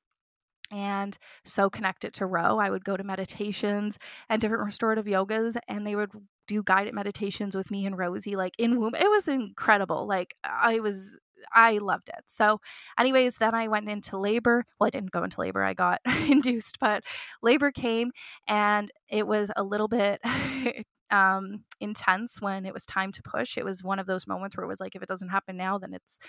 and 0.71 1.17
so 1.45 1.69
connected 1.69 2.13
to 2.15 2.25
Ro. 2.25 2.59
I 2.59 2.69
would 2.69 2.85
go 2.85 2.97
to 2.97 3.03
meditations 3.03 3.97
and 4.29 4.41
different 4.41 4.63
restorative 4.65 5.05
yogas, 5.05 5.55
and 5.67 5.85
they 5.85 5.95
would 5.95 6.11
do 6.47 6.63
guided 6.63 6.93
meditations 6.93 7.55
with 7.55 7.71
me 7.71 7.85
and 7.85 7.97
Rosie, 7.97 8.35
like 8.35 8.53
in 8.57 8.79
womb. 8.79 8.95
It 8.95 9.09
was 9.09 9.27
incredible. 9.27 10.07
Like 10.07 10.35
I 10.43 10.79
was 10.79 11.11
I 11.53 11.77
loved 11.79 12.09
it. 12.09 12.23
So, 12.27 12.59
anyways, 12.99 13.37
then 13.37 13.53
I 13.55 13.67
went 13.67 13.89
into 13.89 14.17
labor. 14.17 14.65
Well, 14.79 14.87
I 14.87 14.91
didn't 14.91 15.11
go 15.11 15.23
into 15.23 15.39
labor, 15.41 15.63
I 15.63 15.73
got 15.73 15.99
induced, 16.29 16.79
but 16.79 17.03
labor 17.41 17.71
came 17.71 18.11
and 18.47 18.91
it 19.09 19.27
was 19.27 19.51
a 19.55 19.63
little 19.63 19.87
bit 19.87 20.21
um, 21.11 21.63
intense 21.79 22.41
when 22.41 22.65
it 22.65 22.73
was 22.73 22.85
time 22.85 23.11
to 23.13 23.23
push. 23.23 23.57
It 23.57 23.65
was 23.65 23.83
one 23.83 23.99
of 23.99 24.07
those 24.07 24.27
moments 24.27 24.57
where 24.57 24.63
it 24.63 24.69
was 24.69 24.79
like, 24.79 24.95
if 24.95 25.03
it 25.03 25.09
doesn't 25.09 25.29
happen 25.29 25.57
now, 25.57 25.77
then 25.77 25.93
it's 25.93 26.19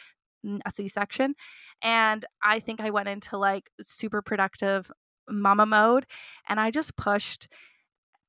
a 0.66 0.70
C 0.70 0.88
section. 0.88 1.34
And 1.82 2.24
I 2.42 2.60
think 2.60 2.80
I 2.80 2.90
went 2.90 3.08
into 3.08 3.38
like 3.38 3.70
super 3.80 4.22
productive 4.22 4.90
mama 5.28 5.64
mode 5.66 6.06
and 6.48 6.60
I 6.60 6.70
just 6.70 6.96
pushed 6.96 7.48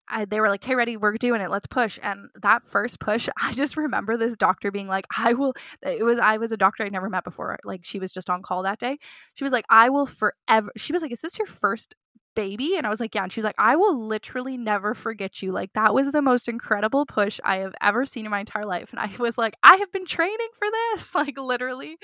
I, 0.09 0.25
they 0.25 0.39
were 0.39 0.49
like, 0.49 0.63
"Hey, 0.63 0.75
ready? 0.75 0.97
We're 0.97 1.17
doing 1.17 1.41
it. 1.41 1.49
Let's 1.49 1.67
push." 1.67 1.99
And 2.03 2.29
that 2.41 2.63
first 2.63 2.99
push, 2.99 3.27
I 3.41 3.53
just 3.53 3.77
remember 3.77 4.17
this 4.17 4.35
doctor 4.37 4.71
being 4.71 4.87
like, 4.87 5.05
"I 5.17 5.33
will." 5.33 5.53
It 5.81 6.03
was 6.03 6.19
I 6.19 6.37
was 6.37 6.51
a 6.51 6.57
doctor 6.57 6.83
I 6.85 6.89
never 6.89 7.09
met 7.09 7.23
before. 7.23 7.57
Like 7.63 7.81
she 7.83 7.99
was 7.99 8.11
just 8.11 8.29
on 8.29 8.41
call 8.41 8.63
that 8.63 8.79
day. 8.79 8.97
She 9.35 9.43
was 9.43 9.53
like, 9.53 9.65
"I 9.69 9.89
will 9.89 10.05
forever." 10.05 10.69
She 10.77 10.93
was 10.93 11.01
like, 11.01 11.11
"Is 11.11 11.21
this 11.21 11.37
your 11.39 11.47
first 11.47 11.95
baby?" 12.35 12.75
And 12.77 12.85
I 12.85 12.89
was 12.89 12.99
like, 12.99 13.15
"Yeah." 13.15 13.23
And 13.23 13.31
she 13.33 13.39
was 13.39 13.45
like, 13.45 13.55
"I 13.57 13.75
will 13.75 13.97
literally 14.07 14.57
never 14.57 14.93
forget 14.93 15.41
you. 15.41 15.51
Like 15.51 15.71
that 15.73 15.93
was 15.93 16.11
the 16.11 16.21
most 16.21 16.47
incredible 16.47 17.05
push 17.05 17.39
I 17.43 17.57
have 17.57 17.73
ever 17.81 18.05
seen 18.05 18.25
in 18.25 18.31
my 18.31 18.39
entire 18.41 18.65
life." 18.65 18.91
And 18.91 18.99
I 18.99 19.09
was 19.19 19.37
like, 19.37 19.55
"I 19.63 19.75
have 19.77 19.91
been 19.91 20.05
training 20.05 20.49
for 20.59 20.67
this. 20.71 21.13
Like 21.15 21.37
literally, 21.39 21.97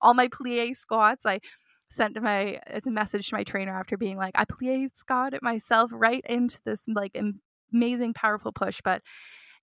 all 0.00 0.14
my 0.14 0.28
plie 0.28 0.76
squats. 0.76 1.26
I." 1.26 1.40
sent 1.90 2.20
my 2.20 2.60
a 2.84 2.90
message 2.90 3.28
to 3.30 3.34
my 3.34 3.42
trainer 3.44 3.72
after 3.78 3.96
being 3.96 4.18
like, 4.18 4.34
I 4.34 4.44
plie 4.44 4.90
squat 4.94 5.32
it 5.32 5.42
myself 5.42 5.90
right 5.94 6.22
into 6.28 6.58
this 6.66 6.84
like 6.86 7.12
amazing, 7.72 8.14
powerful 8.14 8.52
push. 8.52 8.80
But 8.82 9.02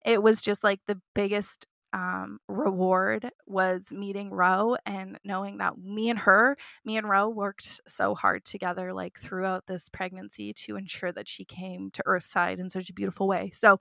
it 0.06 0.22
was 0.22 0.42
just 0.42 0.64
like 0.64 0.80
the 0.88 1.00
biggest 1.14 1.66
um, 1.94 2.40
reward 2.50 3.30
was 3.48 3.92
meeting 3.92 4.30
Ro 4.30 4.76
and 4.86 5.18
knowing 5.24 5.60
that 5.60 5.78
me 5.78 6.10
and 6.10 6.20
her, 6.20 6.58
me 6.84 6.98
and 6.98 7.08
Ro 7.10 7.30
worked 7.30 7.82
so 7.88 8.14
hard 8.16 8.44
together, 8.46 8.94
like 8.94 9.18
throughout 9.20 9.66
this 9.68 9.88
pregnancy 9.90 10.54
to 10.54 10.76
ensure 10.76 11.12
that 11.14 11.30
she 11.30 11.46
came 11.46 11.90
to 11.92 12.04
Earthside 12.06 12.60
in 12.60 12.70
such 12.70 12.90
a 12.90 12.94
beautiful 12.94 13.28
way. 13.28 13.52
So, 13.56 13.80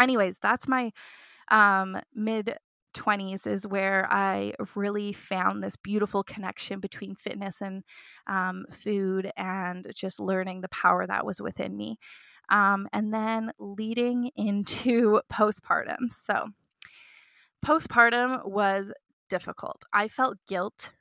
anyways, 0.00 0.38
that's 0.40 0.68
my 0.68 0.92
um, 1.50 1.98
mid 2.14 2.56
20s 2.94 3.46
is 3.46 3.66
where 3.66 4.08
I 4.10 4.54
really 4.74 5.12
found 5.12 5.62
this 5.62 5.76
beautiful 5.76 6.22
connection 6.22 6.80
between 6.80 7.14
fitness 7.14 7.60
and 7.60 7.82
um, 8.26 8.64
food 8.70 9.30
and 9.36 9.86
just 9.94 10.18
learning 10.20 10.62
the 10.62 10.68
power 10.68 11.06
that 11.06 11.26
was 11.26 11.40
within 11.40 11.76
me 11.76 11.98
um, 12.48 12.88
and 12.92 13.12
then 13.12 13.52
leading 13.58 14.30
into 14.36 15.20
postpartum. 15.32 16.10
So, 16.10 16.48
postpartum 17.64 18.46
was 18.48 18.92
difficult. 19.28 19.82
I 19.92 20.08
felt 20.08 20.38
guilt 20.46 20.92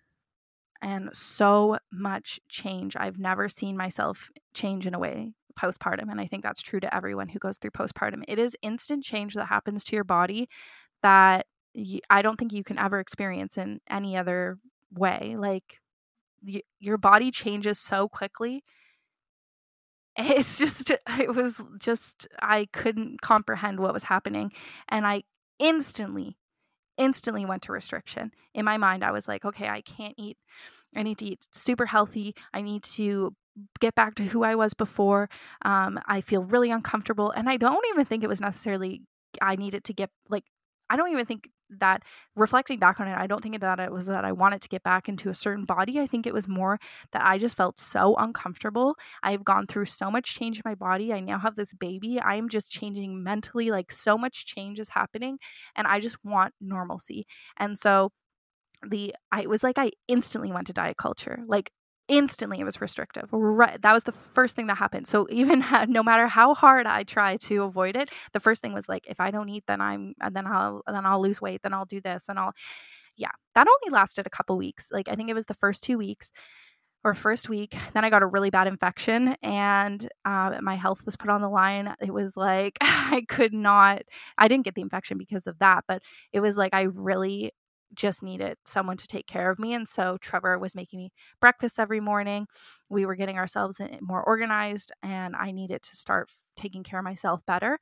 and 0.82 1.10
so 1.14 1.78
much 1.92 2.40
change. 2.50 2.96
I've 2.96 3.18
never 3.18 3.50
seen 3.50 3.78
myself 3.78 4.30
change 4.54 4.88
in 4.88 4.94
a 4.94 5.00
way 5.00 5.34
postpartum. 5.60 6.12
And 6.12 6.20
I 6.20 6.26
think 6.26 6.44
that's 6.44 6.62
true 6.62 6.80
to 6.80 6.96
everyone 6.96 7.30
who 7.30 7.40
goes 7.40 7.58
through 7.58 7.72
postpartum. 7.72 8.24
It 8.28 8.40
is 8.40 8.56
instant 8.62 9.04
change 9.04 9.34
that 9.36 9.46
happens 9.46 9.84
to 9.86 9.96
your 9.96 10.04
body 10.04 10.50
that 11.02 11.46
I 12.10 12.22
don't 12.22 12.38
think 12.38 12.54
you 12.54 12.64
can 12.64 12.78
ever 12.78 13.00
experience 13.00 13.58
in 13.58 13.80
any 13.90 14.18
other 14.18 14.58
way. 14.94 15.36
Like, 15.38 15.80
your 16.80 16.98
body 16.98 17.32
changes 17.32 17.80
so 17.80 18.08
quickly 18.08 18.64
it's 20.18 20.58
just 20.58 20.92
it 21.20 21.34
was 21.34 21.62
just 21.80 22.28
i 22.42 22.68
couldn't 22.74 23.22
comprehend 23.22 23.80
what 23.80 23.94
was 23.94 24.04
happening 24.04 24.52
and 24.90 25.06
i 25.06 25.24
instantly 25.60 26.38
instantly 26.98 27.46
went 27.46 27.62
to 27.62 27.72
restriction 27.72 28.32
in 28.54 28.64
my 28.64 28.78
mind 28.78 29.04
i 29.04 29.12
was 29.12 29.28
like 29.28 29.44
okay 29.44 29.68
i 29.68 29.82
can't 29.82 30.16
eat 30.18 30.38
i 30.96 31.04
need 31.04 31.18
to 31.18 31.26
eat 31.26 31.46
super 31.52 31.86
healthy 31.86 32.34
i 32.54 32.62
need 32.62 32.84
to 32.84 33.36
get 33.80 33.96
back 33.96 34.16
to 34.16 34.24
who 34.24 34.44
I 34.44 34.56
was 34.56 34.74
before. 34.74 35.30
Um, 35.64 36.00
I 36.06 36.22
feel 36.22 36.44
really 36.44 36.72
uncomfortable. 36.72 37.32
And 37.32 37.50
I 37.50 37.58
don't 37.58 37.86
even 37.94 38.06
think 38.06 38.24
it 38.24 38.30
was 38.30 38.42
necessarily 38.42 39.04
I 39.42 39.56
needed 39.56 39.84
to 39.86 39.94
get 39.94 40.10
like 40.30 40.46
I 40.90 40.98
don't 40.98 41.12
even 41.12 41.26
think 41.26 41.50
that 41.70 42.04
reflecting 42.36 42.80
back 42.80 43.00
on 43.00 43.08
it, 43.08 43.18
I 43.18 43.28
don't 43.28 43.42
think 43.42 43.60
that 43.60 43.80
it 43.80 43.92
was 43.92 44.08
that 44.08 44.26
I 44.26 44.32
wanted 44.32 44.62
to 44.62 44.70
get 44.70 44.84
back 44.84 45.10
into 45.10 45.30
a 45.30 45.36
certain 45.36 45.66
body. 45.66 46.00
I 46.00 46.08
think 46.08 46.28
it 46.28 46.34
was 46.34 46.48
more 46.48 46.80
that 47.12 47.26
I 47.26 47.38
just 47.38 47.58
felt 47.58 47.80
so 47.80 48.16
uncomfortable. 48.16 48.96
I've 49.24 49.44
gone 49.44 49.68
through 49.68 49.86
so 49.86 50.12
much 50.12 50.36
change 50.36 50.58
in 50.58 50.64
my 50.66 50.76
body. 50.76 51.14
I 51.14 51.20
now 51.20 51.40
have 51.40 51.56
this 51.56 51.74
baby. 51.74 52.22
I'm 52.22 52.50
just 52.50 52.72
changing 52.72 53.24
mentally, 53.24 53.72
like 53.72 53.92
so 53.92 54.18
much 54.18 54.46
change 54.46 54.80
is 54.80 54.90
happening, 54.90 55.40
and 55.76 55.88
I 55.88 56.00
just 56.00 56.18
want 56.24 56.54
normalcy. 56.62 57.26
And 57.58 57.78
so 57.78 58.12
the 58.88 59.16
I 59.32 59.48
was 59.48 59.64
like 59.64 59.78
I 59.78 59.92
instantly 60.08 60.52
went 60.52 60.68
to 60.68 60.74
diet 60.74 60.98
culture. 60.98 61.40
Like 61.48 61.72
instantly 62.08 62.60
it 62.60 62.64
was 62.64 62.82
restrictive. 62.82 63.28
Right 63.32 63.82
that 63.82 63.94
was 63.94 64.04
the 64.04 64.12
first 64.12 64.56
thing 64.56 64.68
that 64.68 64.78
happened. 64.78 65.08
So 65.08 65.28
even 65.32 65.64
no 65.88 66.04
matter 66.04 66.28
how 66.28 66.54
hard 66.54 66.86
i 66.88 67.04
try 67.04 67.38
to 67.38 67.64
avoid 67.64 67.96
it 67.96 68.10
the 68.34 68.40
first 68.40 68.62
thing 68.62 68.74
was 68.74 68.88
like 68.90 69.06
if 69.08 69.20
i 69.20 69.32
don't 69.32 69.50
eat 69.50 69.64
then 69.68 69.82
i'm 69.82 70.14
then 70.32 70.48
i'll 70.48 70.82
then 70.88 71.06
i'll 71.06 71.22
lose 71.22 71.42
weight 71.42 71.62
then 71.64 71.74
i'll 71.74 71.86
do 71.86 72.02
this 72.02 72.24
and 72.30 72.40
i'll 72.40 72.54
yeah. 73.18 73.32
That 73.56 73.68
only 73.68 73.94
lasted 73.94 74.28
a 74.28 74.30
couple 74.30 74.58
weeks. 74.58 74.90
Like 74.92 75.08
i 75.10 75.16
think 75.16 75.30
it 75.30 75.34
was 75.36 75.46
the 75.46 75.54
first 75.56 75.84
two 75.84 75.98
weeks 75.98 76.32
or 77.04 77.14
first 77.14 77.50
week 77.50 77.76
then 77.94 78.04
i 78.04 78.10
got 78.10 78.24
a 78.24 78.28
really 78.28 78.50
bad 78.50 78.68
infection 78.68 79.36
and 79.44 80.10
uh, 80.26 80.58
my 80.62 80.76
health 80.76 81.06
was 81.06 81.16
put 81.16 81.30
on 81.30 81.42
the 81.42 81.50
line. 81.50 81.94
It 82.02 82.14
was 82.14 82.36
like 82.38 82.78
i 82.82 83.24
could 83.30 83.54
not 83.54 84.02
i 84.38 84.48
didn't 84.48 84.66
get 84.66 84.76
the 84.76 84.82
infection 84.82 85.18
because 85.18 85.48
of 85.48 85.60
that 85.60 85.84
but 85.88 86.02
it 86.34 86.40
was 86.42 86.58
like 86.58 86.74
i 86.74 86.84
really 86.84 87.52
just 87.94 88.24
needed 88.24 88.58
someone 88.66 88.98
to 88.98 89.08
take 89.08 89.28
care 89.28 89.50
of 89.50 89.60
me. 89.60 89.74
And 89.74 89.88
so 89.88 90.18
Trevor 90.22 90.58
was 90.60 90.76
making 90.76 91.00
me 91.00 91.12
breakfast 91.40 91.80
every 91.80 92.00
morning. 92.00 92.48
We 92.90 93.06
were 93.06 93.16
getting 93.16 93.38
ourselves 93.38 93.80
eh, 93.80 93.98
more 94.02 94.24
organized, 94.24 94.92
and 95.04 95.36
I 95.36 95.52
needed 95.52 95.82
to 95.84 95.96
start 95.96 96.30
taking 96.56 96.84
care 96.84 97.00
of 97.00 97.04
myself 97.04 97.42
better. 97.46 97.78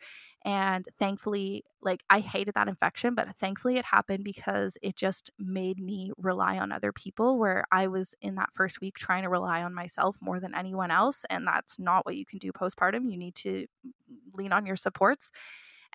And 0.46 0.86
thankfully, 1.00 1.64
like 1.82 2.02
I 2.10 2.20
hated 2.20 2.56
that 2.56 2.68
infection, 2.68 3.16
but 3.16 3.28
thankfully 3.40 3.78
it 3.78 3.86
happened 3.86 4.24
because 4.24 4.78
it 4.82 4.96
just 4.96 5.32
made 5.40 5.80
me 5.80 6.12
rely 6.18 6.58
on 6.58 6.72
other 6.72 6.92
people 6.92 7.38
where 7.40 7.66
I 7.72 7.88
was 7.88 8.14
in 8.22 8.36
that 8.36 8.50
first 8.54 8.82
week 8.82 8.96
trying 8.96 9.24
to 9.24 9.30
rely 9.30 9.64
on 9.64 9.74
myself 9.74 10.18
more 10.22 10.40
than 10.40 10.56
anyone 10.56 10.92
else. 10.92 11.24
And 11.30 11.48
that's 11.48 11.80
not 11.80 12.06
what 12.06 12.18
you 12.18 12.26
can 12.26 12.40
do 12.40 12.52
postpartum. 12.52 13.12
You 13.12 13.18
need 13.18 13.36
to 13.36 13.68
mm, 13.86 13.92
lean 14.36 14.52
on 14.52 14.66
your 14.66 14.76
supports. 14.76 15.32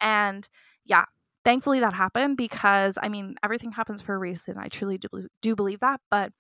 And 0.01 0.49
yeah, 0.85 1.05
thankfully 1.49 1.81
that 1.81 1.95
happened 1.95 2.37
because 2.37 2.99
I 3.01 3.09
mean, 3.09 3.37
everything 3.43 3.73
happens 3.73 4.03
for 4.03 4.15
a 4.15 4.19
reason. 4.19 4.59
I 4.59 4.69
truly 4.69 4.99
do, 4.99 5.09
do 5.41 5.57
believe 5.57 5.81
that. 5.81 5.99
But 6.11 6.31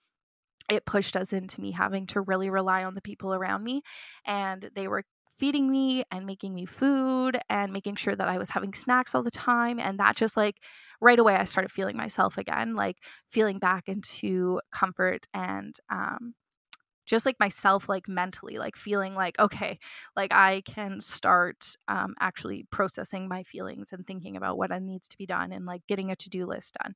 it 0.68 0.84
pushed 0.84 1.16
us 1.16 1.32
into 1.32 1.62
me 1.62 1.72
having 1.72 2.06
to 2.08 2.20
really 2.20 2.50
rely 2.50 2.84
on 2.84 2.94
the 2.94 3.00
people 3.00 3.32
around 3.32 3.64
me. 3.64 3.80
And 4.26 4.68
they 4.74 4.86
were 4.86 5.04
feeding 5.38 5.70
me 5.70 6.04
and 6.10 6.26
making 6.26 6.54
me 6.54 6.66
food 6.66 7.38
and 7.48 7.72
making 7.72 7.96
sure 7.96 8.14
that 8.14 8.28
I 8.28 8.36
was 8.36 8.50
having 8.50 8.74
snacks 8.74 9.14
all 9.14 9.22
the 9.22 9.30
time. 9.30 9.80
And 9.80 9.98
that 9.98 10.14
just 10.14 10.36
like 10.36 10.56
right 11.00 11.18
away, 11.18 11.36
I 11.36 11.44
started 11.44 11.72
feeling 11.72 11.96
myself 11.96 12.36
again, 12.36 12.74
like 12.74 12.96
feeling 13.30 13.58
back 13.58 13.84
into 13.88 14.60
comfort 14.72 15.24
and 15.32 15.74
um, 15.90 16.34
just 17.08 17.26
like 17.26 17.40
myself 17.40 17.88
like 17.88 18.08
mentally 18.08 18.58
like 18.58 18.76
feeling 18.76 19.14
like 19.14 19.38
okay 19.40 19.78
like 20.16 20.32
i 20.32 20.62
can 20.66 21.00
start 21.00 21.76
um, 21.88 22.14
actually 22.20 22.66
processing 22.70 23.28
my 23.28 23.42
feelings 23.42 23.88
and 23.92 24.06
thinking 24.06 24.36
about 24.36 24.58
what 24.58 24.70
needs 24.82 25.08
to 25.08 25.18
be 25.18 25.26
done 25.26 25.52
and 25.52 25.66
like 25.66 25.82
getting 25.88 26.10
a 26.10 26.16
to-do 26.16 26.46
list 26.46 26.76
done. 26.82 26.94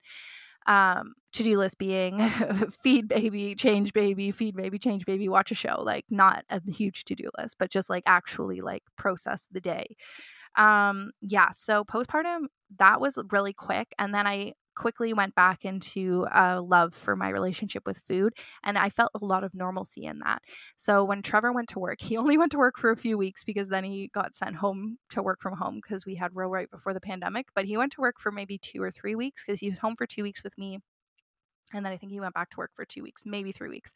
Um 0.67 1.15
to-do 1.33 1.59
list 1.59 1.79
being 1.79 2.29
feed 2.83 3.09
baby 3.09 3.55
change 3.57 3.93
baby 3.93 4.31
feed 4.31 4.55
baby 4.55 4.79
change 4.79 5.05
baby 5.07 5.29
watch 5.29 5.51
a 5.51 5.55
show 5.55 5.83
like 5.83 6.05
not 6.11 6.45
a 6.51 6.61
huge 6.71 7.05
to-do 7.05 7.29
list 7.39 7.57
but 7.59 7.71
just 7.71 7.91
like 7.91 8.05
actually 8.07 8.61
like 8.61 8.83
process 8.97 9.49
the 9.51 9.61
day. 9.61 9.97
Um 10.57 11.13
yeah 11.23 11.51
so 11.53 11.85
postpartum 11.85 12.47
that 12.79 13.01
was 13.01 13.19
really 13.33 13.53
quick 13.55 13.89
and 13.99 14.15
then 14.15 14.27
i 14.27 14.53
quickly 14.75 15.13
went 15.13 15.35
back 15.35 15.65
into 15.65 16.27
a 16.33 16.61
love 16.61 16.95
for 16.95 17.17
my 17.17 17.29
relationship 17.29 17.83
with 17.87 17.99
food 17.99 18.33
and 18.65 18.79
i 18.79 18.89
felt 18.89 19.11
a 19.15 19.25
lot 19.25 19.45
of 19.45 19.55
normalcy 19.55 20.05
in 20.05 20.19
that. 20.21 20.43
So 20.77 21.05
when 21.05 21.23
trevor 21.23 21.53
went 21.53 21.69
to 21.71 21.79
work 21.79 22.01
he 22.03 22.17
only 22.17 22.39
went 22.39 22.53
to 22.53 22.59
work 22.59 22.79
for 22.79 22.91
a 22.91 22.97
few 22.97 23.17
weeks 23.19 23.45
because 23.45 23.69
then 23.69 23.85
he 23.85 24.11
got 24.15 24.35
sent 24.35 24.57
home 24.57 24.99
to 25.11 25.23
work 25.23 25.41
from 25.41 25.57
home 25.57 25.81
because 25.83 26.07
we 26.07 26.15
had 26.15 26.35
Ro 26.35 26.49
right 26.49 26.71
before 26.71 26.95
the 26.95 27.01
pandemic 27.01 27.47
but 27.55 27.65
he 27.65 27.77
went 27.77 27.93
to 27.93 28.01
work 28.01 28.17
for 28.19 28.33
maybe 28.33 28.59
two 28.59 28.83
or 28.83 28.91
three 28.91 29.15
weeks 29.15 29.43
because 29.45 29.61
he 29.61 29.69
was 29.69 29.79
home 29.79 29.97
for 29.97 30.07
two 30.07 30.23
weeks 30.23 30.43
with 30.43 30.57
me 30.59 30.79
and 31.73 31.85
then 31.85 31.93
i 31.93 31.97
think 31.97 32.13
he 32.13 32.21
went 32.21 32.35
back 32.35 32.51
to 32.51 32.59
work 32.59 32.71
for 32.75 32.85
two 32.85 33.03
weeks 33.03 33.23
maybe 33.25 33.53
three 33.53 33.69
weeks. 33.69 33.93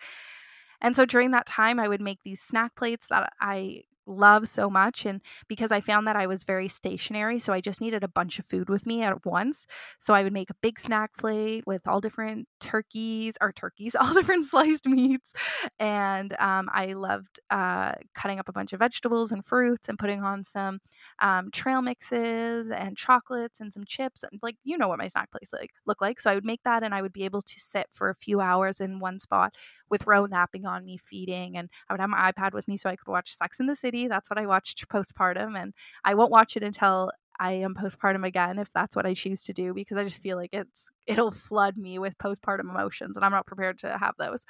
And 0.81 0.95
so 0.95 1.05
during 1.05 1.31
that 1.31 1.47
time, 1.47 1.81
I 1.81 1.89
would 1.89 2.01
make 2.01 2.23
these 2.23 2.41
snack 2.41 2.75
plates 2.75 3.07
that 3.09 3.33
I 3.41 3.85
love 4.07 4.47
so 4.49 4.71
much 4.71 5.05
and 5.05 5.21
because 5.49 5.73
I 5.73 5.81
found 5.81 6.07
that 6.07 6.17
I 6.17 6.27
was 6.27 6.45
very 6.45 6.69
stationary 6.69 7.39
so 7.39 7.53
I 7.53 7.61
just 7.61 7.81
needed 7.81 8.05
a 8.05 8.09
bunch 8.09 8.39
of 8.39 8.47
food 8.47 8.69
with 8.69 8.87
me 8.87 9.03
at 9.03 9.25
once. 9.27 9.67
So 9.99 10.15
I 10.15 10.23
would 10.23 10.33
make 10.33 10.51
a 10.51 10.55
big 10.63 10.79
snack 10.79 11.17
plate 11.19 11.65
with 11.67 11.87
all 11.87 12.01
different 12.01 12.49
turkeys 12.61 13.35
or 13.41 13.53
turkeys 13.53 13.95
all 14.01 14.15
different 14.15 14.47
sliced 14.47 14.87
meats 14.87 15.33
and 15.79 16.33
um, 16.39 16.69
I 16.73 16.93
loved 16.93 17.41
uh, 17.51 17.93
cutting 18.15 18.39
up 18.39 18.49
a 18.49 18.53
bunch 18.53 18.73
of 18.73 18.79
vegetables 18.81 19.33
and 19.33 19.45
fruits 19.45 19.89
and 19.89 19.99
putting 19.99 20.23
on 20.23 20.45
some 20.45 20.81
um, 21.21 21.51
trail 21.51 21.83
mixes 21.83 22.71
and 22.71 22.97
chocolates 22.97 23.61
and 23.61 23.73
some 23.73 23.85
chips 23.85 24.23
and 24.23 24.39
like 24.43 24.57
you 24.65 24.79
know 24.79 24.89
what 24.89 24.99
my 24.99 25.09
snack 25.09 25.31
plates 25.31 25.53
like 25.53 25.71
look 25.87 26.01
like. 26.01 26.21
So 26.21 26.31
I 26.31 26.35
would 26.35 26.45
make 26.45 26.63
that 26.65 26.83
and 26.83 26.95
I 26.95 27.03
would 27.03 27.13
be 27.13 27.25
able 27.25 27.43
to 27.43 27.61
sit 27.61 27.87
for 27.93 28.11
a 28.11 28.15
few 28.15 28.41
hours 28.41 28.81
in 28.81 28.99
one 28.99 29.19
spot 29.19 29.55
with 29.89 30.07
Ro 30.07 30.27
napping 30.27 30.67
on 30.67 30.85
me 30.85 30.97
feeding 30.97 31.57
and 31.57 31.69
I 31.89 31.93
would 31.93 32.01
have 32.01 32.11
my 32.11 32.33
iPad 32.33 32.53
with 32.53 32.69
me 32.69 32.77
so 32.77 32.91
I 32.91 32.97
could 32.97 33.09
watch 33.09 33.37
Sex 33.37 33.61
in 33.61 33.67
the 33.67 33.77
City 33.77 33.96
that's 34.09 34.29
what 34.31 34.39
I 34.39 34.47
watched 34.47 34.89
postpartum, 34.89 35.61
and 35.61 35.73
I 36.05 36.15
won't 36.15 36.31
watch 36.31 36.57
it 36.57 36.63
until 36.63 37.11
I 37.39 37.53
am 37.53 37.75
postpartum 37.75 38.27
again 38.27 38.59
if 38.59 38.71
that's 38.73 38.97
what 38.97 39.07
I 39.07 39.15
choose 39.15 39.45
to 39.45 39.53
do 39.53 39.75
because 39.75 39.99
I 39.99 40.05
just 40.05 40.23
feel 40.23 40.37
like 40.37 40.51
it's 40.53 40.87
it'll 41.07 41.31
flood 41.33 41.77
me 41.77 41.99
with 41.99 42.17
postpartum 42.19 42.71
emotions, 42.71 43.17
and 43.17 43.25
I'm 43.25 43.33
not 43.33 43.47
prepared 43.47 43.79
to 43.79 43.97
have 43.99 44.15
those. 44.19 44.45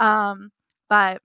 Um, 0.00 0.50
but 0.88 1.22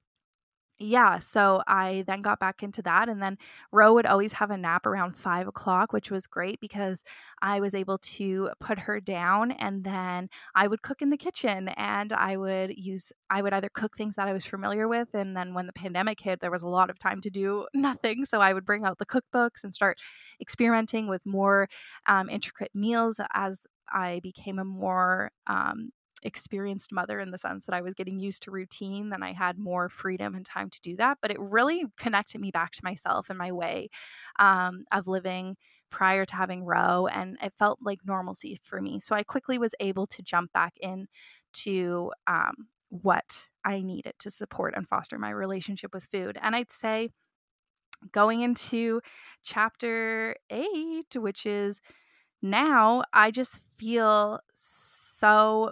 yeah, 0.79 1.17
so 1.17 1.63
I 1.67 2.03
then 2.05 2.21
got 2.21 2.39
back 2.39 2.61
into 2.61 2.83
that. 2.83 3.09
And 3.09 3.21
then 3.21 3.37
Ro 3.71 3.93
would 3.95 4.05
always 4.05 4.33
have 4.33 4.51
a 4.51 4.57
nap 4.57 4.85
around 4.85 5.15
five 5.15 5.47
o'clock, 5.47 5.91
which 5.91 6.11
was 6.11 6.27
great 6.27 6.59
because 6.59 7.03
I 7.41 7.59
was 7.59 7.73
able 7.73 7.97
to 7.97 8.51
put 8.59 8.77
her 8.79 8.99
down 8.99 9.51
and 9.51 9.83
then 9.83 10.29
I 10.53 10.67
would 10.67 10.83
cook 10.83 11.01
in 11.01 11.09
the 11.09 11.17
kitchen 11.17 11.69
and 11.69 12.13
I 12.13 12.37
would 12.37 12.77
use, 12.77 13.11
I 13.29 13.41
would 13.41 13.53
either 13.53 13.69
cook 13.73 13.97
things 13.97 14.15
that 14.17 14.27
I 14.27 14.33
was 14.33 14.45
familiar 14.45 14.87
with. 14.87 15.09
And 15.15 15.35
then 15.35 15.55
when 15.55 15.65
the 15.65 15.73
pandemic 15.73 16.19
hit, 16.19 16.41
there 16.41 16.51
was 16.51 16.61
a 16.61 16.67
lot 16.67 16.91
of 16.91 16.99
time 16.99 17.21
to 17.21 17.29
do 17.31 17.65
nothing. 17.73 18.25
So 18.25 18.39
I 18.39 18.53
would 18.53 18.65
bring 18.65 18.85
out 18.85 18.99
the 18.99 19.05
cookbooks 19.05 19.63
and 19.63 19.73
start 19.73 19.99
experimenting 20.39 21.07
with 21.07 21.25
more 21.25 21.69
um, 22.05 22.29
intricate 22.29 22.71
meals 22.75 23.19
as 23.33 23.65
I 23.91 24.19
became 24.21 24.59
a 24.59 24.65
more 24.65 25.31
um, 25.47 25.91
experienced 26.23 26.91
mother 26.91 27.19
in 27.19 27.31
the 27.31 27.37
sense 27.37 27.65
that 27.65 27.75
I 27.75 27.81
was 27.81 27.93
getting 27.93 28.19
used 28.19 28.43
to 28.43 28.51
routine, 28.51 29.09
then 29.09 29.23
I 29.23 29.33
had 29.33 29.57
more 29.57 29.89
freedom 29.89 30.35
and 30.35 30.45
time 30.45 30.69
to 30.69 30.81
do 30.81 30.95
that. 30.97 31.19
But 31.21 31.31
it 31.31 31.39
really 31.39 31.85
connected 31.97 32.41
me 32.41 32.51
back 32.51 32.71
to 32.73 32.83
myself 32.83 33.29
and 33.29 33.37
my 33.37 33.51
way 33.51 33.89
um, 34.39 34.85
of 34.91 35.07
living 35.07 35.57
prior 35.89 36.25
to 36.25 36.35
having 36.35 36.65
Ro, 36.65 37.07
and 37.07 37.37
it 37.41 37.53
felt 37.57 37.79
like 37.81 37.99
normalcy 38.05 38.59
for 38.63 38.81
me. 38.81 38.99
So 38.99 39.15
I 39.15 39.23
quickly 39.23 39.57
was 39.57 39.73
able 39.79 40.05
to 40.07 40.21
jump 40.21 40.51
back 40.51 40.73
in 40.81 41.07
to 41.53 42.11
um, 42.27 42.67
what 42.89 43.47
I 43.63 43.81
needed 43.81 44.13
to 44.19 44.29
support 44.29 44.73
and 44.75 44.87
foster 44.87 45.17
my 45.17 45.29
relationship 45.29 45.93
with 45.93 46.03
food. 46.03 46.37
And 46.41 46.55
I'd 46.55 46.71
say 46.71 47.09
going 48.11 48.41
into 48.41 49.01
chapter 49.43 50.35
eight, 50.49 51.15
which 51.15 51.45
is 51.45 51.81
now, 52.41 53.03
I 53.13 53.31
just 53.31 53.61
feel 53.79 54.39
so 54.51 55.06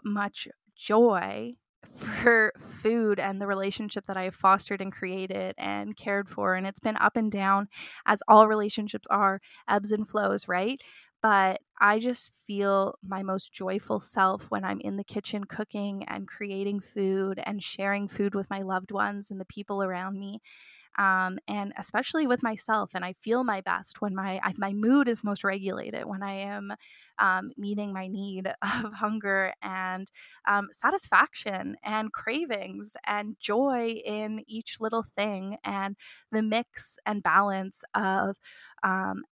much 0.04 0.48
joy 0.76 1.54
for 1.90 2.52
food 2.58 3.20
and 3.20 3.40
the 3.40 3.48
relationship 3.48 4.06
that 4.08 4.18
I 4.18 4.24
have 4.24 4.36
fostered 4.36 4.82
and 4.82 4.92
created 4.92 5.56
and 5.58 5.96
cared 5.96 6.28
for. 6.28 6.54
And 6.54 6.68
it's 6.68 6.80
been 6.80 6.98
up 6.98 7.16
and 7.16 7.32
down, 7.32 7.68
as 8.06 8.22
all 8.28 8.48
relationships 8.48 9.08
are, 9.10 9.40
ebbs 9.68 9.92
and 9.92 10.08
flows, 10.08 10.48
right? 10.48 10.82
But 11.22 11.62
I 11.82 12.00
just 12.00 12.32
feel 12.46 12.96
my 13.04 13.24
most 13.24 13.52
joyful 13.52 14.00
self 14.00 14.46
when 14.52 14.64
I'm 14.64 14.80
in 14.82 14.96
the 14.98 15.04
kitchen 15.04 15.46
cooking 15.46 16.04
and 16.08 16.28
creating 16.28 16.82
food 16.82 17.40
and 17.44 17.64
sharing 17.64 18.08
food 18.08 18.36
with 18.36 18.50
my 18.50 18.62
loved 18.62 18.92
ones 18.92 19.32
and 19.32 19.40
the 19.40 19.46
people 19.46 19.82
around 19.82 20.20
me 20.20 20.42
um, 20.98 21.40
and 21.48 21.74
especially 21.78 22.28
with 22.28 22.44
myself. 22.44 22.92
And 22.94 23.04
I 23.06 23.14
feel 23.14 23.44
my 23.44 23.62
best 23.62 24.02
when 24.02 24.16
my 24.16 24.40
I, 24.44 24.54
my 24.58 24.74
mood 24.74 25.08
is 25.08 25.24
most 25.24 25.44
regulated 25.44 26.06
when 26.06 26.24
I 26.24 26.34
am 26.34 26.74
um, 27.20 27.52
meeting 27.58 27.94
my 27.94 28.08
need 28.08 28.48
of 28.62 28.94
hunger 28.94 29.54
and 29.62 30.10
um, 30.48 30.70
satisfaction 30.72 31.78
and 31.84 32.12
cravings 32.14 32.96
and 33.06 33.36
joy 33.40 34.02
in 34.06 34.44
each 34.48 34.78
little 34.80 35.04
thing 35.16 35.58
and 35.64 35.96
the 36.32 36.42
mix 36.42 36.98
and 37.06 37.24
balance 37.24 37.84
of 37.94 38.38
um, 38.84 39.24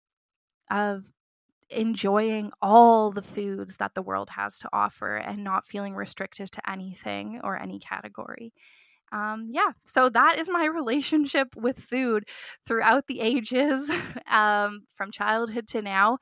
of 0.72 1.05
enjoying 1.70 2.51
all 2.61 3.11
the 3.11 3.22
foods 3.24 3.78
that 3.78 3.95
the 3.95 4.01
world 4.01 4.30
has 4.32 4.59
to 4.59 4.70
offer 4.74 5.18
and 5.18 5.43
not 5.43 5.68
feeling 5.68 5.95
restricted 5.95 6.51
to 6.51 6.70
anything 6.70 7.41
or 7.43 7.59
any 7.61 7.80
category. 7.80 8.53
Um, 9.14 9.47
yeah, 9.51 9.72
so 9.86 10.09
that 10.09 10.39
is 10.39 10.49
my 10.49 10.66
relationship 10.74 11.55
with 11.55 11.80
food 11.80 12.26
throughout 12.68 13.07
the 13.07 13.22
ages, 13.22 13.89
um, 14.32 14.82
from 14.95 15.11
childhood 15.11 15.68
to 15.70 15.82
now. 15.82 16.18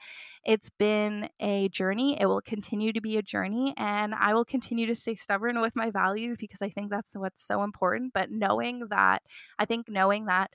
It's 0.46 0.70
been 0.72 1.30
a 1.40 1.70
journey. 1.70 2.20
It 2.20 2.26
will 2.26 2.42
continue 2.42 2.94
to 2.94 3.02
be 3.02 3.18
a 3.18 3.22
journey, 3.24 3.74
and 3.78 4.14
I 4.14 4.34
will 4.34 4.46
continue 4.46 4.88
to 4.88 4.96
stay 4.96 5.16
stubborn 5.16 5.62
with 5.62 5.76
my 5.76 5.90
values 5.92 6.38
because 6.38 6.62
I 6.62 6.70
think 6.70 6.92
that's 6.92 7.12
what's 7.14 7.46
so 7.46 7.64
important. 7.64 8.14
But 8.14 8.32
knowing 8.32 8.88
that, 8.90 9.22
I 9.60 9.66
think 9.66 9.88
knowing 9.90 10.26
that 10.26 10.52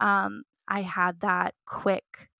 um, 0.00 0.42
I 0.68 0.82
had 0.82 1.20
that 1.20 1.54
quick 1.66 2.30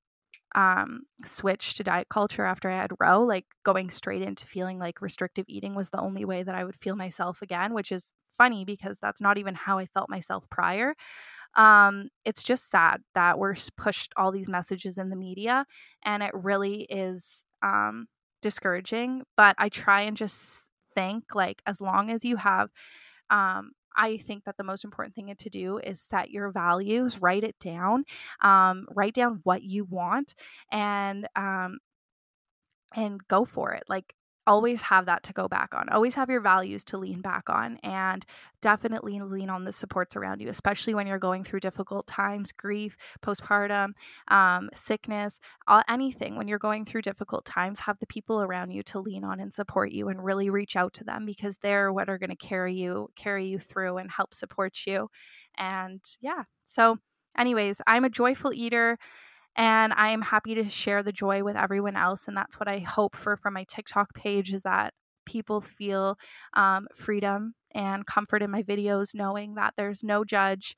um, 0.55 1.03
switch 1.24 1.74
to 1.74 1.84
diet 1.84 2.09
culture 2.09 2.44
after 2.44 2.70
I 2.70 2.76
had 2.80 2.92
Roe, 2.99 3.22
like 3.22 3.44
going 3.64 3.90
straight 3.90 4.22
into 4.22 4.47
feeling 4.47 4.78
like 4.78 5.03
restrictive 5.03 5.44
eating 5.49 5.74
was 5.74 5.90
the 5.90 6.01
only 6.01 6.24
way 6.24 6.42
that 6.42 6.55
I 6.55 6.64
would 6.64 6.76
feel 6.76 6.97
myself 6.97 7.42
again, 7.42 7.74
which 7.74 7.92
is 7.92 8.12
funny 8.39 8.64
because 8.64 8.99
that's 9.01 9.20
not 9.20 9.39
even 9.39 9.55
how 9.55 9.78
I 9.78 9.87
felt 9.87 10.11
myself 10.11 10.45
prior. 10.51 10.95
Um, 11.55 12.09
it's 12.24 12.43
just 12.45 12.70
sad 12.70 13.03
that 13.14 13.39
we're 13.39 13.57
pushed 13.76 14.12
all 14.16 14.32
these 14.32 14.49
messages 14.49 14.99
in 14.99 15.11
the 15.11 15.16
media, 15.16 15.66
and 16.05 16.22
it 16.22 16.32
really 16.34 16.82
is 16.84 17.45
um, 17.62 18.07
discouraging. 18.43 19.22
But 19.37 19.57
I 19.59 19.68
try 19.70 20.03
and 20.03 20.16
just 20.16 20.61
think 20.95 21.34
like, 21.34 21.62
as 21.66 21.80
long 21.80 22.11
as 22.11 22.24
you 22.24 22.37
have 22.37 22.70
um, 23.30 23.72
I 23.97 24.18
think 24.18 24.45
that 24.45 24.57
the 24.59 24.64
most 24.64 24.84
important 24.84 25.14
thing 25.14 25.34
to 25.39 25.51
do 25.51 25.78
is 25.78 26.01
set 26.01 26.30
your 26.30 26.51
values, 26.51 27.20
write 27.20 27.45
it 27.45 27.59
down, 27.59 28.05
um, 28.43 28.87
write 28.95 29.14
down 29.14 29.41
what 29.45 29.62
you 29.62 29.84
want, 29.84 30.34
and 30.70 31.26
um, 31.34 31.78
and 32.95 33.26
go 33.28 33.45
for 33.45 33.72
it. 33.72 33.84
Like 33.89 34.14
always 34.47 34.80
have 34.80 35.07
that 35.07 35.22
to 35.24 35.32
go 35.32 35.49
back 35.49 35.74
on. 35.74 35.88
Always 35.88 36.14
have 36.14 36.30
your 36.30 36.40
values 36.40 36.84
to 36.84 36.99
lean 36.99 37.20
back 37.20 37.49
on 37.49 37.78
and 37.82 38.24
definitely 38.61 39.20
lean 39.20 39.51
on 39.51 39.64
the 39.64 39.72
supports 39.72 40.16
around 40.16 40.40
you, 40.40 40.49
especially 40.49 40.94
when 40.94 41.07
you're 41.07 41.18
going 41.18 41.44
through 41.44 41.61
difficult 41.61 42.07
times, 42.07 42.53
grief, 42.53 42.97
postpartum, 43.22 43.92
um, 44.28 44.70
sickness, 44.74 45.40
uh, 45.66 45.82
anything. 45.88 46.36
When 46.36 46.49
you're 46.49 46.59
going 46.59 46.84
through 46.84 47.03
difficult 47.03 47.44
times, 47.44 47.80
have 47.80 47.99
the 47.99 48.07
people 48.07 48.40
around 48.40 48.70
you 48.70 48.82
to 48.84 49.01
lean 49.01 49.24
on 49.24 49.40
and 49.40 49.53
support 49.53 49.92
you 49.92 50.09
and 50.09 50.24
really 50.24 50.51
reach 50.51 50.76
out 50.76 50.94
to 50.94 51.05
them 51.05 51.26
because 51.26 51.57
they're 51.59 51.92
what 51.92 52.09
are 52.09 52.18
going 52.18 52.30
to 52.30 52.36
carry 52.36 52.74
you, 52.74 53.09
carry 53.16 53.47
you 53.47 53.59
through 53.59 53.99
and 53.99 54.11
help 54.11 54.34
support 54.34 54.78
you. 54.86 55.09
And 55.59 56.01
yeah. 56.20 56.44
So 56.62 56.99
anyways, 57.36 57.80
I'm 57.86 58.05
a 58.05 58.11
joyful 58.11 58.53
eater 58.55 58.99
and 59.57 59.92
I 59.94 60.11
am 60.11 60.22
happy 60.22 60.54
to 60.57 60.68
share 60.68 61.02
the 61.02 61.12
joy 61.12 61.42
with 61.42 61.57
everyone 61.57 61.96
else. 61.96 62.28
And 62.28 62.36
that's 62.36 62.61
what 62.61 62.68
I 62.68 62.78
hope 62.80 63.16
for 63.16 63.36
from 63.36 63.54
my 63.54 63.64
TikTok 63.64 64.14
page 64.14 64.52
is 64.52 64.62
that 64.62 64.94
people 65.24 65.61
feel 65.61 66.18
um, 66.54 66.86
freedom 66.94 67.54
and 67.74 68.07
comfort 68.07 68.42
in 68.42 68.50
my 68.50 68.62
videos, 68.62 69.14
knowing 69.14 69.54
that 69.54 69.74
there's 69.76 70.04
no 70.04 70.24
judge 70.24 70.76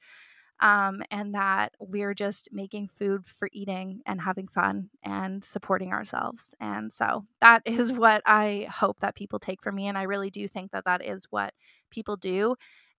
um, 0.61 1.03
and 1.11 1.35
that 1.35 1.72
we're 1.79 2.14
just 2.14 2.49
making 2.53 2.89
food 2.89 3.24
for 3.26 3.49
eating 3.53 4.01
and 4.07 4.20
having 4.20 4.49
fun 4.49 4.91
and 5.05 5.45
supporting 5.45 5.93
ourselves. 5.93 6.55
And 6.61 6.93
so 6.93 7.26
that 7.41 7.62
is 7.64 7.93
what 7.95 8.22
I 8.26 8.66
hope 8.70 9.01
that 9.01 9.14
people 9.14 9.39
take 9.39 9.62
from 9.62 9.76
me. 9.76 9.87
And 9.87 9.97
I 9.97 10.03
really 10.03 10.31
do 10.31 10.49
think 10.49 10.72
that 10.72 10.85
that 10.85 11.05
is 11.05 11.26
what 11.31 11.55
people 11.91 12.16
do. 12.16 12.57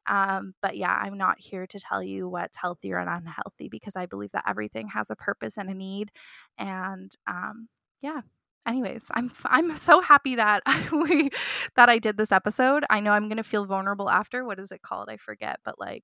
Um, 0.09 0.53
but 0.61 0.75
yeah, 0.75 0.93
I'm 0.93 1.17
not 1.17 1.39
here 1.39 1.67
to 1.67 1.79
tell 1.79 2.03
you 2.03 2.27
what's 2.27 2.57
healthy 2.57 2.91
or 2.91 2.97
unhealthy 2.97 3.69
because 3.69 3.95
I 3.95 4.07
believe 4.07 4.31
that 4.33 4.45
everything 4.47 4.89
has 4.89 5.09
a 5.09 5.15
purpose 5.15 5.53
and 5.57 5.69
a 5.69 5.73
need. 5.73 6.11
And 6.57 7.11
um, 7.27 7.69
yeah. 8.01 8.21
Anyways, 8.67 9.03
I'm 9.11 9.31
I'm 9.45 9.77
so 9.77 10.01
happy 10.01 10.35
that 10.35 10.61
we 10.91 11.29
that 11.75 11.89
I 11.89 11.97
did 11.99 12.17
this 12.17 12.31
episode. 12.31 12.83
I 12.89 12.99
know 12.99 13.11
I'm 13.11 13.29
gonna 13.29 13.43
feel 13.43 13.65
vulnerable 13.65 14.09
after. 14.09 14.43
What 14.43 14.59
is 14.59 14.71
it 14.71 14.81
called? 14.81 15.09
I 15.09 15.17
forget, 15.17 15.59
but 15.63 15.79
like 15.79 16.03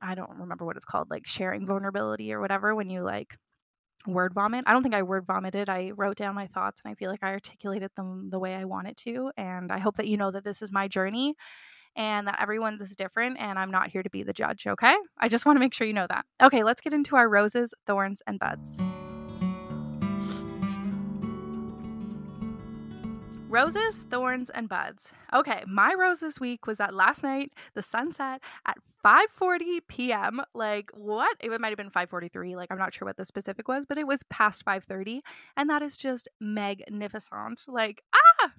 I 0.00 0.14
don't 0.14 0.30
remember 0.38 0.64
what 0.64 0.76
it's 0.76 0.84
called, 0.84 1.10
like 1.10 1.26
sharing 1.26 1.66
vulnerability 1.66 2.32
or 2.32 2.40
whatever 2.40 2.74
when 2.74 2.90
you 2.90 3.02
like 3.02 3.36
word 4.06 4.32
vomit. 4.34 4.64
I 4.66 4.72
don't 4.72 4.82
think 4.82 4.94
I 4.94 5.02
word 5.02 5.26
vomited. 5.26 5.68
I 5.68 5.90
wrote 5.90 6.16
down 6.16 6.34
my 6.34 6.46
thoughts 6.48 6.80
and 6.84 6.90
I 6.90 6.94
feel 6.94 7.10
like 7.10 7.22
I 7.22 7.32
articulated 7.32 7.90
them 7.96 8.28
the 8.30 8.38
way 8.38 8.54
I 8.54 8.64
wanted 8.64 8.96
to. 8.98 9.30
And 9.36 9.70
I 9.70 9.78
hope 9.78 9.96
that 9.98 10.08
you 10.08 10.16
know 10.16 10.30
that 10.30 10.44
this 10.44 10.62
is 10.62 10.72
my 10.72 10.88
journey 10.88 11.34
and 11.96 12.26
that 12.26 12.40
everyone's 12.40 12.80
is 12.80 12.94
different 12.96 13.38
and 13.38 13.58
I'm 13.58 13.70
not 13.70 13.88
here 13.88 14.02
to 14.02 14.10
be 14.10 14.22
the 14.22 14.32
judge, 14.32 14.66
okay? 14.66 14.96
I 15.18 15.28
just 15.28 15.46
want 15.46 15.56
to 15.56 15.60
make 15.60 15.74
sure 15.74 15.86
you 15.86 15.92
know 15.92 16.06
that. 16.08 16.24
Okay, 16.42 16.62
let's 16.62 16.80
get 16.80 16.92
into 16.92 17.16
our 17.16 17.28
roses, 17.28 17.74
thorns, 17.86 18.22
and 18.26 18.38
buds. 18.38 18.78
Roses, 23.48 24.04
thorns, 24.08 24.48
and 24.50 24.68
buds. 24.68 25.12
Okay, 25.34 25.64
my 25.66 25.92
rose 25.98 26.20
this 26.20 26.38
week 26.38 26.68
was 26.68 26.78
that 26.78 26.94
last 26.94 27.24
night 27.24 27.52
the 27.74 27.82
sunset 27.82 28.40
at 28.64 28.78
5:40 29.04 29.80
p.m. 29.88 30.40
Like 30.54 30.90
what? 30.94 31.36
It 31.40 31.50
might 31.60 31.68
have 31.70 31.76
been 31.76 31.90
5:43. 31.90 32.54
Like 32.54 32.70
I'm 32.70 32.78
not 32.78 32.94
sure 32.94 33.06
what 33.06 33.16
the 33.16 33.24
specific 33.24 33.66
was, 33.66 33.84
but 33.86 33.98
it 33.98 34.06
was 34.06 34.22
past 34.30 34.64
5:30, 34.64 35.18
and 35.56 35.68
that 35.68 35.82
is 35.82 35.96
just 35.96 36.28
magnificent. 36.40 37.64
Like 37.66 38.02
ah, 38.14 38.52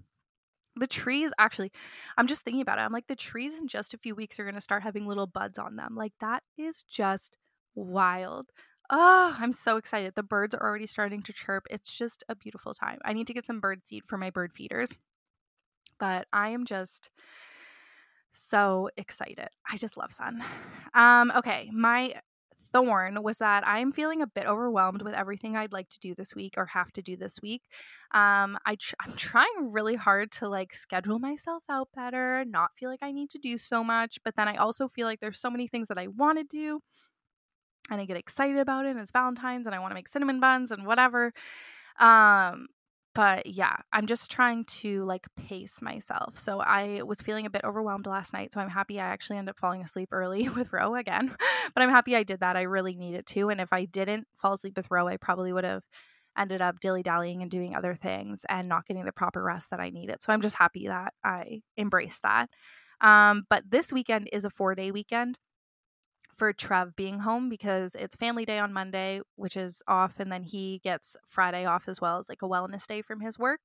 the 0.77 0.87
trees 0.87 1.31
actually 1.37 1.71
i'm 2.17 2.27
just 2.27 2.43
thinking 2.43 2.61
about 2.61 2.77
it 2.77 2.81
i'm 2.81 2.93
like 2.93 3.07
the 3.07 3.15
trees 3.15 3.55
in 3.57 3.67
just 3.67 3.93
a 3.93 3.97
few 3.97 4.15
weeks 4.15 4.39
are 4.39 4.43
going 4.43 4.55
to 4.55 4.61
start 4.61 4.83
having 4.83 5.05
little 5.05 5.27
buds 5.27 5.59
on 5.59 5.75
them. 5.75 5.95
Like 5.95 6.13
that 6.21 6.43
is 6.57 6.83
just 6.83 7.37
wild. 7.75 8.47
Oh 8.89 9.35
i'm 9.39 9.53
so 9.53 9.77
excited 9.77 10.13
the 10.15 10.23
birds 10.23 10.53
are 10.55 10.61
already 10.61 10.87
starting 10.87 11.21
to 11.23 11.33
chirp 11.33 11.65
it's 11.69 11.95
just 11.97 12.23
a 12.29 12.35
beautiful 12.35 12.73
time 12.73 12.99
i 13.05 13.13
need 13.13 13.27
to 13.27 13.33
get 13.33 13.45
some 13.45 13.59
bird 13.59 13.81
seed 13.87 14.03
for 14.05 14.17
my 14.17 14.29
bird 14.29 14.51
feeders 14.53 14.97
but 15.99 16.27
i 16.33 16.49
am 16.49 16.65
just 16.65 17.09
so 18.33 18.89
excited 18.97 19.47
i 19.69 19.77
just 19.77 19.97
love 19.97 20.11
sun. 20.11 20.43
Um 20.93 21.31
okay 21.35 21.69
my 21.73 22.15
thorn 22.73 23.21
was 23.23 23.37
that 23.39 23.67
I'm 23.67 23.91
feeling 23.91 24.21
a 24.21 24.27
bit 24.27 24.45
overwhelmed 24.45 25.01
with 25.01 25.13
everything 25.13 25.55
I'd 25.55 25.73
like 25.73 25.89
to 25.89 25.99
do 25.99 26.15
this 26.15 26.35
week 26.35 26.55
or 26.57 26.65
have 26.67 26.91
to 26.93 27.01
do 27.01 27.17
this 27.17 27.39
week. 27.41 27.63
Um, 28.13 28.57
I 28.65 28.75
tr- 28.79 28.95
I'm 28.99 29.13
trying 29.13 29.71
really 29.71 29.95
hard 29.95 30.31
to 30.33 30.49
like 30.49 30.73
schedule 30.73 31.19
myself 31.19 31.63
out 31.69 31.89
better, 31.95 32.43
not 32.45 32.71
feel 32.77 32.89
like 32.89 33.03
I 33.03 33.11
need 33.11 33.29
to 33.31 33.39
do 33.39 33.57
so 33.57 33.83
much, 33.83 34.19
but 34.23 34.35
then 34.35 34.47
I 34.47 34.55
also 34.55 34.87
feel 34.87 35.07
like 35.07 35.19
there's 35.19 35.39
so 35.39 35.49
many 35.49 35.67
things 35.67 35.87
that 35.89 35.97
I 35.97 36.07
want 36.07 36.37
to 36.37 36.43
do 36.43 36.81
and 37.89 37.99
I 37.99 38.05
get 38.05 38.17
excited 38.17 38.57
about 38.57 38.85
it. 38.85 38.91
And 38.91 38.99
it's 38.99 39.11
Valentine's 39.11 39.65
and 39.65 39.75
I 39.75 39.79
want 39.79 39.91
to 39.91 39.95
make 39.95 40.07
cinnamon 40.07 40.39
buns 40.39 40.71
and 40.71 40.85
whatever. 40.85 41.33
Um, 41.99 42.67
but 43.13 43.45
yeah, 43.45 43.75
I'm 43.91 44.05
just 44.05 44.31
trying 44.31 44.65
to 44.65 45.03
like 45.03 45.27
pace 45.35 45.81
myself. 45.81 46.37
So 46.37 46.59
I 46.59 47.01
was 47.03 47.21
feeling 47.21 47.45
a 47.45 47.49
bit 47.49 47.63
overwhelmed 47.63 48.07
last 48.07 48.31
night. 48.33 48.53
So 48.53 48.61
I'm 48.61 48.69
happy 48.69 48.99
I 48.99 49.07
actually 49.07 49.37
ended 49.37 49.51
up 49.51 49.59
falling 49.59 49.81
asleep 49.81 50.09
early 50.11 50.47
with 50.55 50.71
Roe 50.71 50.95
again. 50.95 51.35
but 51.73 51.83
I'm 51.83 51.89
happy 51.89 52.15
I 52.15 52.23
did 52.23 52.39
that. 52.39 52.55
I 52.55 52.63
really 52.63 52.95
needed 52.95 53.25
to. 53.27 53.49
And 53.49 53.59
if 53.59 53.73
I 53.73 53.85
didn't 53.85 54.27
fall 54.37 54.53
asleep 54.53 54.77
with 54.77 54.89
Roe, 54.89 55.07
I 55.07 55.17
probably 55.17 55.51
would 55.51 55.65
have 55.65 55.83
ended 56.37 56.61
up 56.61 56.79
dilly 56.79 57.03
dallying 57.03 57.41
and 57.41 57.51
doing 57.51 57.75
other 57.75 57.95
things 58.01 58.45
and 58.47 58.69
not 58.69 58.85
getting 58.85 59.03
the 59.03 59.11
proper 59.11 59.43
rest 59.43 59.69
that 59.71 59.81
I 59.81 59.89
needed. 59.89 60.23
So 60.23 60.31
I'm 60.31 60.41
just 60.41 60.55
happy 60.55 60.87
that 60.87 61.13
I 61.23 61.61
embraced 61.77 62.21
that. 62.23 62.49
Um, 63.01 63.43
but 63.49 63.63
this 63.69 63.91
weekend 63.91 64.29
is 64.31 64.45
a 64.45 64.49
four 64.49 64.75
day 64.75 64.91
weekend 64.91 65.37
for 66.35 66.53
Trev 66.53 66.95
being 66.95 67.19
home 67.19 67.49
because 67.49 67.95
it's 67.95 68.15
family 68.15 68.45
day 68.45 68.59
on 68.59 68.73
Monday, 68.73 69.21
which 69.35 69.57
is 69.57 69.81
off, 69.87 70.19
and 70.19 70.31
then 70.31 70.43
he 70.43 70.79
gets 70.83 71.15
Friday 71.27 71.65
off 71.65 71.87
as 71.87 72.01
well 72.01 72.17
as 72.17 72.29
like 72.29 72.41
a 72.41 72.47
wellness 72.47 72.87
day 72.87 73.01
from 73.01 73.19
his 73.19 73.37
work. 73.37 73.61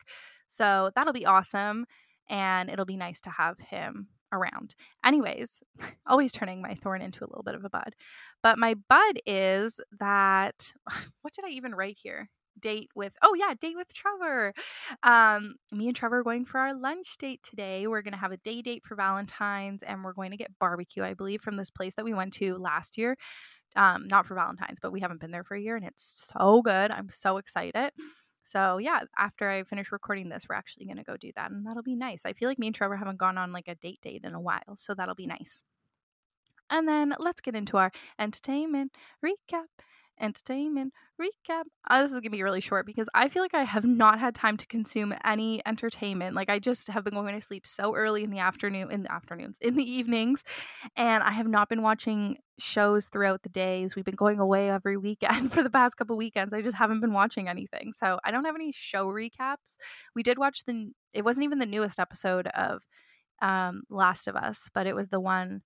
So 0.48 0.90
that'll 0.94 1.12
be 1.12 1.26
awesome. 1.26 1.86
And 2.28 2.70
it'll 2.70 2.84
be 2.84 2.96
nice 2.96 3.20
to 3.22 3.30
have 3.30 3.58
him 3.60 4.08
around. 4.32 4.74
Anyways, 5.04 5.62
always 6.06 6.32
turning 6.32 6.60
my 6.60 6.74
thorn 6.74 7.02
into 7.02 7.24
a 7.24 7.28
little 7.28 7.44
bit 7.44 7.54
of 7.54 7.64
a 7.64 7.70
bud. 7.70 7.94
But 8.42 8.58
my 8.58 8.74
bud 8.88 9.20
is 9.26 9.80
that 9.98 10.72
what 11.22 11.32
did 11.32 11.44
I 11.44 11.50
even 11.50 11.74
write 11.74 11.98
here? 12.00 12.28
Date 12.60 12.90
with 12.94 13.12
oh 13.22 13.34
yeah 13.34 13.54
date 13.60 13.76
with 13.76 13.92
trevor. 13.92 14.52
Um 15.02 15.56
me 15.72 15.88
and 15.88 15.96
trevor 15.96 16.18
are 16.20 16.24
going 16.24 16.44
for 16.44 16.58
our 16.58 16.74
lunch 16.74 17.16
date 17.18 17.42
today. 17.42 17.86
We're 17.86 18.02
going 18.02 18.14
to 18.14 18.18
have 18.20 18.32
a 18.32 18.36
day 18.38 18.62
date 18.62 18.82
for 18.84 18.94
valentine's 18.96 19.82
and 19.82 20.04
we're 20.04 20.12
going 20.12 20.30
to 20.30 20.36
get 20.36 20.58
barbecue 20.58 21.02
i 21.02 21.14
believe 21.14 21.40
from 21.42 21.56
this 21.56 21.70
place 21.70 21.94
that 21.96 22.04
we 22.04 22.14
went 22.14 22.32
to 22.34 22.56
last 22.56 22.98
year. 22.98 23.16
Um 23.76 24.08
not 24.08 24.26
for 24.26 24.34
valentine's 24.34 24.78
but 24.80 24.92
we 24.92 25.00
haven't 25.00 25.20
been 25.20 25.30
there 25.30 25.44
for 25.44 25.54
a 25.56 25.60
year 25.60 25.76
and 25.76 25.84
it's 25.86 26.30
so 26.34 26.62
good. 26.62 26.90
I'm 26.90 27.10
so 27.10 27.36
excited. 27.38 27.92
So 28.42 28.78
yeah 28.78 29.00
after 29.18 29.50
i 29.50 29.64
finish 29.64 29.90
recording 29.92 30.28
this 30.28 30.46
we're 30.48 30.56
actually 30.56 30.86
going 30.86 30.98
to 30.98 31.04
go 31.04 31.16
do 31.16 31.32
that 31.36 31.50
and 31.50 31.66
that'll 31.66 31.82
be 31.82 31.96
nice. 31.96 32.22
I 32.24 32.32
feel 32.32 32.48
like 32.48 32.58
me 32.58 32.68
and 32.68 32.74
trevor 32.76 32.96
haven't 32.96 33.18
gone 33.18 33.38
on 33.38 33.52
like 33.52 33.68
a 33.68 33.74
date 33.74 34.00
date 34.02 34.22
in 34.24 34.34
a 34.34 34.40
while 34.40 34.76
so 34.76 34.94
that'll 34.94 35.14
be 35.14 35.26
nice. 35.26 35.62
And 36.70 36.88
then 36.88 37.14
let's 37.18 37.40
get 37.40 37.54
into 37.54 37.76
our 37.76 37.92
entertainment 38.18 38.92
recap 39.24 39.66
entertainment 40.20 40.92
recap. 41.20 41.64
Uh, 41.88 42.02
this 42.02 42.10
is 42.10 42.20
gonna 42.20 42.30
be 42.30 42.42
really 42.42 42.60
short 42.60 42.86
because 42.86 43.08
I 43.14 43.28
feel 43.28 43.42
like 43.42 43.54
I 43.54 43.64
have 43.64 43.84
not 43.84 44.18
had 44.20 44.34
time 44.34 44.56
to 44.58 44.66
consume 44.66 45.14
any 45.24 45.62
entertainment. 45.66 46.36
Like 46.36 46.48
I 46.50 46.58
just 46.58 46.88
have 46.88 47.04
been 47.04 47.14
going 47.14 47.34
to 47.34 47.40
sleep 47.40 47.66
so 47.66 47.94
early 47.94 48.22
in 48.24 48.30
the 48.30 48.38
afternoon, 48.38 48.90
in 48.90 49.02
the 49.02 49.12
afternoons, 49.12 49.56
in 49.60 49.76
the 49.76 49.84
evenings, 49.84 50.42
and 50.96 51.22
I 51.22 51.32
have 51.32 51.48
not 51.48 51.68
been 51.68 51.82
watching 51.82 52.38
shows 52.58 53.08
throughout 53.08 53.42
the 53.42 53.48
days. 53.48 53.94
We've 53.94 54.04
been 54.04 54.14
going 54.14 54.38
away 54.38 54.70
every 54.70 54.96
weekend 54.96 55.52
for 55.52 55.62
the 55.62 55.70
past 55.70 55.96
couple 55.96 56.16
weekends. 56.16 56.52
I 56.52 56.62
just 56.62 56.76
haven't 56.76 57.00
been 57.00 57.12
watching 57.12 57.48
anything, 57.48 57.92
so 57.98 58.18
I 58.24 58.30
don't 58.30 58.44
have 58.44 58.54
any 58.54 58.72
show 58.72 59.06
recaps. 59.06 59.76
We 60.14 60.22
did 60.22 60.38
watch 60.38 60.64
the. 60.64 60.90
It 61.12 61.24
wasn't 61.24 61.44
even 61.44 61.58
the 61.58 61.66
newest 61.66 61.98
episode 61.98 62.46
of 62.48 62.82
um, 63.42 63.82
Last 63.90 64.28
of 64.28 64.36
Us, 64.36 64.68
but 64.74 64.86
it 64.86 64.94
was 64.94 65.08
the 65.08 65.20
one 65.20 65.62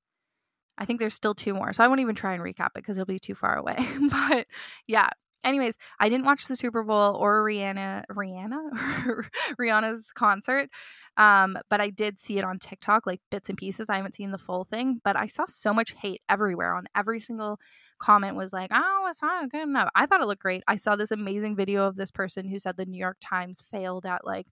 I 0.80 0.86
think 0.86 0.98
there's 0.98 1.14
still 1.14 1.34
two 1.34 1.54
more. 1.54 1.72
So 1.72 1.84
I 1.84 1.88
won't 1.88 2.00
even 2.00 2.14
try 2.14 2.32
and 2.32 2.42
recap 2.42 2.68
it 2.68 2.76
because 2.76 2.96
it'll 2.96 3.06
be 3.06 3.18
too 3.18 3.34
far 3.34 3.56
away. 3.56 3.76
but 4.10 4.46
yeah. 4.86 5.10
Anyways, 5.42 5.76
I 5.98 6.10
didn't 6.10 6.26
watch 6.26 6.46
the 6.48 6.56
Super 6.56 6.82
Bowl 6.82 7.16
or 7.16 7.42
Rihanna 7.42 8.04
Rihanna 8.10 9.24
Rihanna's 9.58 10.10
concert. 10.14 10.68
Um, 11.16 11.58
but 11.68 11.80
I 11.80 11.90
did 11.90 12.18
see 12.18 12.38
it 12.38 12.44
on 12.44 12.58
TikTok, 12.58 13.06
like 13.06 13.20
bits 13.30 13.48
and 13.48 13.58
pieces. 13.58 13.88
I 13.88 13.96
haven't 13.96 14.14
seen 14.14 14.30
the 14.30 14.38
full 14.38 14.64
thing, 14.64 15.00
but 15.02 15.16
I 15.16 15.26
saw 15.26 15.44
so 15.46 15.74
much 15.74 15.92
hate 15.92 16.22
everywhere 16.28 16.74
on 16.74 16.86
every 16.94 17.20
single 17.20 17.58
comment 17.98 18.36
was 18.36 18.52
like, 18.52 18.70
oh, 18.72 19.06
it's 19.08 19.22
not 19.22 19.50
good 19.50 19.62
enough. 19.62 19.90
I 19.94 20.06
thought 20.06 20.20
it 20.20 20.26
looked 20.26 20.42
great. 20.42 20.62
I 20.68 20.76
saw 20.76 20.96
this 20.96 21.10
amazing 21.10 21.56
video 21.56 21.86
of 21.86 21.96
this 21.96 22.10
person 22.10 22.46
who 22.46 22.58
said 22.58 22.76
the 22.76 22.86
New 22.86 22.98
York 22.98 23.16
Times 23.20 23.62
failed 23.70 24.06
at 24.06 24.24
like 24.24 24.46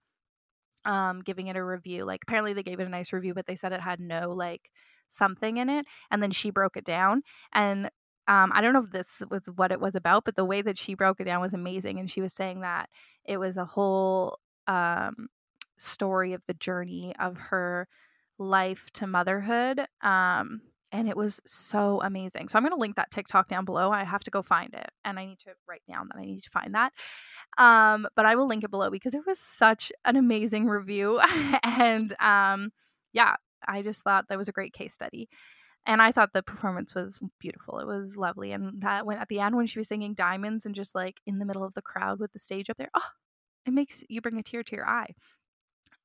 um 0.85 1.21
giving 1.21 1.47
it 1.47 1.55
a 1.55 1.63
review. 1.63 2.05
Like 2.05 2.21
apparently 2.23 2.53
they 2.53 2.63
gave 2.63 2.79
it 2.79 2.87
a 2.87 2.89
nice 2.89 3.13
review, 3.13 3.33
but 3.33 3.45
they 3.47 3.55
said 3.55 3.73
it 3.73 3.81
had 3.81 3.99
no 3.99 4.31
like 4.31 4.69
something 5.09 5.57
in 5.57 5.69
it. 5.69 5.85
And 6.11 6.21
then 6.21 6.31
she 6.31 6.49
broke 6.49 6.77
it 6.77 6.85
down. 6.85 7.23
And 7.53 7.89
um, 8.27 8.51
I 8.53 8.61
don't 8.61 8.73
know 8.73 8.83
if 8.83 8.91
this 8.91 9.21
was 9.29 9.43
what 9.55 9.71
it 9.71 9.79
was 9.79 9.95
about, 9.95 10.25
but 10.25 10.35
the 10.35 10.45
way 10.45 10.61
that 10.61 10.77
she 10.77 10.93
broke 10.93 11.19
it 11.19 11.25
down 11.25 11.41
was 11.41 11.53
amazing. 11.53 11.99
And 11.99 12.09
she 12.09 12.21
was 12.21 12.33
saying 12.33 12.61
that 12.61 12.89
it 13.25 13.37
was 13.37 13.57
a 13.57 13.65
whole 13.65 14.39
um, 14.67 15.29
story 15.77 16.33
of 16.33 16.45
the 16.45 16.53
journey 16.53 17.15
of 17.19 17.37
her 17.37 17.87
life 18.37 18.89
to 18.93 19.07
motherhood. 19.07 19.81
Um, 20.01 20.61
and 20.91 21.07
it 21.07 21.15
was 21.15 21.39
so 21.45 22.01
amazing. 22.01 22.49
So 22.49 22.57
I'm 22.57 22.63
going 22.63 22.73
to 22.73 22.79
link 22.79 22.95
that 22.95 23.11
TikTok 23.11 23.47
down 23.47 23.65
below. 23.65 23.91
I 23.91 24.03
have 24.03 24.23
to 24.23 24.31
go 24.31 24.41
find 24.41 24.73
it 24.73 24.89
and 25.05 25.19
I 25.19 25.25
need 25.25 25.39
to 25.39 25.51
write 25.67 25.83
down 25.87 26.07
that 26.07 26.17
I 26.17 26.25
need 26.25 26.41
to 26.41 26.49
find 26.49 26.73
that. 26.73 26.93
Um, 27.57 28.07
but 28.15 28.25
I 28.25 28.35
will 28.35 28.47
link 28.47 28.63
it 28.63 28.71
below 28.71 28.89
because 28.89 29.13
it 29.13 29.25
was 29.25 29.39
such 29.39 29.91
an 30.05 30.15
amazing 30.15 30.67
review. 30.67 31.19
and 31.63 32.15
um, 32.19 32.71
yeah, 33.13 33.35
I 33.67 33.81
just 33.81 34.03
thought 34.03 34.27
that 34.29 34.37
was 34.37 34.47
a 34.47 34.53
great 34.53 34.73
case 34.73 34.93
study. 34.93 35.29
And 35.85 36.01
I 36.01 36.11
thought 36.11 36.33
the 36.33 36.43
performance 36.43 36.93
was 36.93 37.19
beautiful. 37.39 37.79
It 37.79 37.87
was 37.87 38.17
lovely. 38.17 38.51
And 38.51 38.81
that 38.81 39.05
when 39.05 39.17
at 39.17 39.29
the 39.29 39.39
end 39.39 39.55
when 39.55 39.67
she 39.67 39.79
was 39.79 39.87
singing 39.87 40.13
Diamonds 40.13 40.65
and 40.65 40.75
just 40.75 40.93
like 40.93 41.17
in 41.25 41.39
the 41.39 41.45
middle 41.45 41.63
of 41.63 41.73
the 41.73 41.81
crowd 41.81 42.19
with 42.19 42.33
the 42.33 42.39
stage 42.39 42.69
up 42.69 42.77
there, 42.77 42.91
oh, 42.93 43.09
it 43.65 43.71
makes 43.71 44.03
you 44.09 44.21
bring 44.21 44.37
a 44.37 44.43
tear 44.43 44.63
to 44.63 44.75
your 44.75 44.87
eye. 44.87 45.13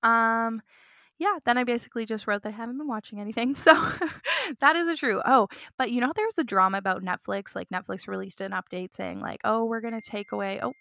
Um, 0.03 0.63
yeah, 1.19 1.39
then 1.45 1.59
I 1.59 1.65
basically 1.65 2.07
just 2.07 2.27
wrote 2.27 2.43
that 2.43 2.51
I 2.51 2.57
haven't 2.57 2.79
been 2.79 2.89
watching 2.89 3.21
anything. 3.21 3.55
So 3.65 3.73
that 4.61 4.77
is 4.77 4.87
the 4.87 4.97
true. 4.97 5.23
Oh, 5.25 5.49
but 5.79 5.91
you 5.91 6.01
know, 6.01 6.13
there's 6.15 6.39
a 6.39 6.45
drama 6.45 6.79
about 6.79 7.03
Netflix. 7.03 7.55
Like 7.55 7.69
Netflix 7.71 8.07
released 8.07 8.41
an 8.41 8.53
update 8.53 8.95
saying, 8.95 9.21
like, 9.21 9.41
oh, 9.45 9.65
we're 9.65 9.81
gonna 9.81 10.03
take 10.03 10.33
away. 10.33 10.61
Oh, 10.63 10.73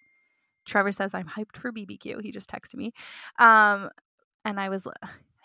Trevor 0.66 0.92
says 0.92 1.14
I'm 1.14 1.28
hyped 1.28 1.58
for 1.58 1.72
BBQ. 1.72 2.22
He 2.22 2.32
just 2.32 2.50
texted 2.50 2.76
me. 2.76 2.94
Um, 3.40 3.90
and 4.46 4.60
I 4.60 4.70
was 4.70 4.86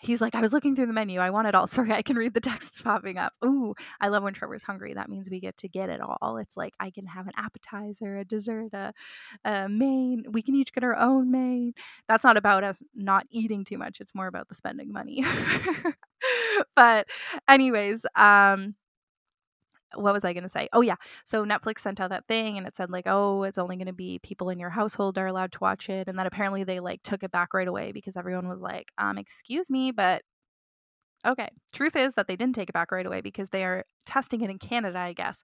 He's 0.01 0.21
like, 0.21 0.33
I 0.33 0.41
was 0.41 0.53
looking 0.53 0.75
through 0.75 0.85
the 0.85 0.93
menu. 0.93 1.19
I 1.19 1.29
want 1.29 1.47
it 1.47 1.55
all. 1.55 1.67
Sorry, 1.79 1.91
I 1.91 2.01
can 2.01 2.15
read 2.15 2.33
the 2.33 2.39
text 2.39 2.83
popping 2.83 3.17
up. 3.17 3.33
Ooh, 3.43 3.75
I 3.99 4.07
love 4.07 4.23
when 4.23 4.33
Trevor's 4.33 4.63
hungry. 4.63 4.93
That 4.93 5.09
means 5.09 5.29
we 5.29 5.39
get 5.39 5.57
to 5.57 5.67
get 5.67 5.89
it 5.89 5.99
all. 6.01 6.37
It's 6.37 6.55
like 6.55 6.73
I 6.79 6.89
can 6.89 7.05
have 7.05 7.27
an 7.27 7.33
appetizer, 7.37 8.17
a 8.17 8.25
dessert, 8.25 8.73
a, 8.73 8.93
a 9.43 9.67
main. 9.69 10.25
We 10.31 10.41
can 10.41 10.55
each 10.55 10.73
get 10.73 10.83
our 10.83 10.95
own 10.95 11.31
main. 11.31 11.73
That's 12.07 12.23
not 12.23 12.37
about 12.37 12.63
us 12.63 12.81
not 12.95 13.25
eating 13.29 13.65
too 13.65 13.77
much. 13.77 13.99
It's 13.99 14.15
more 14.15 14.27
about 14.27 14.47
the 14.47 14.55
spending 14.55 14.91
money. 14.91 15.23
but, 16.75 17.07
anyways, 17.47 18.05
um, 18.15 18.75
what 19.95 20.13
was 20.13 20.25
I 20.25 20.33
going 20.33 20.43
to 20.43 20.49
say? 20.49 20.69
Oh, 20.73 20.81
yeah. 20.81 20.95
So 21.25 21.45
Netflix 21.45 21.79
sent 21.79 21.99
out 21.99 22.09
that 22.11 22.27
thing 22.27 22.57
and 22.57 22.67
it 22.67 22.75
said, 22.75 22.89
like, 22.89 23.05
oh, 23.07 23.43
it's 23.43 23.57
only 23.57 23.75
going 23.75 23.87
to 23.87 23.93
be 23.93 24.19
people 24.19 24.49
in 24.49 24.59
your 24.59 24.69
household 24.69 25.17
are 25.17 25.27
allowed 25.27 25.51
to 25.53 25.59
watch 25.59 25.89
it. 25.89 26.07
And 26.07 26.17
then 26.17 26.27
apparently 26.27 26.63
they 26.63 26.79
like 26.79 27.01
took 27.03 27.23
it 27.23 27.31
back 27.31 27.53
right 27.53 27.67
away 27.67 27.91
because 27.91 28.15
everyone 28.15 28.47
was 28.47 28.59
like, 28.59 28.87
um, 28.97 29.17
excuse 29.17 29.69
me, 29.69 29.91
but 29.91 30.21
okay. 31.25 31.49
Truth 31.73 31.95
is 31.95 32.13
that 32.15 32.27
they 32.27 32.35
didn't 32.35 32.55
take 32.55 32.69
it 32.69 32.73
back 32.73 32.91
right 32.91 33.05
away 33.05 33.21
because 33.21 33.49
they 33.49 33.63
are 33.65 33.83
testing 34.05 34.41
it 34.41 34.49
in 34.49 34.57
Canada, 34.57 34.99
I 34.99 35.13
guess. 35.13 35.41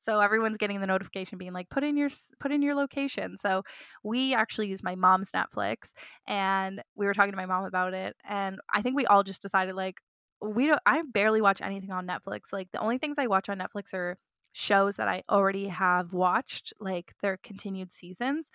So 0.00 0.20
everyone's 0.20 0.56
getting 0.56 0.80
the 0.80 0.86
notification 0.86 1.38
being 1.38 1.52
like, 1.52 1.68
put 1.70 1.84
in 1.84 1.96
your 1.96 2.08
put 2.40 2.52
in 2.52 2.62
your 2.62 2.74
location. 2.74 3.36
So 3.36 3.62
we 4.02 4.34
actually 4.34 4.68
used 4.68 4.82
my 4.82 4.94
mom's 4.94 5.32
Netflix 5.32 5.90
and 6.26 6.82
we 6.96 7.06
were 7.06 7.14
talking 7.14 7.32
to 7.32 7.36
my 7.36 7.46
mom 7.46 7.64
about 7.64 7.94
it. 7.94 8.16
And 8.28 8.58
I 8.72 8.82
think 8.82 8.96
we 8.96 9.06
all 9.06 9.22
just 9.22 9.42
decided 9.42 9.74
like, 9.74 9.96
we 10.42 10.66
don't 10.66 10.80
I 10.86 11.02
barely 11.12 11.40
watch 11.40 11.60
anything 11.62 11.90
on 11.90 12.06
Netflix. 12.06 12.52
Like 12.52 12.68
the 12.72 12.80
only 12.80 12.98
things 12.98 13.18
I 13.18 13.26
watch 13.26 13.48
on 13.48 13.58
Netflix 13.58 13.94
are 13.94 14.18
shows 14.52 14.96
that 14.96 15.08
I 15.08 15.22
already 15.30 15.68
have 15.68 16.12
watched, 16.12 16.72
like 16.80 17.12
their 17.22 17.38
continued 17.38 17.92
seasons. 17.92 18.50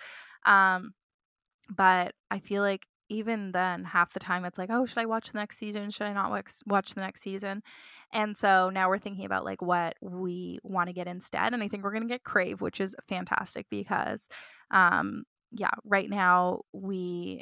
Um 0.45 0.93
but 1.69 2.13
I 2.31 2.39
feel 2.39 2.61
like 2.63 2.83
even 3.09 3.51
then 3.51 3.83
half 3.83 4.13
the 4.13 4.19
time 4.19 4.45
it's 4.45 4.57
like, 4.57 4.69
"Oh, 4.71 4.85
should 4.85 4.97
I 4.99 5.05
watch 5.05 5.31
the 5.31 5.37
next 5.37 5.57
season? 5.57 5.89
Should 5.91 6.07
I 6.07 6.13
not 6.13 6.31
watch 6.65 6.93
the 6.93 7.01
next 7.01 7.21
season?" 7.21 7.61
And 8.11 8.37
so 8.37 8.69
now 8.69 8.89
we're 8.89 8.99
thinking 8.99 9.25
about 9.25 9.45
like 9.45 9.61
what 9.61 9.95
we 10.01 10.59
want 10.63 10.87
to 10.87 10.93
get 10.93 11.07
instead, 11.07 11.53
and 11.53 11.63
I 11.63 11.67
think 11.67 11.83
we're 11.83 11.91
going 11.91 12.03
to 12.03 12.09
get 12.09 12.23
Crave, 12.23 12.61
which 12.61 12.81
is 12.81 12.95
fantastic 13.09 13.67
because 13.69 14.27
um 14.71 15.23
yeah, 15.51 15.71
right 15.85 16.09
now 16.09 16.61
we 16.73 17.41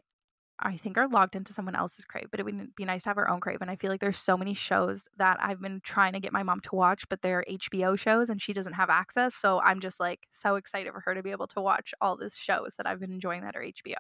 I 0.61 0.77
think 0.77 0.97
are 0.97 1.07
logged 1.07 1.35
into 1.35 1.53
someone 1.53 1.75
else's 1.75 2.05
Crave, 2.05 2.27
but 2.29 2.39
it 2.39 2.43
would 2.43 2.75
be 2.75 2.85
nice 2.85 3.03
to 3.03 3.09
have 3.09 3.17
our 3.17 3.29
own 3.29 3.39
Crave. 3.39 3.57
And 3.61 3.71
I 3.71 3.75
feel 3.75 3.89
like 3.89 3.99
there's 3.99 4.17
so 4.17 4.37
many 4.37 4.53
shows 4.53 5.03
that 5.17 5.37
I've 5.41 5.61
been 5.61 5.81
trying 5.83 6.13
to 6.13 6.19
get 6.19 6.33
my 6.33 6.43
mom 6.43 6.59
to 6.61 6.75
watch, 6.75 7.07
but 7.09 7.21
they're 7.21 7.43
HBO 7.49 7.97
shows 7.97 8.29
and 8.29 8.41
she 8.41 8.53
doesn't 8.53 8.73
have 8.73 8.89
access. 8.89 9.35
So 9.35 9.59
I'm 9.61 9.79
just 9.79 9.99
like 9.99 10.27
so 10.31 10.55
excited 10.55 10.91
for 10.93 10.99
her 11.01 11.15
to 11.15 11.23
be 11.23 11.31
able 11.31 11.47
to 11.47 11.61
watch 11.61 11.93
all 12.01 12.15
these 12.17 12.37
shows 12.37 12.73
that 12.77 12.85
I've 12.87 12.99
been 12.99 13.11
enjoying 13.11 13.41
that 13.43 13.55
are 13.55 13.63
HBO. 13.63 13.97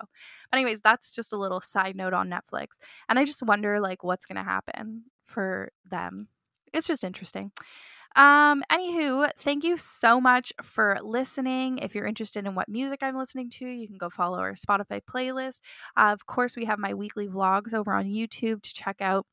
But 0.51 0.57
anyways, 0.57 0.81
that's 0.81 1.11
just 1.11 1.33
a 1.33 1.37
little 1.37 1.61
side 1.61 1.95
note 1.95 2.13
on 2.13 2.29
Netflix. 2.29 2.77
And 3.09 3.17
I 3.17 3.25
just 3.25 3.41
wonder 3.43 3.79
like 3.79 4.03
what's 4.03 4.25
gonna 4.25 4.43
happen 4.43 5.03
for 5.25 5.71
them. 5.89 6.27
It's 6.73 6.87
just 6.87 7.03
interesting. 7.03 7.51
Um, 8.15 8.63
anywho, 8.69 9.31
thank 9.39 9.63
you 9.63 9.77
so 9.77 10.19
much 10.19 10.51
for 10.61 10.97
listening. 11.01 11.77
If 11.79 11.95
you're 11.95 12.05
interested 12.05 12.45
in 12.45 12.55
what 12.55 12.67
music 12.67 12.99
I'm 13.03 13.15
listening 13.17 13.49
to, 13.51 13.65
you 13.67 13.87
can 13.87 13.97
go 13.97 14.09
follow 14.09 14.39
our 14.39 14.53
Spotify 14.53 15.01
playlist. 15.01 15.61
Uh, 15.95 16.11
of 16.11 16.25
course, 16.25 16.55
we 16.55 16.65
have 16.65 16.77
my 16.79 16.93
weekly 16.93 17.27
vlogs 17.27 17.73
over 17.73 17.93
on 17.93 18.05
YouTube 18.05 18.61
to 18.63 18.73
check 18.73 18.97
out 18.99 19.25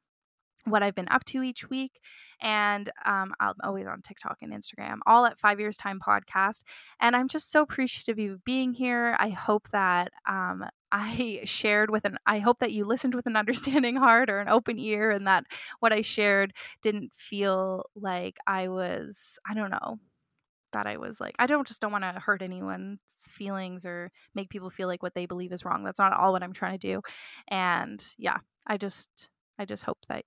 what 0.64 0.82
I've 0.82 0.94
been 0.94 1.08
up 1.10 1.24
to 1.26 1.42
each 1.42 1.68
week. 1.70 2.00
And 2.40 2.88
um, 3.04 3.34
I'm 3.40 3.54
always 3.62 3.86
on 3.86 4.02
TikTok 4.02 4.38
and 4.42 4.52
Instagram, 4.52 4.98
all 5.06 5.26
at 5.26 5.38
Five 5.38 5.60
Years 5.60 5.76
Time 5.76 6.00
Podcast. 6.00 6.62
And 7.00 7.16
I'm 7.16 7.28
just 7.28 7.50
so 7.50 7.62
appreciative 7.62 8.14
of 8.14 8.18
you 8.18 8.40
being 8.44 8.72
here. 8.72 9.16
I 9.18 9.30
hope 9.30 9.68
that 9.70 10.12
um, 10.28 10.64
I 10.92 11.42
shared 11.44 11.90
with 11.90 12.04
an, 12.06 12.16
I 12.26 12.38
hope 12.38 12.60
that 12.60 12.72
you 12.72 12.84
listened 12.84 13.14
with 13.14 13.26
an 13.26 13.36
understanding 13.36 13.96
heart 13.96 14.30
or 14.30 14.40
an 14.40 14.48
open 14.48 14.78
ear 14.78 15.10
and 15.10 15.26
that 15.26 15.44
what 15.80 15.92
I 15.92 16.00
shared 16.00 16.54
didn't 16.82 17.12
feel 17.14 17.84
like 17.94 18.38
I 18.46 18.68
was, 18.68 19.38
I 19.48 19.54
don't 19.54 19.70
know, 19.70 19.98
that 20.72 20.86
I 20.86 20.96
was 20.96 21.20
like, 21.20 21.34
I 21.38 21.46
don't 21.46 21.66
just 21.66 21.80
don't 21.80 21.92
want 21.92 22.04
to 22.04 22.20
hurt 22.20 22.42
anyone's 22.42 23.00
feelings 23.18 23.84
or 23.84 24.10
make 24.34 24.50
people 24.50 24.70
feel 24.70 24.88
like 24.88 25.02
what 25.02 25.14
they 25.14 25.26
believe 25.26 25.52
is 25.52 25.64
wrong. 25.64 25.84
That's 25.84 25.98
not 25.98 26.12
all 26.12 26.32
what 26.32 26.42
I'm 26.42 26.52
trying 26.52 26.78
to 26.78 26.86
do. 26.86 27.02
And 27.48 28.04
yeah, 28.18 28.38
I 28.66 28.76
just, 28.76 29.30
I 29.58 29.64
just 29.64 29.84
hope 29.84 29.98
that 30.08 30.24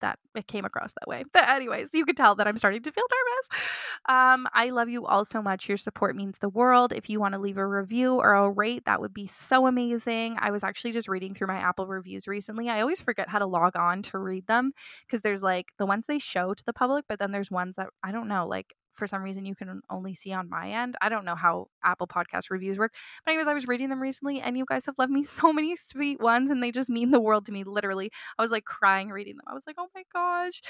that 0.00 0.18
it 0.34 0.46
came 0.46 0.64
across 0.64 0.92
that 0.92 1.08
way. 1.08 1.24
But 1.32 1.48
anyways, 1.48 1.90
you 1.92 2.04
could 2.04 2.16
tell 2.16 2.34
that 2.36 2.46
I'm 2.46 2.58
starting 2.58 2.82
to 2.82 2.92
feel 2.92 3.04
nervous. 3.04 3.62
Um, 4.06 4.46
I 4.52 4.70
love 4.70 4.88
you 4.88 5.06
all 5.06 5.24
so 5.24 5.42
much. 5.42 5.68
Your 5.68 5.78
support 5.78 6.16
means 6.16 6.38
the 6.38 6.48
world. 6.48 6.92
If 6.92 7.08
you 7.08 7.20
want 7.20 7.34
to 7.34 7.40
leave 7.40 7.58
a 7.58 7.66
review 7.66 8.14
or 8.14 8.34
a 8.34 8.50
rate, 8.50 8.84
that 8.86 9.00
would 9.00 9.14
be 9.14 9.26
so 9.26 9.66
amazing. 9.66 10.36
I 10.40 10.50
was 10.50 10.64
actually 10.64 10.92
just 10.92 11.08
reading 11.08 11.34
through 11.34 11.48
my 11.48 11.58
Apple 11.58 11.86
reviews 11.86 12.28
recently. 12.28 12.68
I 12.68 12.80
always 12.80 13.00
forget 13.00 13.28
how 13.28 13.38
to 13.38 13.46
log 13.46 13.76
on 13.76 14.02
to 14.02 14.18
read 14.18 14.46
them 14.46 14.72
because 15.06 15.22
there's 15.22 15.42
like 15.42 15.66
the 15.78 15.86
ones 15.86 16.06
they 16.06 16.18
show 16.18 16.54
to 16.54 16.64
the 16.64 16.72
public, 16.72 17.04
but 17.08 17.18
then 17.18 17.32
there's 17.32 17.50
ones 17.50 17.76
that 17.76 17.88
I 18.02 18.12
don't 18.12 18.28
know, 18.28 18.46
like 18.46 18.74
for 18.94 19.06
some 19.06 19.22
reason 19.22 19.44
you 19.44 19.54
can 19.54 19.80
only 19.90 20.14
see 20.14 20.32
on 20.32 20.48
my 20.48 20.70
end. 20.70 20.96
I 21.00 21.08
don't 21.08 21.24
know 21.24 21.34
how 21.34 21.68
Apple 21.82 22.06
Podcast 22.06 22.50
reviews 22.50 22.78
work. 22.78 22.94
But 23.24 23.32
anyways, 23.32 23.48
I 23.48 23.54
was 23.54 23.66
reading 23.66 23.88
them 23.88 24.00
recently 24.00 24.40
and 24.40 24.56
you 24.56 24.64
guys 24.66 24.86
have 24.86 24.94
left 24.98 25.10
me 25.10 25.24
so 25.24 25.52
many 25.52 25.76
sweet 25.76 26.20
ones 26.20 26.50
and 26.50 26.62
they 26.62 26.72
just 26.72 26.90
mean 26.90 27.10
the 27.10 27.20
world 27.20 27.46
to 27.46 27.52
me 27.52 27.64
literally. 27.64 28.10
I 28.38 28.42
was 28.42 28.50
like 28.50 28.64
crying 28.64 29.10
reading 29.10 29.36
them. 29.36 29.44
I 29.46 29.54
was 29.54 29.64
like, 29.66 29.76
"Oh 29.78 29.88
my 29.94 30.04
gosh. 30.12 30.62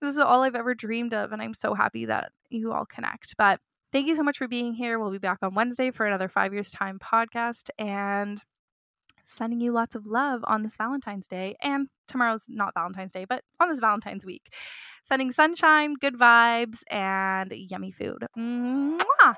This 0.00 0.14
is 0.14 0.18
all 0.18 0.42
I've 0.42 0.56
ever 0.56 0.74
dreamed 0.74 1.14
of 1.14 1.32
and 1.32 1.40
I'm 1.40 1.54
so 1.54 1.74
happy 1.74 2.06
that 2.06 2.32
you 2.50 2.72
all 2.72 2.86
connect." 2.86 3.36
But 3.36 3.60
thank 3.92 4.06
you 4.06 4.16
so 4.16 4.22
much 4.22 4.38
for 4.38 4.48
being 4.48 4.74
here. 4.74 4.98
We'll 4.98 5.10
be 5.10 5.18
back 5.18 5.38
on 5.42 5.54
Wednesday 5.54 5.90
for 5.90 6.06
another 6.06 6.28
5 6.28 6.52
years 6.52 6.70
time 6.70 6.98
podcast 6.98 7.70
and 7.78 8.42
sending 9.26 9.60
you 9.60 9.72
lots 9.72 9.94
of 9.94 10.06
love 10.06 10.42
on 10.44 10.62
this 10.62 10.76
Valentine's 10.76 11.26
Day. 11.26 11.56
And 11.62 11.88
tomorrow's 12.06 12.44
not 12.48 12.74
Valentine's 12.74 13.12
Day, 13.12 13.24
but 13.24 13.42
on 13.60 13.68
this 13.68 13.80
Valentine's 13.80 14.24
week. 14.24 14.52
Sending 15.04 15.32
sunshine, 15.32 15.94
good 16.00 16.14
vibes, 16.14 16.82
and 16.90 17.52
yummy 17.52 17.92
food. 17.92 18.26
Mwah! 18.38 19.34